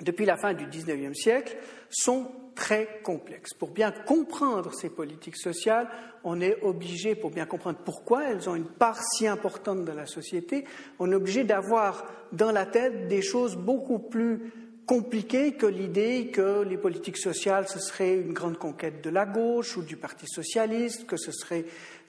depuis 0.01 0.25
la 0.25 0.37
fin 0.37 0.53
du 0.53 0.65
XIXe 0.67 1.17
siècle 1.17 1.57
sont 1.89 2.27
très 2.55 3.01
complexes. 3.03 3.53
Pour 3.53 3.69
bien 3.69 3.91
comprendre 3.91 4.73
ces 4.73 4.89
politiques 4.89 5.37
sociales, 5.37 5.87
on 6.23 6.41
est 6.41 6.57
obligé, 6.63 7.13
pour 7.13 7.29
bien 7.29 7.45
comprendre 7.45 7.79
pourquoi 7.83 8.23
elles 8.29 8.49
ont 8.49 8.55
une 8.55 8.65
part 8.65 8.99
si 9.03 9.27
importante 9.27 9.85
dans 9.85 9.93
la 9.93 10.07
société, 10.07 10.65
on 10.97 11.11
est 11.11 11.15
obligé 11.15 11.43
d'avoir 11.43 12.05
dans 12.31 12.51
la 12.51 12.65
tête 12.65 13.07
des 13.07 13.21
choses 13.21 13.55
beaucoup 13.55 13.99
plus 13.99 14.51
compliquées 14.85 15.53
que 15.53 15.65
l'idée 15.65 16.29
que 16.31 16.63
les 16.63 16.77
politiques 16.77 17.17
sociales, 17.17 17.67
ce 17.67 17.79
serait 17.79 18.15
une 18.15 18.33
grande 18.33 18.57
conquête 18.57 19.03
de 19.03 19.09
la 19.09 19.25
gauche 19.25 19.77
ou 19.77 19.81
du 19.81 19.97
Parti 19.97 20.27
socialiste, 20.27 21.05
que 21.05 21.17
ce 21.17 21.31
serait 21.31 21.65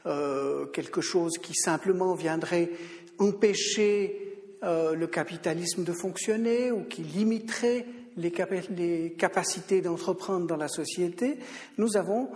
euh, 0.06 0.66
quelque 0.66 1.00
chose 1.00 1.38
qui 1.38 1.54
simplement 1.54 2.14
viendrait 2.14 2.70
empêcher 3.18 4.26
euh, 4.62 4.94
le 4.94 5.06
capitalisme 5.06 5.84
de 5.84 5.92
fonctionner 5.92 6.70
ou 6.70 6.84
qui 6.84 7.02
limiterait 7.02 7.86
les, 8.16 9.14
capacités 9.18 9.80
d'entreprendre 9.80 10.46
dans 10.46 10.56
la 10.56 10.68
société, 10.68 11.38
nous 11.78 11.96
avons, 11.96 12.28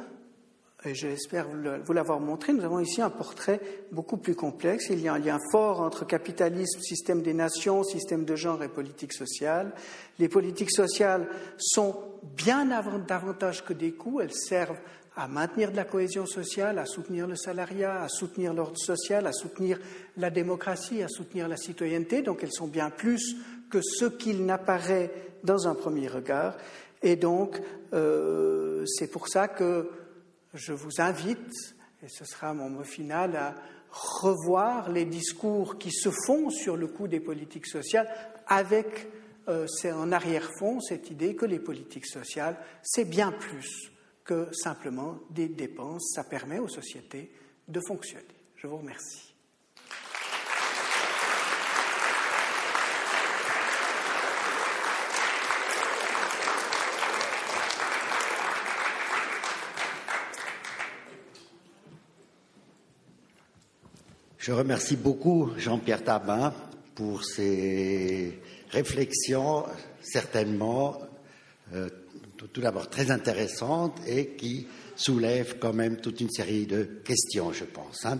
et 0.84 0.94
j'espère 0.94 1.46
vous 1.84 1.92
l'avoir 1.92 2.20
montré, 2.20 2.52
nous 2.52 2.64
avons 2.64 2.80
ici 2.80 3.02
un 3.02 3.10
portrait 3.10 3.60
beaucoup 3.92 4.16
plus 4.16 4.34
complexe. 4.34 4.88
Il 4.90 5.00
y 5.00 5.08
a 5.08 5.14
un 5.14 5.18
lien 5.18 5.38
fort 5.52 5.80
entre 5.80 6.06
capitalisme, 6.06 6.80
système 6.80 7.22
des 7.22 7.34
nations, 7.34 7.82
système 7.82 8.24
de 8.24 8.36
genre 8.36 8.62
et 8.62 8.68
politique 8.68 9.12
sociale. 9.12 9.72
Les 10.18 10.28
politiques 10.28 10.72
sociales 10.72 11.28
sont 11.58 11.96
bien 12.36 12.66
davantage 13.06 13.64
que 13.64 13.72
des 13.72 13.92
coûts, 13.92 14.20
elles 14.20 14.34
servent 14.34 14.78
à 15.16 15.28
maintenir 15.28 15.70
de 15.70 15.76
la 15.76 15.84
cohésion 15.84 16.24
sociale, 16.24 16.78
à 16.78 16.86
soutenir 16.86 17.26
le 17.26 17.36
salariat, 17.36 18.02
à 18.02 18.08
soutenir 18.08 18.54
l'ordre 18.54 18.78
social, 18.78 19.26
à 19.26 19.32
soutenir 19.32 19.78
la 20.16 20.30
démocratie, 20.30 21.02
à 21.02 21.08
soutenir 21.08 21.48
la 21.48 21.56
citoyenneté. 21.56 22.22
Donc 22.22 22.42
elles 22.42 22.52
sont 22.52 22.68
bien 22.68 22.90
plus 22.90 23.36
que 23.70 23.80
ce 23.82 24.06
qu'il 24.06 24.44
n'apparaît 24.44 25.10
dans 25.44 25.68
un 25.68 25.74
premier 25.74 26.08
regard. 26.08 26.56
Et 27.02 27.16
donc 27.16 27.60
euh, 27.92 28.84
c'est 28.86 29.10
pour 29.10 29.28
ça 29.28 29.48
que 29.48 29.88
je 30.54 30.72
vous 30.72 31.00
invite, 31.00 31.74
et 32.02 32.08
ce 32.08 32.24
sera 32.24 32.52
mon 32.52 32.68
mot 32.68 32.84
final, 32.84 33.36
à 33.36 33.54
revoir 33.90 34.90
les 34.90 35.04
discours 35.04 35.78
qui 35.78 35.90
se 35.90 36.10
font 36.26 36.50
sur 36.50 36.76
le 36.76 36.86
coût 36.86 37.08
des 37.08 37.20
politiques 37.20 37.66
sociales 37.66 38.08
avec 38.46 39.08
euh, 39.48 39.66
en 39.94 40.12
arrière-fond 40.12 40.80
cette 40.80 41.10
idée 41.10 41.34
que 41.34 41.46
les 41.46 41.58
politiques 41.58 42.06
sociales, 42.06 42.56
c'est 42.82 43.04
bien 43.04 43.32
plus 43.32 43.90
que 44.24 44.48
simplement 44.52 45.18
des 45.30 45.48
dépenses. 45.48 46.12
Ça 46.14 46.24
permet 46.24 46.58
aux 46.58 46.68
sociétés 46.68 47.32
de 47.66 47.80
fonctionner. 47.80 48.26
Je 48.56 48.66
vous 48.66 48.76
remercie. 48.76 49.29
Je 64.40 64.52
remercie 64.52 64.96
beaucoup 64.96 65.50
Jean-Pierre 65.58 66.02
Tabin 66.02 66.54
pour 66.94 67.26
ses 67.26 68.38
réflexions 68.70 69.66
certainement 70.00 70.98
euh, 71.74 71.90
tout 72.50 72.62
d'abord 72.62 72.88
très 72.88 73.10
intéressante 73.10 74.00
et 74.06 74.28
qui 74.28 74.66
soulève 74.96 75.58
quand 75.58 75.74
même 75.74 75.98
toute 75.98 76.22
une 76.22 76.30
série 76.30 76.64
de 76.64 76.84
questions, 77.04 77.52
je 77.52 77.66
pense. 77.66 78.06
Hein. 78.06 78.18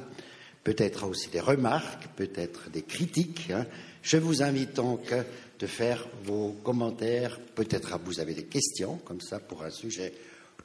peut-être 0.63 1.09
aussi 1.09 1.31
des 1.31 1.41
remarques, 1.41 2.09
peut-être 2.17 2.69
des 2.69 2.83
critiques. 2.83 3.51
Hein. 3.51 3.65
Je 4.03 4.19
vous 4.19 4.43
invite 4.43 4.75
donc 4.75 5.15
de 5.59 5.67
faire 5.67 6.07
vos 6.25 6.53
commentaires, 6.63 7.41
peut-être 7.55 7.99
vous 8.05 8.21
avez 8.21 8.35
des 8.35 8.45
questions, 8.45 8.99
comme 9.07 9.23
ça, 9.23 9.39
pour 9.39 9.63
un 9.63 9.71
sujet 9.71 10.13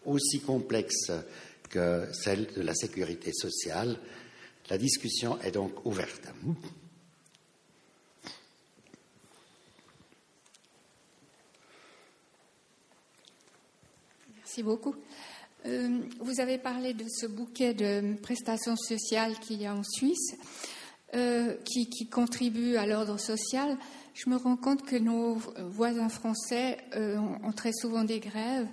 aussi 0.04 0.42
complexe 0.42 1.14
que 1.70 2.10
celle 2.12 2.48
de 2.54 2.62
la 2.62 2.76
sécurité 2.76 3.32
sociale. 3.32 3.98
La 4.70 4.78
discussion 4.78 5.40
est 5.42 5.52
donc 5.52 5.86
ouverte. 5.86 6.28
Merci 14.38 14.64
beaucoup. 14.64 14.96
Euh, 15.66 16.00
vous 16.20 16.40
avez 16.40 16.58
parlé 16.58 16.94
de 16.94 17.06
ce 17.10 17.26
bouquet 17.26 17.74
de 17.74 18.16
prestations 18.22 18.76
sociales 18.76 19.38
qu'il 19.40 19.62
y 19.62 19.66
a 19.66 19.76
en 19.76 19.84
Suisse, 19.84 20.36
euh, 21.14 21.56
qui, 21.66 22.08
contribue 22.08 22.78
à 22.78 22.88
l'ordre 22.88 23.20
social. 23.20 23.78
Je 24.14 24.30
me 24.30 24.38
rends 24.38 24.56
compte 24.56 24.84
que 24.84 24.96
nos 24.96 25.36
voisins 25.70 26.10
français 26.10 26.78
euh, 26.96 27.18
ont, 27.18 27.52
très 27.52 27.74
souvent 27.74 28.04
des 28.04 28.20
grèves. 28.20 28.68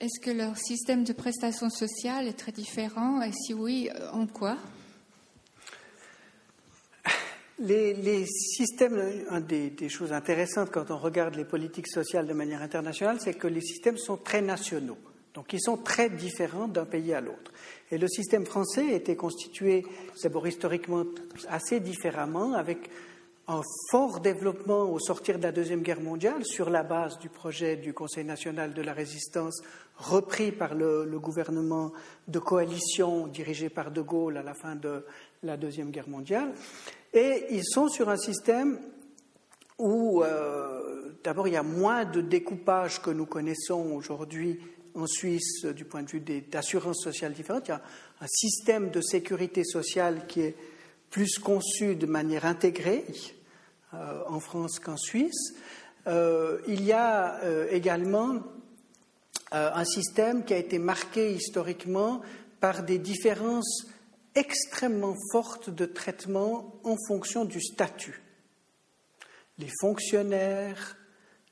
Est-ce 0.00 0.20
que 0.20 0.30
leur 0.30 0.56
système 0.56 1.04
de 1.04 1.12
prestations 1.12 1.70
sociales 1.70 2.26
est 2.26 2.38
très 2.38 2.52
différent? 2.52 3.20
Et 3.22 3.32
si 3.32 3.52
oui, 3.52 3.90
en 4.12 4.26
quoi? 4.26 4.56
Les, 7.58 7.94
les, 7.94 8.26
systèmes, 8.26 9.00
une 9.30 9.40
des, 9.40 9.70
des, 9.70 9.88
choses 9.88 10.12
intéressantes 10.12 10.70
quand 10.70 10.90
on 10.90 10.98
regarde 10.98 11.34
les 11.34 11.44
politiques 11.44 11.88
sociales 11.88 12.26
de 12.26 12.34
manière 12.34 12.62
internationale, 12.62 13.18
c'est 13.20 13.34
que 13.34 13.46
les 13.46 13.60
systèmes 13.60 13.96
sont 13.96 14.16
très 14.16 14.42
nationaux. 14.42 14.98
Donc 15.34 15.52
ils 15.52 15.60
sont 15.60 15.76
très 15.76 16.08
différents 16.08 16.68
d'un 16.68 16.86
pays 16.86 17.12
à 17.12 17.20
l'autre. 17.20 17.52
Et 17.90 17.98
le 17.98 18.08
système 18.08 18.46
français 18.46 18.94
était 18.94 19.16
constitué 19.16 19.84
d'abord 20.22 20.46
historiquement 20.46 21.04
assez 21.48 21.80
différemment, 21.80 22.54
avec 22.54 22.90
un 23.48 23.60
fort 23.90 24.20
développement 24.20 24.90
au 24.90 24.98
sortir 24.98 25.38
de 25.38 25.44
la 25.44 25.52
Deuxième 25.52 25.82
Guerre 25.82 26.00
mondiale 26.00 26.44
sur 26.44 26.68
la 26.68 26.82
base 26.82 27.18
du 27.18 27.28
projet 27.28 27.76
du 27.76 27.92
Conseil 27.92 28.24
national 28.24 28.74
de 28.74 28.82
la 28.82 28.92
résistance 28.92 29.62
repris 29.98 30.50
par 30.50 30.74
le, 30.74 31.06
gouvernement 31.18 31.92
de 32.26 32.38
coalition 32.40 33.28
dirigé 33.28 33.68
par 33.68 33.92
De 33.92 34.00
Gaulle 34.00 34.36
à 34.38 34.42
la 34.42 34.54
fin 34.54 34.74
de 34.74 35.04
la 35.44 35.56
Deuxième 35.56 35.90
Guerre 35.90 36.08
mondiale. 36.08 36.52
Et 37.16 37.46
ils 37.48 37.64
sont 37.64 37.88
sur 37.88 38.10
un 38.10 38.18
système 38.18 38.78
où, 39.78 40.22
euh, 40.22 41.12
d'abord, 41.24 41.48
il 41.48 41.54
y 41.54 41.56
a 41.56 41.62
moins 41.62 42.04
de 42.04 42.20
découpage 42.20 43.00
que 43.00 43.08
nous 43.08 43.24
connaissons 43.24 43.92
aujourd'hui 43.94 44.60
en 44.94 45.06
Suisse 45.06 45.64
du 45.64 45.86
point 45.86 46.02
de 46.02 46.10
vue 46.10 46.20
d'assurance 46.20 47.02
sociale 47.02 47.32
différente. 47.32 47.68
Il 47.68 47.70
y 47.70 47.72
a 47.72 47.80
un 48.20 48.26
système 48.26 48.90
de 48.90 49.00
sécurité 49.00 49.64
sociale 49.64 50.26
qui 50.26 50.42
est 50.42 50.56
plus 51.08 51.38
conçu 51.38 51.96
de 51.96 52.04
manière 52.04 52.44
intégrée 52.44 53.06
euh, 53.94 54.22
en 54.28 54.38
France 54.38 54.78
qu'en 54.78 54.98
Suisse. 54.98 55.54
Euh, 56.06 56.58
il 56.68 56.84
y 56.84 56.92
a 56.92 57.40
également 57.70 58.42
un 59.52 59.84
système 59.86 60.44
qui 60.44 60.52
a 60.52 60.58
été 60.58 60.78
marqué 60.78 61.32
historiquement 61.32 62.20
par 62.60 62.82
des 62.82 62.98
différences 62.98 63.86
extrêmement 64.36 65.16
fortes 65.32 65.70
de 65.70 65.86
traitement 65.86 66.78
en 66.84 66.96
fonction 67.08 67.44
du 67.44 67.60
statut. 67.60 68.22
Les 69.58 69.70
fonctionnaires 69.80 70.96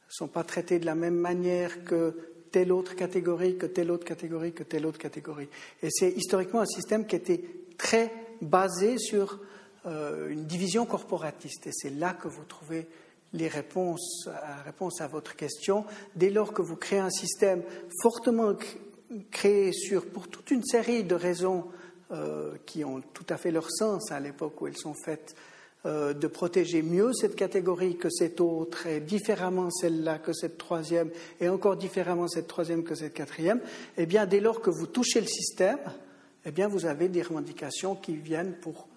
ne 0.08 0.12
sont 0.12 0.28
pas 0.28 0.44
traités 0.44 0.78
de 0.78 0.86
la 0.86 0.94
même 0.94 1.16
manière 1.16 1.84
que 1.84 2.34
telle 2.52 2.70
autre 2.70 2.94
catégorie, 2.94 3.56
que 3.56 3.66
telle 3.66 3.90
autre 3.90 4.04
catégorie, 4.04 4.52
que 4.52 4.62
telle 4.62 4.86
autre 4.86 4.98
catégorie. 4.98 5.48
Et 5.82 5.88
c'est 5.90 6.10
historiquement 6.10 6.60
un 6.60 6.66
système 6.66 7.06
qui 7.06 7.16
était 7.16 7.42
très 7.76 8.12
basé 8.40 8.98
sur 8.98 9.40
euh, 9.86 10.28
une 10.28 10.44
division 10.44 10.86
corporatiste. 10.86 11.66
Et 11.66 11.72
c'est 11.72 11.90
là 11.90 12.12
que 12.12 12.28
vous 12.28 12.44
trouvez 12.44 12.86
les 13.32 13.48
réponses, 13.48 14.28
réponse 14.64 15.00
à 15.00 15.08
votre 15.08 15.34
question. 15.34 15.84
Dès 16.14 16.30
lors 16.30 16.52
que 16.52 16.62
vous 16.62 16.76
créez 16.76 17.00
un 17.00 17.10
système 17.10 17.62
fortement 18.00 18.54
créé 19.30 19.72
sur, 19.72 20.06
pour 20.06 20.28
toute 20.28 20.50
une 20.52 20.62
série 20.62 21.02
de 21.02 21.14
raisons 21.14 21.64
euh, 22.10 22.52
qui 22.66 22.84
ont 22.84 23.00
tout 23.00 23.24
à 23.30 23.38
fait 23.38 23.50
leur 23.50 23.70
sens 23.70 24.12
à 24.12 24.20
l'époque 24.20 24.60
où 24.60 24.66
elles 24.66 24.76
sont 24.76 24.94
faites, 24.94 25.34
euh, 25.86 26.12
de 26.12 26.26
protéger 26.26 26.82
mieux 26.82 27.12
cette 27.14 27.34
catégorie 27.34 27.96
que 27.96 28.10
cette 28.10 28.42
autre, 28.42 28.86
et 28.86 29.00
différemment 29.00 29.70
celle-là 29.70 30.18
que 30.18 30.34
cette 30.34 30.58
troisième, 30.58 31.10
et 31.40 31.48
encore 31.48 31.76
différemment 31.76 32.28
cette 32.28 32.46
troisième 32.46 32.84
que 32.84 32.94
cette 32.94 33.14
quatrième, 33.14 33.60
eh 33.96 34.04
bien, 34.04 34.26
dès 34.26 34.40
lors 34.40 34.60
que 34.60 34.70
vous 34.70 34.86
touchez 34.86 35.20
le 35.20 35.26
système, 35.26 35.78
eh 36.44 36.50
bien, 36.50 36.68
vous 36.68 36.84
avez 36.84 37.08
des 37.08 37.22
revendications 37.22 37.94
qui 37.94 38.16
viennent 38.16 38.54
pour, 38.54 38.88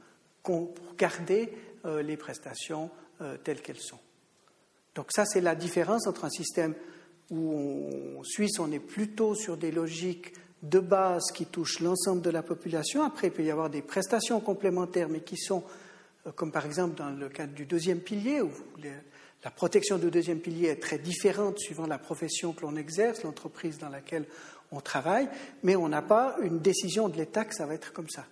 garder 0.97 1.51
euh, 1.85 2.01
les 2.01 2.15
prestations 2.15 2.89
telles 3.43 3.61
qu'elles 3.61 3.79
sont. 3.79 3.99
Donc 4.95 5.07
ça, 5.11 5.25
c'est 5.25 5.41
la 5.41 5.55
différence 5.55 6.07
entre 6.07 6.23
un 6.23 6.29
système 6.29 6.73
où 7.29 8.19
en 8.19 8.23
Suisse, 8.23 8.59
on 8.59 8.71
est 8.71 8.79
plutôt 8.79 9.35
sur 9.35 9.57
des 9.57 9.71
logiques 9.71 10.33
de 10.63 10.79
base 10.79 11.31
qui 11.33 11.45
touchent 11.45 11.79
l'ensemble 11.81 12.21
de 12.21 12.29
la 12.29 12.43
population. 12.43 13.03
Après, 13.03 13.27
il 13.27 13.33
peut 13.33 13.43
y 13.43 13.51
avoir 13.51 13.69
des 13.69 13.81
prestations 13.81 14.39
complémentaires, 14.39 15.09
mais 15.09 15.21
qui 15.21 15.37
sont 15.37 15.63
euh, 16.25 16.31
comme 16.31 16.51
par 16.51 16.65
exemple 16.65 16.95
dans 16.95 17.09
le 17.09 17.29
cadre 17.29 17.53
du 17.53 17.65
deuxième 17.65 17.99
pilier, 17.99 18.41
où 18.41 18.51
la 19.43 19.51
protection 19.51 19.97
du 19.97 20.09
deuxième 20.11 20.39
pilier 20.39 20.69
est 20.69 20.81
très 20.81 20.97
différente 20.97 21.59
suivant 21.59 21.87
la 21.87 21.97
profession 21.97 22.53
que 22.53 22.61
l'on 22.61 22.75
exerce, 22.75 23.23
l'entreprise 23.23 23.77
dans 23.77 23.89
laquelle 23.89 24.25
on 24.71 24.81
travaille, 24.81 25.29
mais 25.63 25.75
on 25.75 25.87
n'a 25.87 26.01
pas 26.01 26.35
une 26.41 26.59
décision 26.59 27.07
de 27.07 27.17
l'État 27.17 27.45
que 27.45 27.55
ça 27.55 27.65
va 27.65 27.73
être 27.73 27.93
comme 27.93 28.09
ça. 28.09 28.25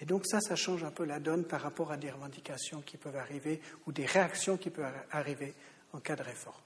Et 0.00 0.04
donc 0.04 0.26
ça, 0.26 0.40
ça 0.40 0.56
change 0.56 0.84
un 0.84 0.90
peu 0.90 1.04
la 1.04 1.20
donne 1.20 1.44
par 1.44 1.60
rapport 1.60 1.92
à 1.92 1.96
des 1.96 2.10
revendications 2.10 2.82
qui 2.82 2.96
peuvent 2.96 3.16
arriver 3.16 3.60
ou 3.86 3.92
des 3.92 4.06
réactions 4.06 4.56
qui 4.56 4.70
peuvent 4.70 4.92
arriver 5.10 5.54
en 5.92 6.00
cas 6.00 6.16
de 6.16 6.22
réforme. 6.22 6.56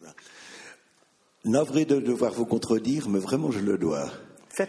Voilà. 0.00 0.14
Navré 1.46 1.84
de 1.84 2.00
devoir 2.00 2.32
vous 2.32 2.44
contredire, 2.44 3.08
mais 3.08 3.20
vraiment 3.20 3.52
je 3.52 3.60
le 3.60 3.78
dois. 3.78 4.10
Faites. 4.48 4.68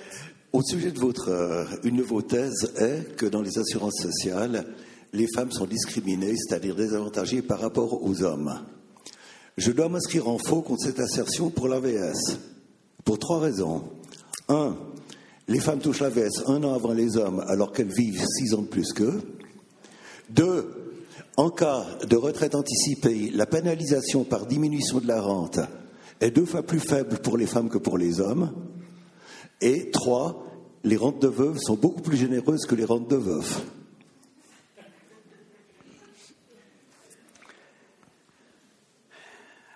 Au 0.54 0.62
sujet 0.62 0.92
de 0.92 1.00
votre, 1.00 1.30
euh, 1.30 1.66
une 1.84 1.98
de 1.98 2.04
vos 2.04 2.22
thèses 2.22 2.72
est 2.78 3.16
que 3.16 3.26
dans 3.26 3.42
les 3.42 3.58
assurances 3.58 4.00
sociales, 4.00 4.64
les 5.12 5.26
femmes 5.34 5.52
sont 5.52 5.66
discriminées, 5.66 6.36
c'est-à-dire 6.38 6.76
désavantagées 6.76 7.42
par 7.42 7.62
rapport 7.62 8.04
aux 8.04 8.22
hommes. 8.22 8.60
Je 9.58 9.72
dois 9.72 9.90
m'inscrire 9.90 10.30
en 10.30 10.38
faux 10.38 10.62
contre 10.62 10.84
cette 10.84 11.00
assertion 11.00 11.50
pour 11.50 11.68
l'AVS, 11.68 12.38
pour 13.04 13.18
trois 13.18 13.40
raisons. 13.40 13.84
Un, 14.48 14.78
les 15.48 15.60
femmes 15.60 15.80
touchent 15.80 16.02
l'AVS 16.02 16.44
un 16.46 16.64
an 16.64 16.76
avant 16.76 16.94
les 16.94 17.18
hommes 17.18 17.44
alors 17.48 17.72
qu'elles 17.72 17.92
vivent 17.92 18.24
six 18.24 18.54
ans 18.54 18.62
de 18.62 18.68
plus 18.68 18.94
qu'eux. 18.94 19.24
Deux, 20.30 20.94
en 21.38 21.50
cas 21.50 21.88
de 22.08 22.16
retraite 22.18 22.54
anticipée, 22.54 23.32
la 23.34 23.48
pénalisation 23.48 24.24
par 24.24 24.46
diminution 24.46 25.00
de 25.00 25.08
la 25.08 25.22
rente 25.22 25.60
est 26.20 26.32
deux 26.32 26.46
fois 26.46 26.64
plus 26.64 26.80
faible 26.80 27.20
pour 27.20 27.38
les 27.38 27.48
femmes 27.48 27.70
que 27.70 27.78
pour 27.78 27.98
les 27.98 28.20
hommes. 28.20 28.54
Et 29.62 29.92
trois, 29.92 30.46
les 30.84 30.98
rentes 30.98 31.22
de 31.22 31.28
veuves 31.28 31.58
sont 31.60 31.76
beaucoup 31.76 32.02
plus 32.02 32.18
généreuses 32.18 32.66
que 32.66 32.76
les 32.76 32.86
rentes 32.86 33.08
de 33.08 33.16
veufs. 33.16 33.62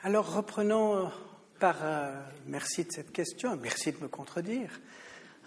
Alors 0.03 0.33
reprenons 0.33 1.11
par... 1.59 1.77
Euh, 1.83 2.11
merci 2.47 2.83
de 2.83 2.91
cette 2.91 3.11
question, 3.11 3.55
merci 3.55 3.91
de 3.91 4.01
me 4.01 4.07
contredire. 4.07 4.71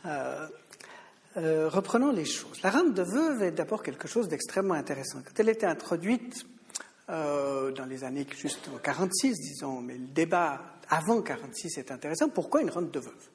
Euh, 0.06 0.46
euh, 1.36 1.68
reprenons 1.68 2.12
les 2.12 2.24
choses. 2.24 2.62
La 2.62 2.70
rente 2.70 2.94
de 2.94 3.02
veuve 3.02 3.42
est 3.42 3.50
d'abord 3.50 3.82
quelque 3.82 4.06
chose 4.06 4.28
d'extrêmement 4.28 4.74
intéressant. 4.74 5.18
Quand 5.24 5.40
elle 5.40 5.48
était 5.48 5.66
introduite 5.66 6.46
dans 7.08 7.86
les 7.86 8.02
années 8.02 8.26
juste 8.34 8.70
en 8.74 8.78
46, 8.78 9.38
disons, 9.38 9.82
mais 9.82 9.98
le 9.98 10.06
débat 10.06 10.73
avant 10.88 11.22
46 11.22 11.78
est 11.78 11.90
intéressant, 11.90 12.28
pourquoi 12.28 12.62
une 12.62 12.70
rente 12.70 12.90
de 12.90 13.00
veuve? 13.00 13.28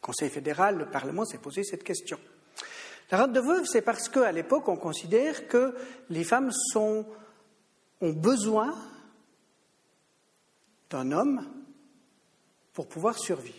Conseil 0.00 0.30
fédéral, 0.30 0.78
le 0.78 0.86
Parlement 0.86 1.24
s'est 1.24 1.38
posé 1.38 1.64
cette 1.64 1.84
question. 1.84 2.18
La 3.10 3.18
rente 3.18 3.32
de 3.32 3.40
veuve, 3.40 3.64
c'est 3.64 3.82
parce 3.82 4.08
qu'à 4.08 4.32
l'époque, 4.32 4.68
on 4.68 4.76
considère 4.76 5.48
que 5.48 5.74
les 6.10 6.24
femmes 6.24 6.50
ont 6.76 7.04
besoin 8.00 8.74
d'un 10.90 11.12
homme 11.12 11.46
pour 12.72 12.88
pouvoir 12.88 13.18
survivre. 13.18 13.56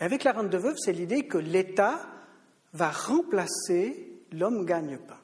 Et 0.00 0.04
avec 0.04 0.24
la 0.24 0.32
rente 0.32 0.50
de 0.50 0.58
veuve, 0.58 0.76
c'est 0.78 0.92
l'idée 0.92 1.26
que 1.26 1.38
l'État 1.38 2.06
va 2.72 2.90
remplacer 2.90 4.22
l'homme 4.32 4.64
gagne 4.64 4.98
pas. 4.98 5.20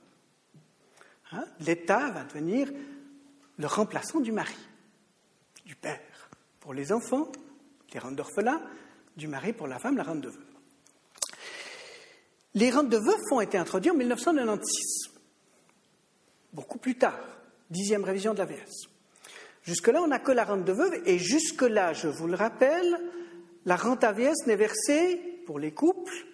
Hein? 1.33 1.45
L'État 1.61 2.11
va 2.11 2.25
devenir 2.25 2.71
le 3.59 3.67
remplaçant 3.67 4.21
du 4.21 4.33
mari, 4.33 4.57
du 5.65 5.77
père. 5.77 6.01
Pour 6.65 6.73
les 6.73 6.93
enfants, 6.93 7.31
les 7.93 8.01
rentes 8.01 8.17
d'orphelins, 8.17 8.63
du 9.19 9.29
mari 9.29 9.53
pour 9.53 9.67
la 9.67 9.79
femme, 9.79 9.99
la 9.99 10.03
rente 10.03 10.23
de 10.23 10.31
veuve. 10.31 10.45
Les 12.55 12.71
rentes 12.71 12.89
de 12.89 12.97
veuf 12.97 13.21
ont 13.33 13.43
été 13.43 13.59
introduites 13.59 13.93
en 13.93 13.97
1996, 13.99 15.11
beaucoup 16.55 16.79
plus 16.79 16.97
tard, 16.97 17.21
dixième 17.69 18.03
révision 18.03 18.33
de 18.33 18.39
l'AVS. 18.39 18.89
Jusque-là, 19.63 20.03
on 20.03 20.07
n'a 20.07 20.19
que 20.19 20.33
la 20.33 20.45
rente 20.45 20.65
de 20.65 20.73
veuve, 20.73 21.03
et 21.05 21.19
jusque-là, 21.19 21.93
je 21.93 22.09
vous 22.09 22.29
le 22.29 22.35
rappelle, 22.35 22.99
la 23.67 23.77
rente 23.77 24.03
AVS 24.03 24.47
n'est 24.47 24.57
versée 24.57 25.43
pour 25.45 25.59
les 25.59 25.75
couples 25.75 26.27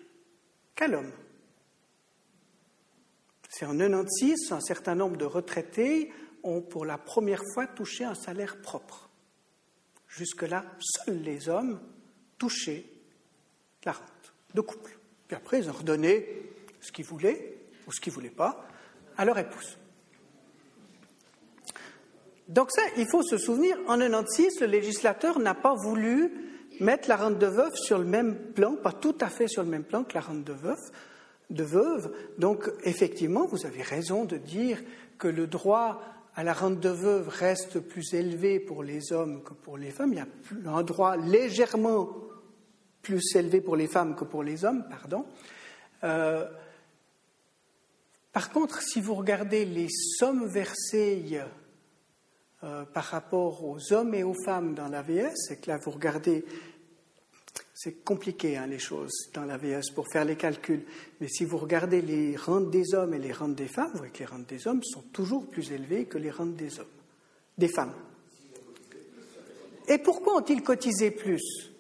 qu'à 0.77 0.87
l'homme. 0.87 1.11
C'est 3.49 3.67
en 3.67 3.77
96, 3.77 4.53
un 4.53 4.61
certain 4.61 4.95
nombre 4.95 5.17
de 5.17 5.25
retraités 5.25 6.13
ont 6.45 6.63
pour 6.63 6.85
la 6.85 6.99
première 6.99 7.43
fois 7.53 7.67
touché 7.67 8.05
un 8.05 8.15
salaire 8.15 8.61
propre. 8.63 9.10
Jusque-là, 10.11 10.65
seuls 10.81 11.23
les 11.23 11.49
hommes 11.49 11.81
touchaient 12.37 12.85
la 13.85 13.93
rente 13.93 14.35
de 14.55 14.61
couple. 14.61 14.99
Puis 15.29 15.37
après, 15.37 15.61
ils 15.61 15.71
ont 15.71 15.73
redonné 15.73 16.27
ce 16.81 16.93
qu'ils 16.93 17.05
voulaient 17.05 17.57
ou 17.87 17.93
ce 17.93 18.01
qu'ils 18.01 18.13
ne 18.13 18.17
voulaient 18.17 18.29
pas 18.29 18.67
à 19.17 19.25
leur 19.25 19.39
épouse. 19.39 19.79
Donc 22.49 22.73
ça, 22.73 22.83
il 22.97 23.07
faut 23.07 23.23
se 23.23 23.39
souvenir, 23.39 23.79
en 23.87 23.97
96, 23.99 24.61
le 24.61 24.67
législateur 24.67 25.39
n'a 25.39 25.55
pas 25.55 25.75
voulu 25.75 26.33
mettre 26.81 27.09
la 27.09 27.17
rente 27.17 27.39
de 27.39 27.47
veuve 27.47 27.75
sur 27.77 27.99
le 27.99 28.05
même 28.05 28.53
plan, 28.53 28.75
pas 28.75 28.93
tout 28.93 29.17
à 29.21 29.29
fait 29.29 29.47
sur 29.47 29.63
le 29.63 29.69
même 29.69 29.85
plan 29.85 30.03
que 30.03 30.15
la 30.15 30.21
rente 30.21 30.43
de 30.43 31.63
veuve. 31.63 32.13
Donc 32.39 32.69
effectivement, 32.83 33.47
vous 33.47 33.67
avez 33.67 33.83
raison 33.83 34.25
de 34.25 34.37
dire 34.37 34.81
que 35.19 35.29
le 35.29 35.47
droit 35.47 36.03
à 36.35 36.45
la 36.45 36.53
rente 36.53 36.81
de 36.81 36.89
veuve 36.89 37.29
reste 37.29 37.81
plus 37.81 38.15
élevé 38.15 38.61
pour 38.61 38.83
les 38.83 39.13
hommes 39.13 39.43
que 39.43 39.53
pour 39.53 39.77
les 39.77 39.91
femmes. 39.91 40.13
Il 40.13 40.19
y 40.19 40.69
a 40.69 40.71
un 40.71 40.83
droit 40.83 41.17
légèrement 41.17 42.09
plus 43.03 43.35
élevé 43.35 43.61
pour 43.61 43.77
les 43.77 43.89
femmes 43.89 44.15
que 44.15 44.25
pour 44.25 44.43
les 44.43 44.65
hommes. 44.65 44.85
Euh, 46.05 46.47
par 48.33 48.51
contre, 48.51 48.83
si 48.83 49.01
vous 49.01 49.15
regardez 49.15 49.65
les 49.65 49.89
sommes 49.89 50.47
versées 50.47 51.41
euh, 52.63 52.85
par 52.85 53.05
rapport 53.05 53.65
aux 53.65 53.93
hommes 53.93 54.15
et 54.15 54.23
aux 54.23 54.37
femmes 54.45 54.75
dans 54.75 54.89
l'AVS, 54.89 55.51
et 55.51 55.57
que 55.57 55.71
là 55.71 55.79
vous 55.79 55.91
regardez, 55.91 56.45
c'est 57.83 58.05
compliqué 58.05 58.59
hein, 58.59 58.67
les 58.67 58.79
choses 58.79 59.31
dans 59.33 59.47
l'AVS 59.47 59.91
pour 59.95 60.07
faire 60.13 60.27
les 60.27 60.37
calculs, 60.37 60.85
mais 61.19 61.29
si 61.29 61.47
vous 61.47 61.57
regardez 61.57 62.03
les 62.03 62.37
rentes 62.37 62.71
des 62.71 62.95
hommes 62.95 63.15
et 63.15 63.19
les 63.19 63.33
rentes 63.33 63.55
des 63.55 63.69
femmes, 63.69 63.91
vous 63.93 63.99
voyez 63.99 64.13
que 64.13 64.19
les 64.19 64.27
rentes 64.27 64.47
des 64.47 64.69
hommes 64.69 64.83
sont 64.83 65.01
toujours 65.15 65.47
plus 65.47 65.73
élevées 65.73 66.05
que 66.05 66.19
les 66.19 66.31
rentes 66.31 66.57
des 66.57 66.79
hommes, 66.79 66.87
des 67.57 67.69
femmes. 67.69 67.95
Et 69.89 69.97
pourquoi 69.97 70.37
ont-ils 70.37 70.63
cotisé 70.63 71.11
plus? 71.11 71.73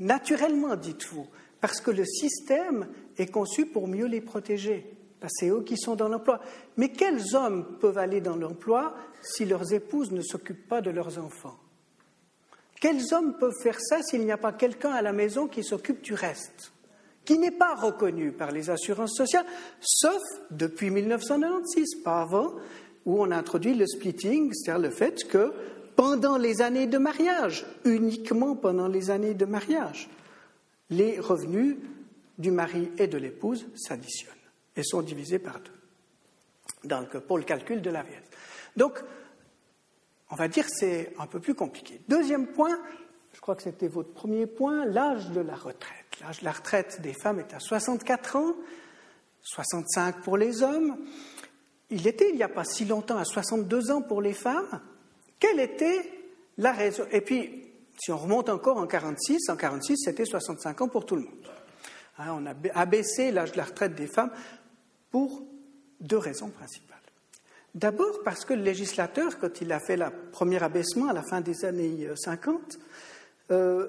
Naturellement, 0.00 0.74
dites-vous, 0.74 1.28
parce 1.60 1.80
que 1.80 1.92
le 1.92 2.04
système 2.04 2.88
est 3.16 3.30
conçu 3.30 3.66
pour 3.66 3.86
mieux 3.86 4.06
les 4.06 4.20
protéger 4.20 4.98
c'est 5.26 5.48
eux 5.48 5.62
qui 5.62 5.76
sont 5.76 5.96
dans 5.96 6.08
l'emploi. 6.08 6.40
Mais 6.76 6.90
quels 6.90 7.34
hommes 7.34 7.76
peuvent 7.80 7.98
aller 7.98 8.20
dans 8.20 8.36
l'emploi 8.36 8.94
si 9.22 9.44
leurs 9.44 9.72
épouses 9.72 10.12
ne 10.12 10.22
s'occupent 10.22 10.68
pas 10.68 10.80
de 10.80 10.90
leurs 10.90 11.18
enfants? 11.18 11.58
Quels 12.80 13.12
hommes 13.12 13.34
peuvent 13.38 13.60
faire 13.62 13.80
ça 13.80 14.02
s'il 14.02 14.24
n'y 14.24 14.32
a 14.32 14.36
pas 14.36 14.52
quelqu'un 14.52 14.90
à 14.90 15.02
la 15.02 15.12
maison 15.12 15.48
qui 15.48 15.64
s'occupe 15.64 16.02
du 16.02 16.14
reste 16.14 16.72
Qui 17.24 17.38
n'est 17.38 17.50
pas 17.50 17.74
reconnu 17.74 18.32
par 18.32 18.52
les 18.52 18.70
assurances 18.70 19.16
sociales, 19.16 19.46
sauf 19.80 20.22
depuis 20.50 20.90
1996, 20.90 21.96
pas 22.04 22.20
avant, 22.20 22.54
où 23.04 23.20
on 23.20 23.30
a 23.30 23.36
introduit 23.36 23.74
le 23.74 23.86
splitting, 23.86 24.52
c'est-à-dire 24.52 24.82
le 24.82 24.90
fait 24.90 25.26
que 25.26 25.52
pendant 25.96 26.36
les 26.36 26.62
années 26.62 26.86
de 26.86 26.98
mariage, 26.98 27.66
uniquement 27.84 28.54
pendant 28.54 28.86
les 28.86 29.10
années 29.10 29.34
de 29.34 29.44
mariage, 29.44 30.08
les 30.90 31.18
revenus 31.18 31.76
du 32.38 32.52
mari 32.52 32.90
et 32.98 33.08
de 33.08 33.18
l'épouse 33.18 33.66
s'additionnent 33.74 34.34
et 34.76 34.84
sont 34.84 35.02
divisés 35.02 35.40
par 35.40 35.58
deux 35.58 35.72
pour 37.26 37.38
le 37.38 37.44
calcul 37.44 37.82
de 37.82 37.90
l'AVS. 37.90 38.22
Donc, 38.76 39.02
on 40.30 40.36
va 40.36 40.48
dire 40.48 40.64
que 40.66 40.72
c'est 40.72 41.14
un 41.18 41.26
peu 41.26 41.40
plus 41.40 41.54
compliqué. 41.54 42.00
Deuxième 42.08 42.48
point, 42.48 42.78
je 43.32 43.40
crois 43.40 43.54
que 43.54 43.62
c'était 43.62 43.88
votre 43.88 44.12
premier 44.12 44.46
point, 44.46 44.84
l'âge 44.84 45.30
de 45.30 45.40
la 45.40 45.54
retraite. 45.54 46.06
L'âge 46.20 46.40
de 46.40 46.44
la 46.44 46.52
retraite 46.52 47.00
des 47.00 47.14
femmes 47.14 47.40
est 47.40 47.54
à 47.54 47.60
64 47.60 48.36
ans, 48.36 48.54
65 49.42 50.22
pour 50.22 50.36
les 50.36 50.62
hommes. 50.62 50.96
Il 51.90 52.06
était, 52.06 52.30
il 52.30 52.36
n'y 52.36 52.42
a 52.42 52.48
pas 52.48 52.64
si 52.64 52.84
longtemps, 52.84 53.16
à 53.16 53.24
62 53.24 53.90
ans 53.90 54.02
pour 54.02 54.20
les 54.20 54.34
femmes. 54.34 54.80
Quelle 55.38 55.60
était 55.60 56.10
la 56.58 56.72
raison? 56.72 57.04
Et 57.10 57.20
puis, 57.20 57.64
si 57.98 58.12
on 58.12 58.18
remonte 58.18 58.48
encore 58.48 58.76
en 58.76 58.86
46, 58.86 59.48
en 59.48 59.56
46, 59.56 59.96
c'était 60.04 60.24
65 60.24 60.82
ans 60.82 60.88
pour 60.88 61.06
tout 61.06 61.16
le 61.16 61.22
monde. 61.22 61.48
Hein, 62.18 62.36
on 62.36 62.46
a 62.46 62.54
abaissé 62.74 63.30
l'âge 63.30 63.52
de 63.52 63.56
la 63.56 63.64
retraite 63.64 63.94
des 63.94 64.06
femmes 64.08 64.32
pour 65.10 65.42
deux 66.00 66.18
raisons 66.18 66.50
principales. 66.50 66.97
D'abord 67.78 68.24
parce 68.24 68.44
que 68.44 68.54
le 68.54 68.62
législateur, 68.62 69.38
quand 69.38 69.60
il 69.60 69.70
a 69.70 69.78
fait 69.78 69.96
le 69.96 70.06
premier 70.32 70.60
abaissement 70.60 71.10
à 71.10 71.12
la 71.12 71.22
fin 71.22 71.40
des 71.40 71.64
années 71.64 72.08
50, 72.12 72.76
euh, 73.52 73.54
euh, 73.54 73.88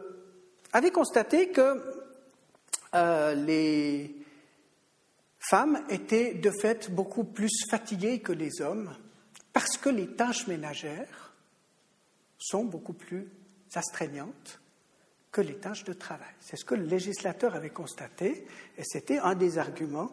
avait 0.72 0.92
constaté 0.92 1.50
que 1.50 1.82
euh, 2.94 3.34
les 3.34 4.16
femmes 5.40 5.84
étaient 5.90 6.36
de 6.36 6.52
fait 6.52 6.92
beaucoup 6.92 7.24
plus 7.24 7.50
fatiguées 7.68 8.20
que 8.20 8.32
les 8.32 8.62
hommes 8.62 8.96
parce 9.54 9.76
que 9.78 9.90
les 9.90 10.10
tâches 10.10 10.46
ménagères 10.46 11.34
sont 12.38 12.66
beaucoup 12.66 12.94
plus 12.94 13.28
astreignantes 13.74 14.62
que 15.32 15.42
les 15.42 15.56
tâches 15.56 15.84
de 15.84 15.94
travail. 15.94 16.36
C'est 16.42 16.58
ce 16.58 16.66
que 16.66 16.76
le 16.76 16.86
législateur 16.86 17.56
avait 17.56 17.72
constaté 17.72 18.46
et 18.78 18.84
c'était 18.84 19.18
un 19.18 19.34
des 19.34 19.58
arguments 19.58 20.12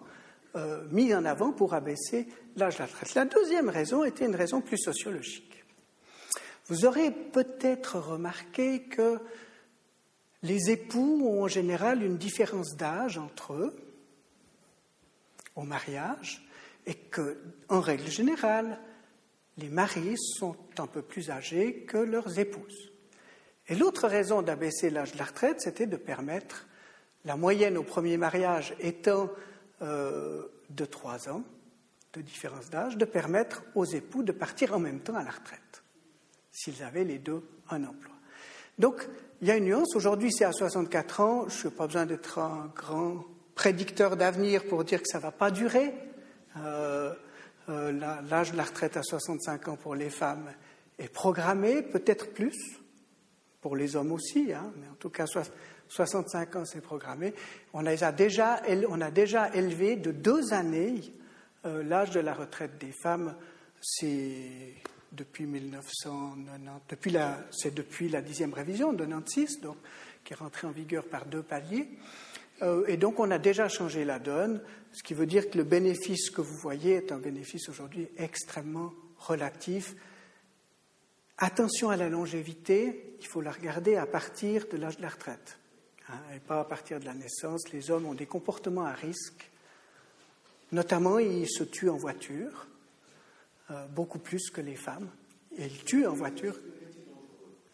mis 0.90 1.14
en 1.14 1.26
avant 1.26 1.52
pour 1.52 1.74
abaisser 1.74 2.26
l'âge 2.56 2.74
de 2.74 2.80
la 2.80 2.86
retraite. 2.86 3.14
La 3.14 3.24
deuxième 3.24 3.68
raison 3.68 4.04
était 4.04 4.26
une 4.26 4.36
raison 4.36 4.60
plus 4.60 4.78
sociologique. 4.78 5.64
Vous 6.66 6.84
aurez 6.84 7.10
peut-être 7.10 7.98
remarqué 7.98 8.82
que 8.82 9.20
les 10.42 10.70
époux 10.70 11.22
ont 11.24 11.44
en 11.44 11.48
général 11.48 12.02
une 12.02 12.16
différence 12.16 12.76
d'âge 12.76 13.18
entre 13.18 13.52
eux 13.52 13.76
au 15.54 15.62
mariage 15.62 16.46
et 16.86 16.94
que, 16.94 17.38
en 17.68 17.80
règle 17.80 18.08
générale, 18.08 18.78
les 19.58 19.68
maris 19.68 20.16
sont 20.18 20.56
un 20.78 20.86
peu 20.86 21.02
plus 21.02 21.30
âgés 21.30 21.84
que 21.84 21.96
leurs 21.96 22.38
épouses. 22.38 22.92
Et 23.68 23.74
l'autre 23.74 24.06
raison 24.06 24.42
d'abaisser 24.42 24.90
l'âge 24.90 25.12
de 25.12 25.18
la 25.18 25.24
retraite, 25.24 25.60
c'était 25.60 25.86
de 25.86 25.96
permettre, 25.96 26.66
la 27.24 27.36
moyenne 27.36 27.76
au 27.76 27.82
premier 27.82 28.16
mariage 28.16 28.74
étant 28.78 29.30
euh, 29.82 30.46
de 30.70 30.84
trois 30.84 31.28
ans 31.28 31.42
de 32.16 32.22
différence 32.22 32.70
d'âge, 32.70 32.96
de 32.96 33.04
permettre 33.04 33.62
aux 33.74 33.84
époux 33.84 34.22
de 34.22 34.32
partir 34.32 34.74
en 34.74 34.78
même 34.78 35.00
temps 35.00 35.16
à 35.16 35.22
la 35.22 35.30
retraite, 35.30 35.82
s'ils 36.50 36.82
avaient 36.82 37.04
les 37.04 37.18
deux 37.18 37.42
un 37.70 37.84
emploi. 37.84 38.14
Donc, 38.78 39.06
il 39.40 39.48
y 39.48 39.50
a 39.50 39.56
une 39.56 39.64
nuance. 39.64 39.94
Aujourd'hui, 39.94 40.32
c'est 40.32 40.44
à 40.44 40.52
64 40.52 41.20
ans. 41.20 41.48
Je 41.48 41.68
n'ai 41.68 41.74
pas 41.74 41.86
besoin 41.86 42.06
d'être 42.06 42.38
un 42.38 42.72
grand 42.74 43.24
prédicteur 43.54 44.16
d'avenir 44.16 44.66
pour 44.66 44.84
dire 44.84 45.00
que 45.00 45.08
ça 45.08 45.18
ne 45.18 45.22
va 45.22 45.30
pas 45.30 45.50
durer. 45.50 45.94
Euh, 46.58 47.12
euh, 47.68 47.92
l'âge 48.28 48.52
de 48.52 48.56
la 48.56 48.64
retraite 48.64 48.96
à 48.96 49.02
65 49.02 49.68
ans 49.68 49.76
pour 49.76 49.94
les 49.94 50.10
femmes 50.10 50.52
est 50.98 51.08
programmé, 51.08 51.82
peut-être 51.82 52.32
plus, 52.32 52.78
pour 53.60 53.76
les 53.76 53.96
hommes 53.96 54.12
aussi, 54.12 54.52
hein, 54.52 54.72
mais 54.76 54.88
en 54.88 54.94
tout 54.94 55.10
cas 55.10 55.26
65 55.88 56.56
ans, 56.56 56.64
c'est 56.64 56.80
programmé. 56.80 57.34
On 57.72 57.84
a, 57.84 58.12
déjà, 58.12 58.62
on 58.88 59.00
a 59.00 59.10
déjà 59.10 59.52
élevé 59.54 59.96
de 59.96 60.12
deux 60.12 60.54
années 60.54 61.00
euh, 61.66 61.82
l'âge 61.82 62.10
de 62.10 62.20
la 62.20 62.32
retraite 62.32 62.78
des 62.78 62.92
femmes. 62.92 63.34
C'est 63.82 64.74
depuis 65.12 65.46
1990, 65.46 66.70
depuis 66.88 67.10
la, 67.10 67.38
depuis 67.74 68.08
la 68.08 68.22
dixième 68.22 68.54
révision 68.54 68.92
de 68.92 69.04
96, 69.04 69.60
donc, 69.60 69.76
qui 70.24 70.32
est 70.32 70.36
rentrée 70.36 70.66
en 70.66 70.70
vigueur 70.70 71.04
par 71.04 71.26
deux 71.26 71.42
paliers. 71.42 71.88
Euh, 72.62 72.86
et 72.86 72.96
donc, 72.96 73.20
on 73.20 73.30
a 73.30 73.38
déjà 73.38 73.68
changé 73.68 74.04
la 74.04 74.18
donne, 74.18 74.62
ce 74.92 75.02
qui 75.02 75.14
veut 75.14 75.26
dire 75.26 75.50
que 75.50 75.58
le 75.58 75.64
bénéfice 75.64 76.30
que 76.30 76.40
vous 76.40 76.56
voyez 76.56 76.94
est 76.94 77.12
un 77.12 77.18
bénéfice 77.18 77.68
aujourd'hui 77.68 78.08
extrêmement 78.16 78.92
relatif. 79.18 79.94
Attention 81.38 81.90
à 81.90 81.96
la 81.96 82.08
longévité, 82.08 83.16
il 83.20 83.26
faut 83.26 83.42
la 83.42 83.50
regarder 83.52 83.96
à 83.96 84.06
partir 84.06 84.66
de 84.70 84.76
l'âge 84.78 84.96
de 84.96 85.02
la 85.02 85.10
retraite. 85.10 85.58
Hein, 86.08 86.18
et 86.34 86.40
pas 86.40 86.60
à 86.60 86.64
partir 86.64 87.00
de 87.00 87.04
la 87.04 87.14
naissance. 87.14 87.72
Les 87.72 87.90
hommes 87.90 88.06
ont 88.06 88.14
des 88.14 88.26
comportements 88.26 88.84
à 88.84 88.92
risque. 88.92 89.50
Notamment, 90.72 91.18
ils 91.18 91.48
se 91.48 91.64
tuent 91.64 91.90
en 91.90 91.96
voiture, 91.96 92.66
euh, 93.70 93.86
beaucoup 93.88 94.18
plus 94.18 94.50
que 94.50 94.60
les 94.60 94.76
femmes. 94.76 95.08
Et 95.56 95.66
ils 95.66 95.84
tuent 95.84 96.06
en 96.06 96.14
voiture. 96.14 96.58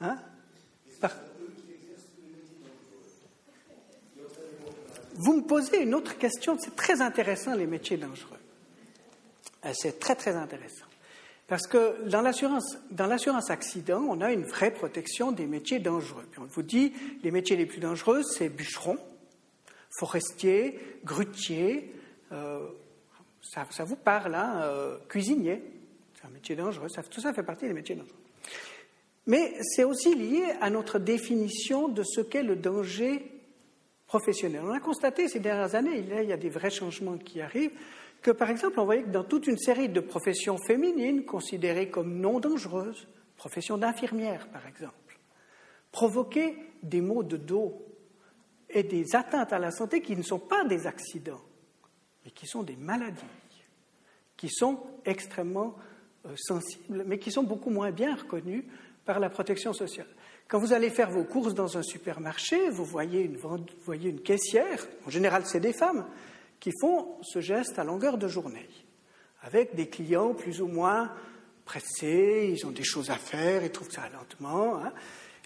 Hein? 0.01 0.19
Vous 5.14 5.36
me 5.36 5.43
posez 5.43 5.82
une 5.82 5.94
autre 5.94 6.16
question. 6.19 6.56
C'est 6.59 6.77
très 6.77 7.01
intéressant, 7.01 7.55
les 7.55 7.66
métiers 7.66 7.97
dangereux. 7.97 8.39
Euh, 9.64 9.73
c'est 9.74 9.98
très, 9.98 10.14
très 10.14 10.35
intéressant. 10.35 10.86
Parce 11.48 11.66
que 11.66 12.09
dans 12.09 12.23
l'assurance, 12.23 13.51
accident, 13.51 14.01
on 14.09 14.20
a 14.20 14.32
une 14.32 14.44
vraie 14.44 14.70
protection 14.70 15.32
des 15.32 15.47
métiers 15.47 15.81
dangereux. 15.81 16.27
on 16.39 16.44
vous 16.44 16.62
dit, 16.62 16.94
les 17.23 17.31
métiers 17.31 17.56
les 17.56 17.66
plus 17.66 17.81
dangereux, 17.81 18.23
c'est 18.23 18.48
bûcheron, 18.48 18.97
forestier, 19.98 20.78
grutier, 21.05 21.94
euh, 22.32 22.66
ça, 23.43 23.85
vous 23.85 23.97
parle, 23.97 24.35
hein, 24.35 24.60
euh, 24.62 24.98
cuisinier, 25.09 25.62
c'est 26.14 26.27
un 26.27 26.31
métier 26.31 26.56
dangereux, 26.56 26.89
tout 27.10 27.20
ça 27.20 27.32
fait 27.32 27.43
partie 27.43 27.66
des 27.66 27.74
métiers 27.74 27.97
dangereux. 27.97 28.16
Mais 29.27 29.55
c'est 29.62 29.85
aussi 29.85 30.14
lié 30.14 30.44
à 30.60 30.70
notre 30.70 30.98
définition 30.98 31.89
de 31.89 32.02
ce 32.02 32.20
qu'est 32.20 32.43
le 32.43 32.56
danger 32.56 33.31
professionnelle. 34.06 34.62
On 34.64 34.73
a 34.73 34.81
constaté 34.81 35.28
ces 35.28 35.40
dernières 35.40 35.74
années, 35.74 35.98
il 35.98 36.28
y 36.28 36.32
a 36.32 36.36
des 36.36 36.51
vrais 36.51 36.70
changements 36.70 37.19
qui 37.19 37.40
arrivent, 37.40 37.73
que 38.20 38.31
par 38.31 38.51
exemple, 38.51 38.78
on 38.78 38.85
voyait 38.85 39.02
que 39.02 39.10
dans 39.10 39.24
toute 39.24 39.47
une 39.47 39.59
série 39.59 39.89
de 39.89 40.01
professions 40.01 40.56
féminines 40.59 41.24
considérées 41.24 41.89
comme 41.90 42.20
non 42.20 42.40
dangereuses, 42.40 43.09
profession 43.36 43.78
d'infirmière 43.78 44.48
par 44.48 44.66
exemple, 44.66 45.19
provoquer 45.90 46.56
des 46.82 47.01
maux 47.01 47.23
de 47.23 47.36
dos 47.36 47.85
et 48.70 48.82
des 48.82 49.14
atteintes 49.14 49.52
à 49.52 49.59
la 49.59 49.70
santé 49.70 50.01
qui 50.01 50.16
ne 50.16 50.23
sont 50.23 50.39
pas 50.39 50.64
des 50.64 50.86
accidents, 50.86 51.40
mais 52.24 52.30
qui 52.30 52.46
sont 52.46 52.62
des 52.62 52.76
maladies, 52.76 53.22
qui 54.36 54.48
sont 54.48 54.80
extrêmement 55.04 55.74
euh, 56.26 56.34
sensibles, 56.36 57.04
mais 57.06 57.18
qui 57.18 57.30
sont 57.30 57.42
beaucoup 57.42 57.70
moins 57.70 57.90
bien 57.90 58.14
reconnues 58.14 58.64
par 59.04 59.20
la 59.20 59.30
protection 59.30 59.72
sociale. 59.72 60.06
Quand 60.48 60.58
vous 60.58 60.72
allez 60.72 60.90
faire 60.90 61.10
vos 61.10 61.24
courses 61.24 61.54
dans 61.54 61.78
un 61.78 61.82
supermarché, 61.82 62.68
vous 62.70 62.84
voyez 62.84 63.22
une, 63.22 64.20
caissière, 64.20 64.86
en 65.06 65.10
général 65.10 65.44
c'est 65.46 65.60
des 65.60 65.72
femmes, 65.72 66.06
qui 66.60 66.70
font 66.80 67.16
ce 67.22 67.40
geste 67.40 67.78
à 67.78 67.84
longueur 67.84 68.18
de 68.18 68.28
journée, 68.28 68.68
avec 69.42 69.74
des 69.74 69.88
clients 69.88 70.34
plus 70.34 70.60
ou 70.60 70.66
moins 70.66 71.10
pressés, 71.64 72.52
ils 72.54 72.66
ont 72.66 72.70
des 72.70 72.84
choses 72.84 73.10
à 73.10 73.16
faire, 73.16 73.64
ils 73.64 73.70
trouvent 73.70 73.90
ça 73.90 74.08
lentement. 74.12 74.76
Hein. 74.76 74.92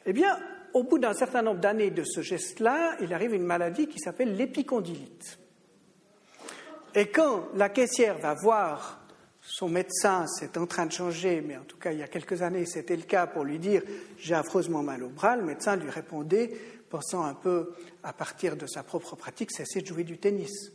Eh 0.05 0.13
bien, 0.13 0.39
au 0.75 0.83
bout 0.83 0.99
d'un 0.99 1.15
certain 1.15 1.43
nombre 1.43 1.61
d'années 1.61 1.91
de 1.91 2.05
ce 2.05 2.21
geste-là, 2.21 2.97
il 3.01 3.15
arrive 3.15 3.33
une 3.33 3.45
maladie 3.45 3.87
qui 3.87 3.99
s'appelle 3.99 4.37
l'épicondylite. 4.37 5.39
Et 6.97 7.07
quand 7.07 7.49
la 7.55 7.69
caissière 7.69 8.19
va 8.19 8.35
voir 8.35 9.01
son 9.41 9.69
médecin, 9.69 10.27
c'est 10.27 10.57
en 10.57 10.67
train 10.67 10.87
de 10.87 10.93
changer, 10.93 11.41
mais 11.41 11.57
en 11.57 11.63
tout 11.63 11.77
cas 11.77 11.93
il 11.93 12.01
y 12.01 12.03
a 12.03 12.09
quelques 12.09 12.43
années 12.43 12.67
c'était 12.67 12.97
le 12.97 13.05
cas, 13.05 13.29
pour 13.29 13.45
lui 13.45 13.61
dire 13.61 13.83
j'ai 14.19 14.35
affreusement 14.35 14.83
mal 14.83 15.05
au 15.05 15.09
bras, 15.09 15.37
le 15.37 15.45
médecin 15.45 15.77
lui 15.77 15.91
répondait, 15.91 16.51
pensant 16.91 17.23
un 17.23 17.35
peu 17.35 17.75
à 18.03 18.13
partir 18.13 18.57
de 18.57 18.67
sa 18.67 18.83
propre 18.83 19.15
pratique, 19.15 19.53
cesser 19.53 19.83
de 19.83 19.87
jouer 19.87 20.03
du 20.03 20.19
tennis 20.19 20.73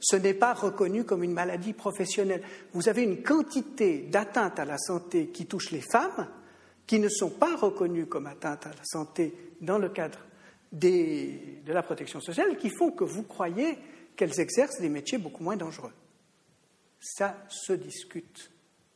ce 0.00 0.16
n'est 0.16 0.34
pas 0.34 0.54
reconnu 0.54 1.04
comme 1.04 1.22
une 1.22 1.34
maladie 1.34 1.74
professionnelle. 1.74 2.42
Vous 2.72 2.88
avez 2.88 3.02
une 3.02 3.22
quantité 3.22 3.98
d'atteintes 4.10 4.58
à 4.58 4.64
la 4.64 4.78
santé 4.78 5.28
qui 5.28 5.46
touchent 5.46 5.70
les 5.70 5.82
femmes 5.82 6.26
qui 6.86 6.98
ne 6.98 7.08
sont 7.08 7.30
pas 7.30 7.54
reconnues 7.54 8.06
comme 8.06 8.26
atteintes 8.26 8.66
à 8.66 8.70
la 8.70 8.84
santé 8.84 9.34
dans 9.60 9.78
le 9.78 9.90
cadre 9.90 10.18
de 10.72 11.72
la 11.72 11.82
protection 11.82 12.20
sociale 12.20 12.56
qui 12.56 12.70
font 12.70 12.90
que 12.90 13.04
vous 13.04 13.22
croyez 13.22 13.78
qu'elles 14.16 14.38
exercent 14.40 14.80
des 14.80 14.88
métiers 14.88 15.18
beaucoup 15.18 15.42
moins 15.42 15.56
dangereux. 15.56 15.92
Ça 17.00 17.36
se 17.48 17.72
discute 17.72 18.50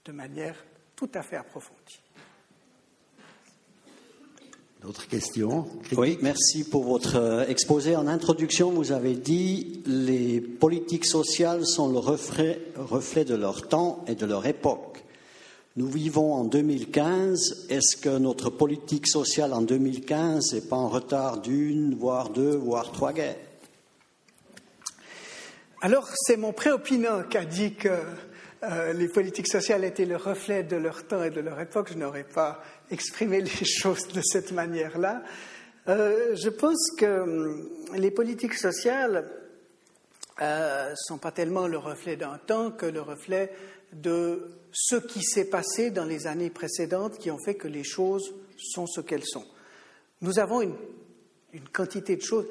de 0.04 0.12
manière 0.12 0.64
tout 0.94 1.10
à 1.14 1.22
fait 1.22 1.36
approfondie. 1.36 2.00
D'autres 4.82 5.08
questions? 5.08 5.66
Oui, 5.96 6.18
merci 6.20 6.68
pour 6.68 6.84
votre 6.84 7.16
euh, 7.16 7.46
exposé. 7.46 7.96
En 7.96 8.06
introduction, 8.06 8.70
vous 8.70 8.92
avez 8.92 9.14
dit 9.14 9.82
les 9.86 10.42
politiques 10.42 11.06
sociales 11.06 11.64
sont 11.64 11.90
le 11.90 11.96
reflet, 11.96 12.60
reflet 12.76 13.24
de 13.24 13.34
leur 13.34 13.66
temps 13.66 14.04
et 14.06 14.14
de 14.14 14.26
leur 14.26 14.44
époque. 14.44 14.93
Nous 15.76 15.88
vivons 15.88 16.34
en 16.34 16.44
2015. 16.44 17.66
Est-ce 17.68 17.96
que 17.96 18.16
notre 18.18 18.48
politique 18.48 19.08
sociale 19.08 19.52
en 19.52 19.60
2015 19.60 20.54
n'est 20.54 20.60
pas 20.60 20.76
en 20.76 20.86
retard 20.86 21.40
d'une, 21.40 21.96
voire 21.96 22.30
deux, 22.30 22.54
voire 22.54 22.92
trois 22.92 23.12
guerres? 23.12 23.34
Alors, 25.80 26.08
c'est 26.14 26.36
mon 26.36 26.52
préopinant 26.52 27.24
qui 27.24 27.38
a 27.38 27.44
dit 27.44 27.74
que 27.74 27.88
euh, 28.62 28.92
les 28.92 29.08
politiques 29.08 29.48
sociales 29.48 29.82
étaient 29.82 30.04
le 30.04 30.14
reflet 30.14 30.62
de 30.62 30.76
leur 30.76 31.08
temps 31.08 31.24
et 31.24 31.30
de 31.30 31.40
leur 31.40 31.58
époque. 31.58 31.88
Je 31.90 31.98
n'aurais 31.98 32.22
pas 32.22 32.62
exprimé 32.92 33.40
les 33.40 33.64
choses 33.64 34.06
de 34.06 34.20
cette 34.22 34.52
manière-là. 34.52 35.24
Euh, 35.88 36.36
je 36.36 36.50
pense 36.50 36.92
que 36.96 37.20
hum, 37.22 37.68
les 37.96 38.12
politiques 38.12 38.54
sociales 38.54 39.28
ne 40.38 40.44
euh, 40.44 40.94
sont 40.94 41.18
pas 41.18 41.32
tellement 41.32 41.66
le 41.66 41.78
reflet 41.78 42.14
d'un 42.16 42.38
temps 42.38 42.70
que 42.70 42.86
le 42.86 43.00
reflet 43.00 43.52
de 43.94 44.50
ce 44.72 44.96
qui 44.96 45.22
s'est 45.22 45.48
passé 45.48 45.90
dans 45.90 46.04
les 46.04 46.26
années 46.26 46.50
précédentes 46.50 47.18
qui 47.18 47.30
ont 47.30 47.38
fait 47.38 47.54
que 47.54 47.68
les 47.68 47.84
choses 47.84 48.34
sont 48.58 48.86
ce 48.86 49.00
qu'elles 49.00 49.26
sont. 49.26 49.46
Nous 50.20 50.38
avons 50.38 50.62
une, 50.62 50.74
quantité 51.72 52.16
de 52.16 52.22
choses. 52.22 52.46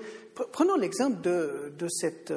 Prenons 0.52 0.78
l'exemple 0.78 1.22
de, 1.22 1.74
de 1.78 1.88
cette 1.90 2.34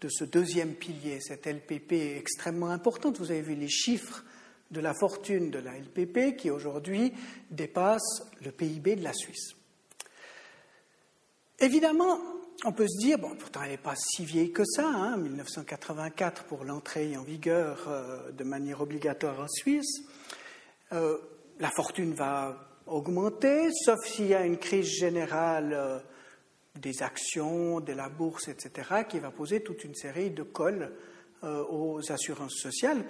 de 0.00 0.08
ce 0.08 0.24
deuxième 0.24 0.74
pilier, 0.74 1.20
cette 1.20 1.46
LPP 1.46 1.92
extrêmement 2.16 2.70
importante. 2.70 3.18
Vous 3.18 3.30
avez 3.30 3.42
vu 3.42 3.54
les 3.54 3.68
chiffres 3.68 4.24
de 4.70 4.80
la 4.80 4.94
fortune 4.94 5.50
de 5.50 5.58
la 5.58 5.72
LPP 5.76 6.36
qui 6.36 6.50
aujourd'hui 6.50 7.12
dépasse 7.50 8.22
le 8.42 8.50
PIB 8.50 8.96
de 8.96 9.04
la 9.04 9.12
Suisse. 9.12 9.54
Évidemment, 11.58 12.18
on 12.64 12.72
peut 12.72 12.86
se 12.88 12.98
dire, 12.98 13.18
bon, 13.18 13.34
pourtant 13.36 13.62
elle 13.62 13.70
n'est 13.70 13.76
pas 13.78 13.94
si 13.96 14.24
vieille 14.24 14.52
que 14.52 14.64
ça, 14.64 14.86
hein, 14.86 15.16
1984 15.16 16.44
pour 16.44 16.64
l'entrée 16.64 17.16
en 17.16 17.22
vigueur 17.22 17.86
euh, 17.88 18.30
de 18.32 18.44
manière 18.44 18.80
obligatoire 18.80 19.40
en 19.40 19.48
Suisse. 19.48 20.02
Euh, 20.92 21.16
la 21.58 21.70
fortune 21.70 22.14
va 22.14 22.56
augmenter, 22.86 23.70
sauf 23.72 23.98
s'il 24.04 24.26
y 24.26 24.34
a 24.34 24.44
une 24.44 24.58
crise 24.58 24.88
générale 24.88 25.72
euh, 25.72 25.98
des 26.76 27.02
actions, 27.02 27.80
de 27.80 27.92
la 27.92 28.08
bourse, 28.08 28.48
etc., 28.48 29.04
qui 29.08 29.18
va 29.18 29.30
poser 29.30 29.62
toute 29.62 29.84
une 29.84 29.94
série 29.94 30.30
de 30.30 30.42
cols 30.42 30.92
aux 31.42 32.00
assurances 32.12 32.56
sociales. 32.56 33.02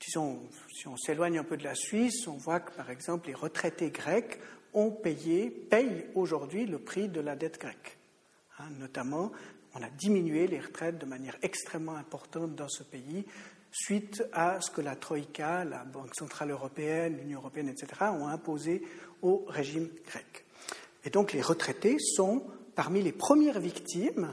Disons, 0.00 0.40
si 0.72 0.86
on 0.86 0.96
s'éloigne 0.96 1.38
un 1.38 1.44
peu 1.44 1.56
de 1.56 1.64
la 1.64 1.74
Suisse, 1.74 2.26
on 2.28 2.36
voit 2.36 2.60
que, 2.60 2.70
par 2.72 2.88
exemple, 2.88 3.26
les 3.26 3.34
retraités 3.34 3.90
grecs 3.90 4.38
ont 4.72 4.90
payé, 4.90 5.50
payent 5.50 6.06
aujourd'hui 6.14 6.66
le 6.66 6.78
prix 6.78 7.08
de 7.08 7.20
la 7.20 7.34
dette 7.34 7.60
grecque. 7.60 7.98
Hein, 8.58 8.70
notamment, 8.78 9.32
on 9.74 9.82
a 9.82 9.90
diminué 9.90 10.46
les 10.46 10.60
retraites 10.60 10.98
de 10.98 11.06
manière 11.06 11.36
extrêmement 11.42 11.96
importante 11.96 12.54
dans 12.54 12.68
ce 12.68 12.82
pays 12.82 13.26
suite 13.70 14.24
à 14.32 14.60
ce 14.60 14.70
que 14.70 14.80
la 14.80 14.96
Troïka, 14.96 15.64
la 15.64 15.84
Banque 15.84 16.14
centrale 16.14 16.50
européenne, 16.50 17.18
l'Union 17.18 17.40
européenne, 17.40 17.68
etc., 17.68 18.04
ont 18.12 18.28
imposé 18.28 18.82
au 19.20 19.44
régime 19.48 19.88
grec. 20.06 20.46
Et 21.04 21.10
donc 21.10 21.32
les 21.32 21.42
retraités 21.42 21.98
sont 21.98 22.46
parmi 22.74 23.02
les 23.02 23.12
premières 23.12 23.60
victimes 23.60 24.32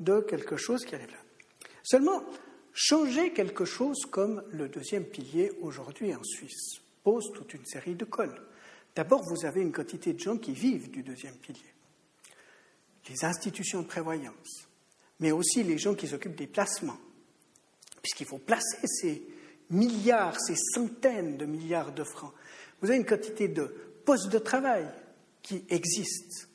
de 0.00 0.20
quelque 0.20 0.56
chose 0.56 0.84
qui 0.84 0.94
arrive 0.94 1.10
là. 1.10 1.16
Seulement, 1.84 2.22
changer 2.72 3.32
quelque 3.32 3.64
chose 3.64 4.04
comme 4.10 4.42
le 4.50 4.68
deuxième 4.68 5.04
pilier 5.04 5.52
aujourd'hui 5.60 6.14
en 6.14 6.22
Suisse 6.24 6.80
pose 7.04 7.30
toute 7.32 7.54
une 7.54 7.64
série 7.64 7.94
de 7.94 8.04
cols. 8.04 8.40
D'abord, 8.96 9.22
vous 9.22 9.46
avez 9.46 9.60
une 9.60 9.72
quantité 9.72 10.12
de 10.12 10.18
gens 10.18 10.36
qui 10.36 10.52
vivent 10.52 10.90
du 10.90 11.02
deuxième 11.02 11.36
pilier. 11.36 11.60
Les 13.10 13.24
institutions 13.24 13.82
de 13.82 13.86
prévoyance, 13.86 14.68
mais 15.18 15.32
aussi 15.32 15.62
les 15.62 15.76
gens 15.76 15.94
qui 15.94 16.08
s'occupent 16.08 16.36
des 16.36 16.46
placements, 16.46 16.98
puisqu'il 18.00 18.26
faut 18.26 18.38
placer 18.38 18.78
ces 18.86 19.22
milliards, 19.68 20.40
ces 20.40 20.56
centaines 20.56 21.36
de 21.36 21.44
milliards 21.44 21.92
de 21.92 22.04
francs. 22.04 22.32
Vous 22.80 22.88
avez 22.88 22.98
une 22.98 23.04
quantité 23.04 23.48
de 23.48 23.64
postes 24.04 24.30
de 24.30 24.38
travail, 24.38 24.88
qui 25.42 25.64
existent, 25.68 26.46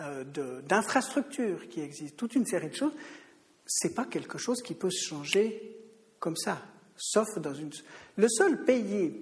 euh, 0.00 0.62
d'infrastructures 0.62 1.68
qui 1.68 1.80
existent, 1.80 2.16
toute 2.16 2.34
une 2.34 2.46
série 2.46 2.68
de 2.68 2.74
choses, 2.74 2.92
ce 3.66 3.86
n'est 3.86 3.94
pas 3.94 4.04
quelque 4.04 4.38
chose 4.38 4.62
qui 4.62 4.74
peut 4.74 4.90
se 4.90 5.08
changer 5.08 5.76
comme 6.18 6.36
ça, 6.36 6.62
sauf 6.96 7.38
dans 7.38 7.54
une. 7.54 7.70
Le 8.16 8.28
seul 8.28 8.64
pays 8.64 9.14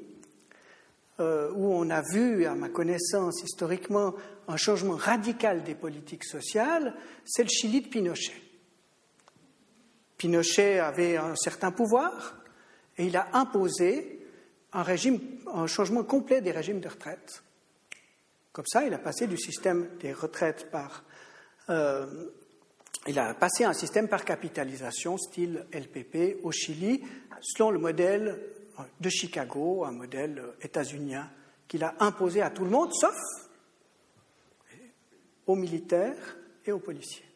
euh, 1.20 1.50
où 1.54 1.72
on 1.72 1.90
a 1.90 2.02
vu, 2.02 2.46
à 2.46 2.54
ma 2.54 2.68
connaissance, 2.68 3.42
historiquement, 3.42 4.14
un 4.48 4.56
changement 4.56 4.96
radical 4.96 5.62
des 5.62 5.74
politiques 5.74 6.24
sociales, 6.24 6.94
c'est 7.24 7.42
le 7.42 7.48
Chili 7.48 7.82
de 7.82 7.88
Pinochet. 7.88 8.40
Pinochet 10.16 10.78
avait 10.80 11.16
un 11.16 11.36
certain 11.36 11.70
pouvoir 11.70 12.36
et 12.98 13.06
il 13.06 13.16
a 13.16 13.28
imposé 13.34 14.26
un, 14.72 15.66
changement 15.66 16.04
complet 16.04 16.40
des 16.40 16.50
régimes 16.50 16.80
de 16.80 16.88
retraite 16.88 17.42
comme 18.52 18.66
ça, 18.66 18.84
il 18.84 18.92
a 18.92 18.98
passé 18.98 19.26
du 19.26 19.36
système 19.36 19.88
des 20.00 20.12
retraites 20.12 20.70
par. 20.70 21.04
Euh, 21.68 22.06
il 23.06 23.18
a 23.18 23.32
passé 23.32 23.64
un 23.64 23.72
système 23.72 24.08
par 24.08 24.24
capitalisation, 24.24 25.16
style 25.16 25.66
LPP, 25.72 26.40
au 26.42 26.50
Chili, 26.50 27.02
selon 27.40 27.70
le 27.70 27.78
modèle 27.78 28.38
de 29.00 29.08
Chicago, 29.08 29.84
un 29.84 29.92
modèle 29.92 30.42
états-unien 30.62 31.30
qu'il 31.68 31.84
a 31.84 31.94
imposé 32.00 32.42
à 32.42 32.50
tout 32.50 32.64
le 32.64 32.70
monde, 32.70 32.92
sauf 32.92 33.16
aux 35.46 35.56
militaires 35.56 36.36
et 36.64 36.72
aux 36.72 36.78
policiers. 36.78 37.26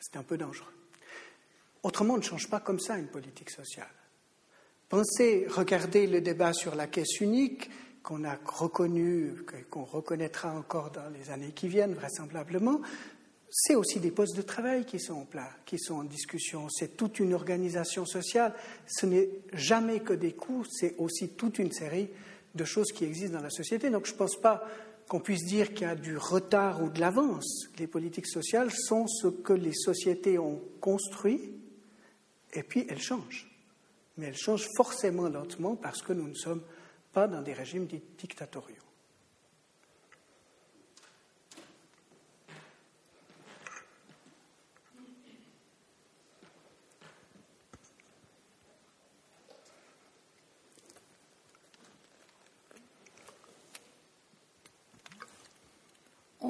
C'est 0.00 0.16
un 0.16 0.22
peu 0.22 0.38
dangereux. 0.38 0.72
Autrement, 1.82 2.14
on 2.14 2.18
ne 2.18 2.22
change 2.22 2.48
pas 2.48 2.60
comme 2.60 2.80
ça 2.80 2.96
une 2.96 3.08
politique 3.08 3.50
sociale. 3.50 3.90
Pensez, 4.88 5.46
regardez 5.48 6.06
le 6.06 6.20
débat 6.20 6.52
sur 6.52 6.74
la 6.74 6.86
caisse 6.86 7.20
unique, 7.20 7.70
qu'on 8.02 8.24
a 8.24 8.38
reconnu, 8.44 9.34
qu'on 9.68 9.84
reconnaîtra 9.84 10.54
encore 10.54 10.90
dans 10.90 11.10
les 11.10 11.30
années 11.30 11.52
qui 11.52 11.68
viennent, 11.68 11.94
vraisemblablement, 11.94 12.80
c'est 13.50 13.74
aussi 13.74 13.98
des 13.98 14.10
postes 14.10 14.36
de 14.36 14.42
travail 14.42 14.84
qui 14.84 15.00
sont 15.00 15.14
en 15.14 15.24
plat, 15.24 15.50
qui 15.64 15.78
sont 15.78 15.94
en 15.94 16.04
discussion. 16.04 16.68
C'est 16.68 16.96
toute 16.96 17.18
une 17.18 17.34
organisation 17.34 18.04
sociale. 18.04 18.52
Ce 18.86 19.06
n'est 19.06 19.30
jamais 19.52 20.00
que 20.00 20.12
des 20.12 20.32
coûts, 20.32 20.64
c'est 20.70 20.94
aussi 20.98 21.30
toute 21.30 21.58
une 21.58 21.72
série 21.72 22.10
de 22.54 22.64
choses 22.64 22.92
qui 22.92 23.04
existent 23.04 23.38
dans 23.38 23.42
la 23.42 23.50
société. 23.50 23.88
Donc 23.90 24.06
je 24.06 24.12
ne 24.12 24.18
pense 24.18 24.36
pas 24.36 24.64
qu'on 25.08 25.20
puisse 25.20 25.44
dire 25.44 25.72
qu'il 25.72 25.86
y 25.86 25.90
a 25.90 25.94
du 25.94 26.18
retard 26.18 26.82
ou 26.82 26.90
de 26.90 27.00
l'avance. 27.00 27.68
Les 27.78 27.86
politiques 27.86 28.26
sociales 28.26 28.70
sont 28.70 29.06
ce 29.06 29.28
que 29.28 29.54
les 29.54 29.72
sociétés 29.72 30.38
ont 30.38 30.62
construit, 30.80 31.54
et 32.52 32.62
puis 32.62 32.86
elles 32.90 33.00
changent. 33.00 33.50
Mais 34.18 34.26
elles 34.26 34.36
changent 34.36 34.68
forcément 34.76 35.28
lentement 35.28 35.76
parce 35.76 36.02
que 36.02 36.12
nous 36.12 36.28
ne 36.28 36.34
sommes 36.34 36.62
pas 37.12 37.26
dans 37.26 37.40
des 37.40 37.54
régimes 37.54 37.86
dictatoriaux. 38.18 38.87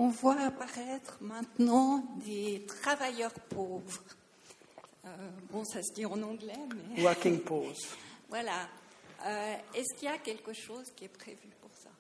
On 0.01 0.11
voit 0.11 0.41
apparaître 0.41 1.19
maintenant 1.21 2.05
des 2.25 2.65
travailleurs 2.69 3.33
pauvres. 3.33 4.05
Euh, 5.05 5.09
bon, 5.51 5.65
ça 5.65 5.83
se 5.83 5.93
dit 5.93 6.07
en 6.07 6.23
anglais, 6.23 6.55
mais. 6.97 7.03
Working 7.03 7.41
poor. 7.41 7.73
voilà. 8.29 8.69
Euh, 9.27 9.55
est-ce 9.75 9.99
qu'il 9.99 10.09
y 10.09 10.13
a 10.13 10.19
quelque 10.19 10.53
chose 10.53 10.93
qui 10.95 11.07
est 11.07 11.09
prévu 11.09 11.49
pour 11.61 11.73
ça? 11.75 11.91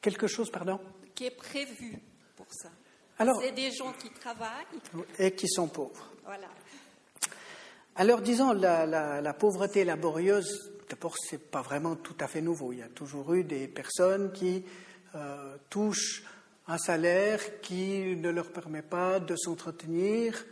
Quelque 0.00 0.26
chose, 0.26 0.50
pardon? 0.50 0.80
Qui 1.14 1.26
est 1.26 1.30
prévu 1.36 2.00
pour 2.36 2.46
ça? 2.50 2.70
Alors. 3.18 3.38
C'est 3.42 3.52
des 3.52 3.70
gens 3.70 3.92
qui 3.92 4.08
travaillent. 4.08 4.64
Et 5.18 5.32
qui 5.32 5.46
sont 5.46 5.68
pauvres. 5.68 6.10
Voilà. 6.24 6.48
Alors, 7.96 8.22
disons, 8.22 8.52
la, 8.52 8.86
la 9.20 9.34
pauvreté 9.34 9.84
laborieuse, 9.84 10.72
d'abord, 10.88 11.14
ce 11.18 11.34
n'est 11.34 11.42
pas 11.42 11.60
vraiment 11.60 11.96
tout 11.96 12.16
à 12.20 12.28
fait 12.28 12.40
nouveau. 12.40 12.72
Il 12.72 12.78
y 12.78 12.82
a 12.82 12.88
toujours 12.88 13.34
eu 13.34 13.44
des 13.44 13.68
personnes 13.68 14.32
qui 14.32 14.64
euh, 15.14 15.56
touchent 15.68 16.24
un 16.68 16.78
salaire 16.78 17.60
qui 17.60 18.16
ne 18.16 18.30
leur 18.30 18.50
permet 18.50 18.82
pas 18.82 19.20
de 19.20 19.36
s'entretenir, 19.36 20.44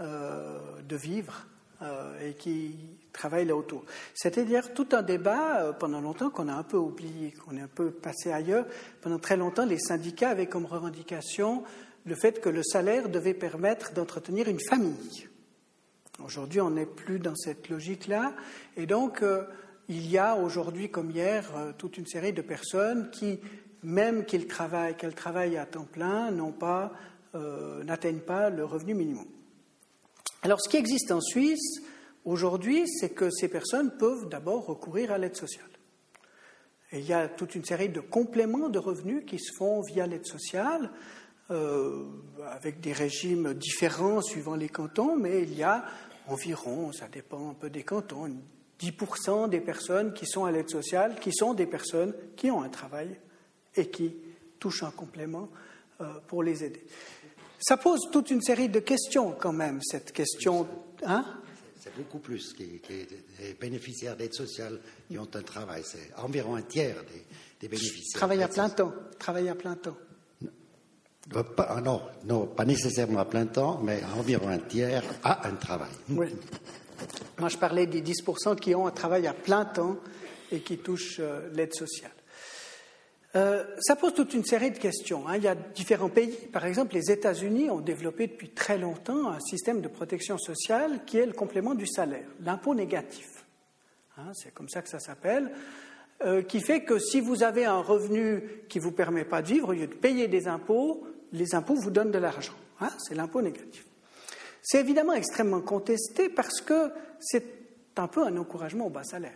euh, 0.00 0.58
de 0.82 0.96
vivre 0.96 1.46
euh, 1.82 2.28
et 2.28 2.34
qui 2.34 2.74
travaillent 3.12 3.46
là 3.46 3.54
autour. 3.54 3.84
C'est-à-dire 4.14 4.74
tout 4.74 4.88
un 4.92 5.02
débat 5.02 5.62
euh, 5.62 5.72
pendant 5.72 6.00
longtemps 6.00 6.30
qu'on 6.30 6.48
a 6.48 6.54
un 6.54 6.64
peu 6.64 6.78
oublié, 6.78 7.32
qu'on 7.32 7.56
est 7.56 7.60
un 7.60 7.68
peu 7.68 7.92
passé 7.92 8.32
ailleurs. 8.32 8.66
Pendant 9.00 9.20
très 9.20 9.36
longtemps, 9.36 9.64
les 9.64 9.78
syndicats 9.78 10.30
avaient 10.30 10.48
comme 10.48 10.66
revendication 10.66 11.62
le 12.04 12.16
fait 12.16 12.40
que 12.40 12.48
le 12.48 12.64
salaire 12.64 13.08
devait 13.08 13.34
permettre 13.34 13.92
d'entretenir 13.92 14.48
une 14.48 14.60
famille. 14.60 15.28
Aujourd'hui, 16.24 16.60
on 16.60 16.70
n'est 16.70 16.86
plus 16.86 17.20
dans 17.20 17.36
cette 17.36 17.68
logique-là. 17.68 18.32
Et 18.76 18.86
donc, 18.86 19.24
il 19.88 20.10
y 20.10 20.18
a 20.18 20.36
aujourd'hui 20.36 20.90
comme 20.90 21.10
hier 21.10 21.48
toute 21.78 21.96
une 21.98 22.06
série 22.06 22.32
de 22.32 22.42
personnes 22.42 23.10
qui 23.10 23.38
même 23.82 24.24
travaillent, 24.24 24.96
qu'elles 24.96 25.14
travaillent 25.14 25.56
à 25.56 25.66
temps 25.66 25.86
plein, 25.90 26.30
euh, 27.34 27.82
n'atteignent 27.84 28.20
pas 28.20 28.50
le 28.50 28.64
revenu 28.64 28.94
minimum. 28.94 29.26
Alors, 30.42 30.60
ce 30.60 30.68
qui 30.68 30.76
existe 30.76 31.12
en 31.12 31.20
Suisse 31.20 31.80
aujourd'hui, 32.24 32.88
c'est 32.88 33.10
que 33.10 33.30
ces 33.30 33.48
personnes 33.48 33.96
peuvent 33.96 34.28
d'abord 34.28 34.66
recourir 34.66 35.12
à 35.12 35.18
l'aide 35.18 35.36
sociale. 35.36 35.66
Il 36.92 37.06
y 37.06 37.12
a 37.12 37.28
toute 37.28 37.54
une 37.54 37.64
série 37.64 37.88
de 37.88 38.00
compléments 38.00 38.68
de 38.68 38.78
revenus 38.78 39.24
qui 39.26 39.38
se 39.38 39.52
font 39.56 39.80
via 39.82 40.06
l'aide 40.06 40.26
sociale, 40.26 40.90
euh, 41.50 42.04
avec 42.50 42.80
des 42.80 42.92
régimes 42.92 43.54
différents 43.54 44.20
suivant 44.20 44.54
les 44.54 44.68
cantons, 44.68 45.16
mais 45.16 45.42
il 45.42 45.54
y 45.54 45.62
a 45.62 45.84
environ, 46.28 46.92
ça 46.92 47.08
dépend 47.08 47.50
un 47.50 47.54
peu 47.54 47.70
des 47.70 47.82
cantons, 47.82 48.30
10% 48.78 49.48
des 49.48 49.60
personnes 49.60 50.12
qui 50.12 50.26
sont 50.26 50.44
à 50.44 50.52
l'aide 50.52 50.68
sociale 50.68 51.16
qui 51.20 51.32
sont 51.32 51.54
des 51.54 51.66
personnes 51.66 52.14
qui 52.36 52.50
ont 52.50 52.62
un 52.62 52.68
travail 52.68 53.16
et 53.76 53.88
qui 53.88 54.14
touchent 54.58 54.82
un 54.82 54.90
complément 54.90 55.48
euh, 56.00 56.06
pour 56.26 56.42
les 56.42 56.64
aider. 56.64 56.82
Ça 57.60 57.76
pose 57.76 58.08
toute 58.10 58.30
une 58.30 58.42
série 58.42 58.68
de 58.68 58.80
questions 58.80 59.32
quand 59.38 59.52
même, 59.52 59.80
cette 59.82 60.12
question. 60.12 60.66
Hein? 61.04 61.24
c'est 61.82 61.94
beaucoup 61.96 62.20
plus 62.20 62.52
qui, 62.52 62.80
des 62.86 63.54
bénéficiaires 63.60 64.16
d'aide 64.16 64.34
sociale 64.34 64.78
qui 65.08 65.18
ont 65.18 65.28
un 65.34 65.42
travail. 65.42 65.82
C'est 65.84 66.10
environ 66.16 66.54
un 66.54 66.62
tiers 66.62 66.96
des, 67.60 67.68
bénéficiaires. 67.68 68.18
Travailler 68.18 68.44
à 68.44 68.48
plein 68.48 68.68
temps. 68.68 68.92
Travailler 69.18 69.50
à 69.50 69.54
plein 69.56 69.74
temps. 69.74 69.96
Ah, 71.58 71.80
non, 71.80 72.02
non, 72.24 72.46
pas 72.46 72.64
nécessairement 72.64 73.20
à 73.20 73.24
plein 73.24 73.46
temps, 73.46 73.80
mais 73.82 74.00
environ 74.16 74.48
un 74.48 74.58
tiers 74.58 75.02
a 75.24 75.48
un 75.48 75.54
travail. 75.54 75.92
Oui. 76.10 76.28
Moi, 77.38 77.48
je 77.48 77.58
parlais 77.58 77.86
des 77.86 78.02
10% 78.02 78.56
qui 78.56 78.74
ont 78.74 78.86
un 78.86 78.90
travail 78.92 79.26
à 79.26 79.32
plein 79.32 79.64
temps 79.64 79.96
et 80.50 80.60
qui 80.60 80.78
touchent 80.78 81.20
euh, 81.20 81.48
l'aide 81.54 81.74
sociale. 81.74 82.12
Euh, 83.34 83.64
ça 83.80 83.96
pose 83.96 84.12
toute 84.12 84.34
une 84.34 84.44
série 84.44 84.70
de 84.70 84.78
questions. 84.78 85.26
Hein. 85.26 85.36
Il 85.36 85.44
y 85.44 85.48
a 85.48 85.54
différents 85.54 86.10
pays. 86.10 86.36
Par 86.52 86.66
exemple, 86.66 86.94
les 86.94 87.10
États-Unis 87.10 87.70
ont 87.70 87.80
développé 87.80 88.26
depuis 88.26 88.50
très 88.50 88.76
longtemps 88.76 89.30
un 89.30 89.40
système 89.40 89.80
de 89.80 89.88
protection 89.88 90.36
sociale 90.36 91.04
qui 91.06 91.18
est 91.18 91.26
le 91.26 91.32
complément 91.32 91.74
du 91.74 91.86
salaire, 91.86 92.26
l'impôt 92.40 92.74
négatif. 92.74 93.46
Hein, 94.18 94.32
c'est 94.34 94.52
comme 94.52 94.68
ça 94.68 94.82
que 94.82 94.88
ça 94.88 94.98
s'appelle. 94.98 95.50
Euh, 96.24 96.42
qui 96.42 96.60
fait 96.60 96.84
que 96.84 96.98
si 96.98 97.20
vous 97.20 97.42
avez 97.42 97.64
un 97.64 97.80
revenu 97.80 98.42
qui 98.68 98.78
ne 98.78 98.84
vous 98.84 98.92
permet 98.92 99.24
pas 99.24 99.42
de 99.42 99.48
vivre, 99.48 99.70
au 99.70 99.72
lieu 99.72 99.86
de 99.86 99.94
payer 99.94 100.28
des 100.28 100.46
impôts, 100.46 101.04
les 101.32 101.54
impôts 101.54 101.74
vous 101.74 101.90
donnent 101.90 102.12
de 102.12 102.18
l'argent. 102.18 102.54
Hein. 102.80 102.90
c'est 102.98 103.14
l'impôt 103.14 103.42
négatif. 103.42 103.86
C'est 104.60 104.78
évidemment 104.78 105.14
extrêmement 105.14 105.60
contesté 105.60 106.28
parce 106.28 106.60
que 106.60 106.90
c'est 107.18 107.44
un 107.96 108.08
peu 108.08 108.24
un 108.24 108.36
encouragement 108.36 108.86
au 108.86 108.90
bas 108.90 109.04
salaire. 109.04 109.32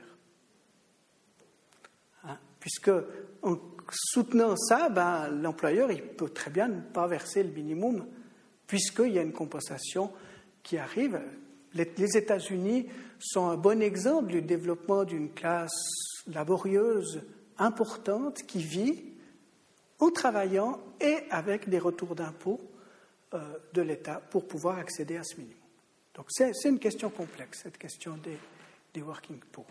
puisque 2.61 2.91
soutenant 3.93 4.57
ça, 4.57 4.89
ben, 4.89 5.29
l'employeur 5.29 5.91
peut 6.17 6.29
très 6.29 6.51
bien 6.51 6.69
ne 6.69 6.81
pas 6.81 7.07
verser 7.07 7.43
le 7.43 7.51
minimum, 7.51 8.07
puisqu'il 8.67 9.13
y 9.13 9.19
a 9.19 9.23
une 9.23 9.33
compensation 9.33 10.13
qui 10.63 10.79
arrive. 10.79 11.21
Les, 11.75 12.17
États-Unis 12.17 12.87
sont 13.19 13.49
un 13.49 13.57
bon 13.57 13.83
exemple 13.83 14.33
du 14.33 14.43
développement 14.43 15.05
d'une 15.05 15.31
classe 15.31 16.23
laborieuse 16.27 17.23
importante 17.59 18.43
qui 18.43 18.63
vit 18.63 19.05
en 19.99 20.11
travaillant 20.11 20.81
et 21.01 21.19
avec 21.31 21.69
des 21.69 21.79
retours 21.79 22.15
d'impôts 22.15 22.61
euh, 23.35 23.39
de 23.73 23.83
l'État 23.83 24.21
pour 24.31 24.47
pouvoir 24.47 24.79
accéder 24.79 25.17
à 25.17 25.25
ce 25.25 25.37
minimum. 25.37 25.61
Donc 26.15 26.27
c'est 26.31 26.53
une 26.65 26.79
question 26.79 27.11
complexe, 27.11 27.61
cette 27.63 27.79
question 27.79 28.17
des, 28.17 28.39
des 28.95 29.03
working 29.03 29.39
poor. 29.53 29.67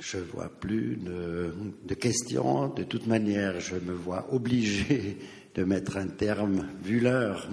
Je 0.00 0.16
vois 0.16 0.48
plus 0.48 0.96
de, 0.96 1.94
questions. 1.94 2.68
De 2.68 2.84
toute 2.84 3.06
manière, 3.06 3.60
je 3.60 3.74
me 3.74 3.92
vois 3.92 4.26
obligé 4.32 5.18
de 5.54 5.64
mettre 5.64 5.98
un 5.98 6.06
terme, 6.06 6.66
vu 6.82 7.00
l'heure, 7.00 7.46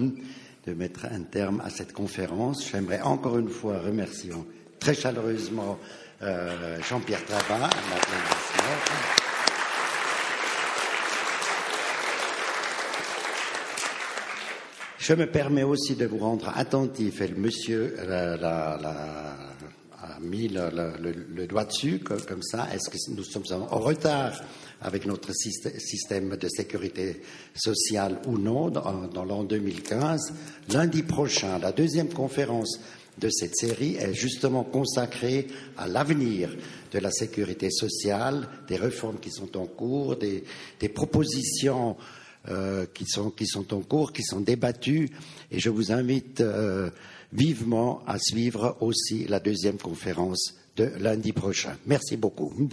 de 0.65 0.73
mettre 0.73 1.07
un 1.11 1.23
terme 1.23 1.61
à 1.65 1.69
cette 1.69 1.91
conférence. 1.91 2.69
J'aimerais 2.71 3.01
encore 3.01 3.37
une 3.37 3.49
fois 3.49 3.79
remercier 3.79 4.31
très 4.79 4.93
chaleureusement 4.93 5.77
euh, 6.21 6.79
Jean-Pierre 6.87 7.25
Trabat. 7.25 7.69
Je 14.97 15.13
me 15.13 15.25
permets 15.25 15.63
aussi 15.63 15.95
de 15.95 16.05
vous 16.05 16.17
rendre 16.17 16.51
attentif, 16.55 17.21
et 17.21 17.33
monsieur, 17.33 17.95
la 18.07 18.77
mis 20.21 20.47
le, 20.47 21.45
doigt 21.47 21.65
dessus 21.65 21.99
comme, 21.99 22.43
ça. 22.43 22.67
Est-ce 22.73 22.89
que 22.89 23.15
nous 23.15 23.23
sommes 23.23 23.43
en 23.51 23.79
retard 23.79 24.41
avec 24.81 25.05
notre 25.05 25.33
système 25.33 26.35
de 26.35 26.47
sécurité 26.47 27.21
sociale 27.55 28.19
ou 28.27 28.37
non 28.37 28.69
dans, 28.69 29.25
l'an 29.25 29.43
2015 29.43 30.33
Lundi 30.69 31.03
prochain, 31.03 31.59
la 31.59 31.71
deuxième 31.71 32.09
conférence 32.09 32.79
de 33.17 33.29
cette 33.29 33.55
série 33.55 33.95
est 33.95 34.13
justement 34.13 34.63
consacrée 34.63 35.47
à 35.77 35.87
l'avenir 35.87 36.55
de 36.91 36.99
la 36.99 37.09
sécurité 37.09 37.71
sociale, 37.71 38.47
des 38.67 38.75
réformes 38.75 39.19
qui 39.19 39.31
sont 39.31 39.57
en 39.57 39.65
cours, 39.65 40.17
des, 40.17 40.43
propositions 40.89 41.97
euh, 42.49 42.85
qui, 42.93 43.05
sont, 43.07 43.31
qui 43.31 43.47
sont 43.47 43.73
en 43.73 43.81
cours, 43.81 44.13
qui 44.13 44.23
sont 44.23 44.41
débattues. 44.41 45.09
Et 45.51 45.59
je 45.59 45.69
vous 45.69 45.91
invite 45.91 46.41
euh, 46.41 46.91
vivement 47.33 48.01
à 48.07 48.17
suivre 48.19 48.77
aussi 48.81 49.25
la 49.27 49.39
deuxième 49.39 49.77
conférence 49.77 50.55
de 50.75 50.91
lundi 50.99 51.33
prochain. 51.33 51.75
Merci 51.85 52.17
beaucoup. 52.17 52.69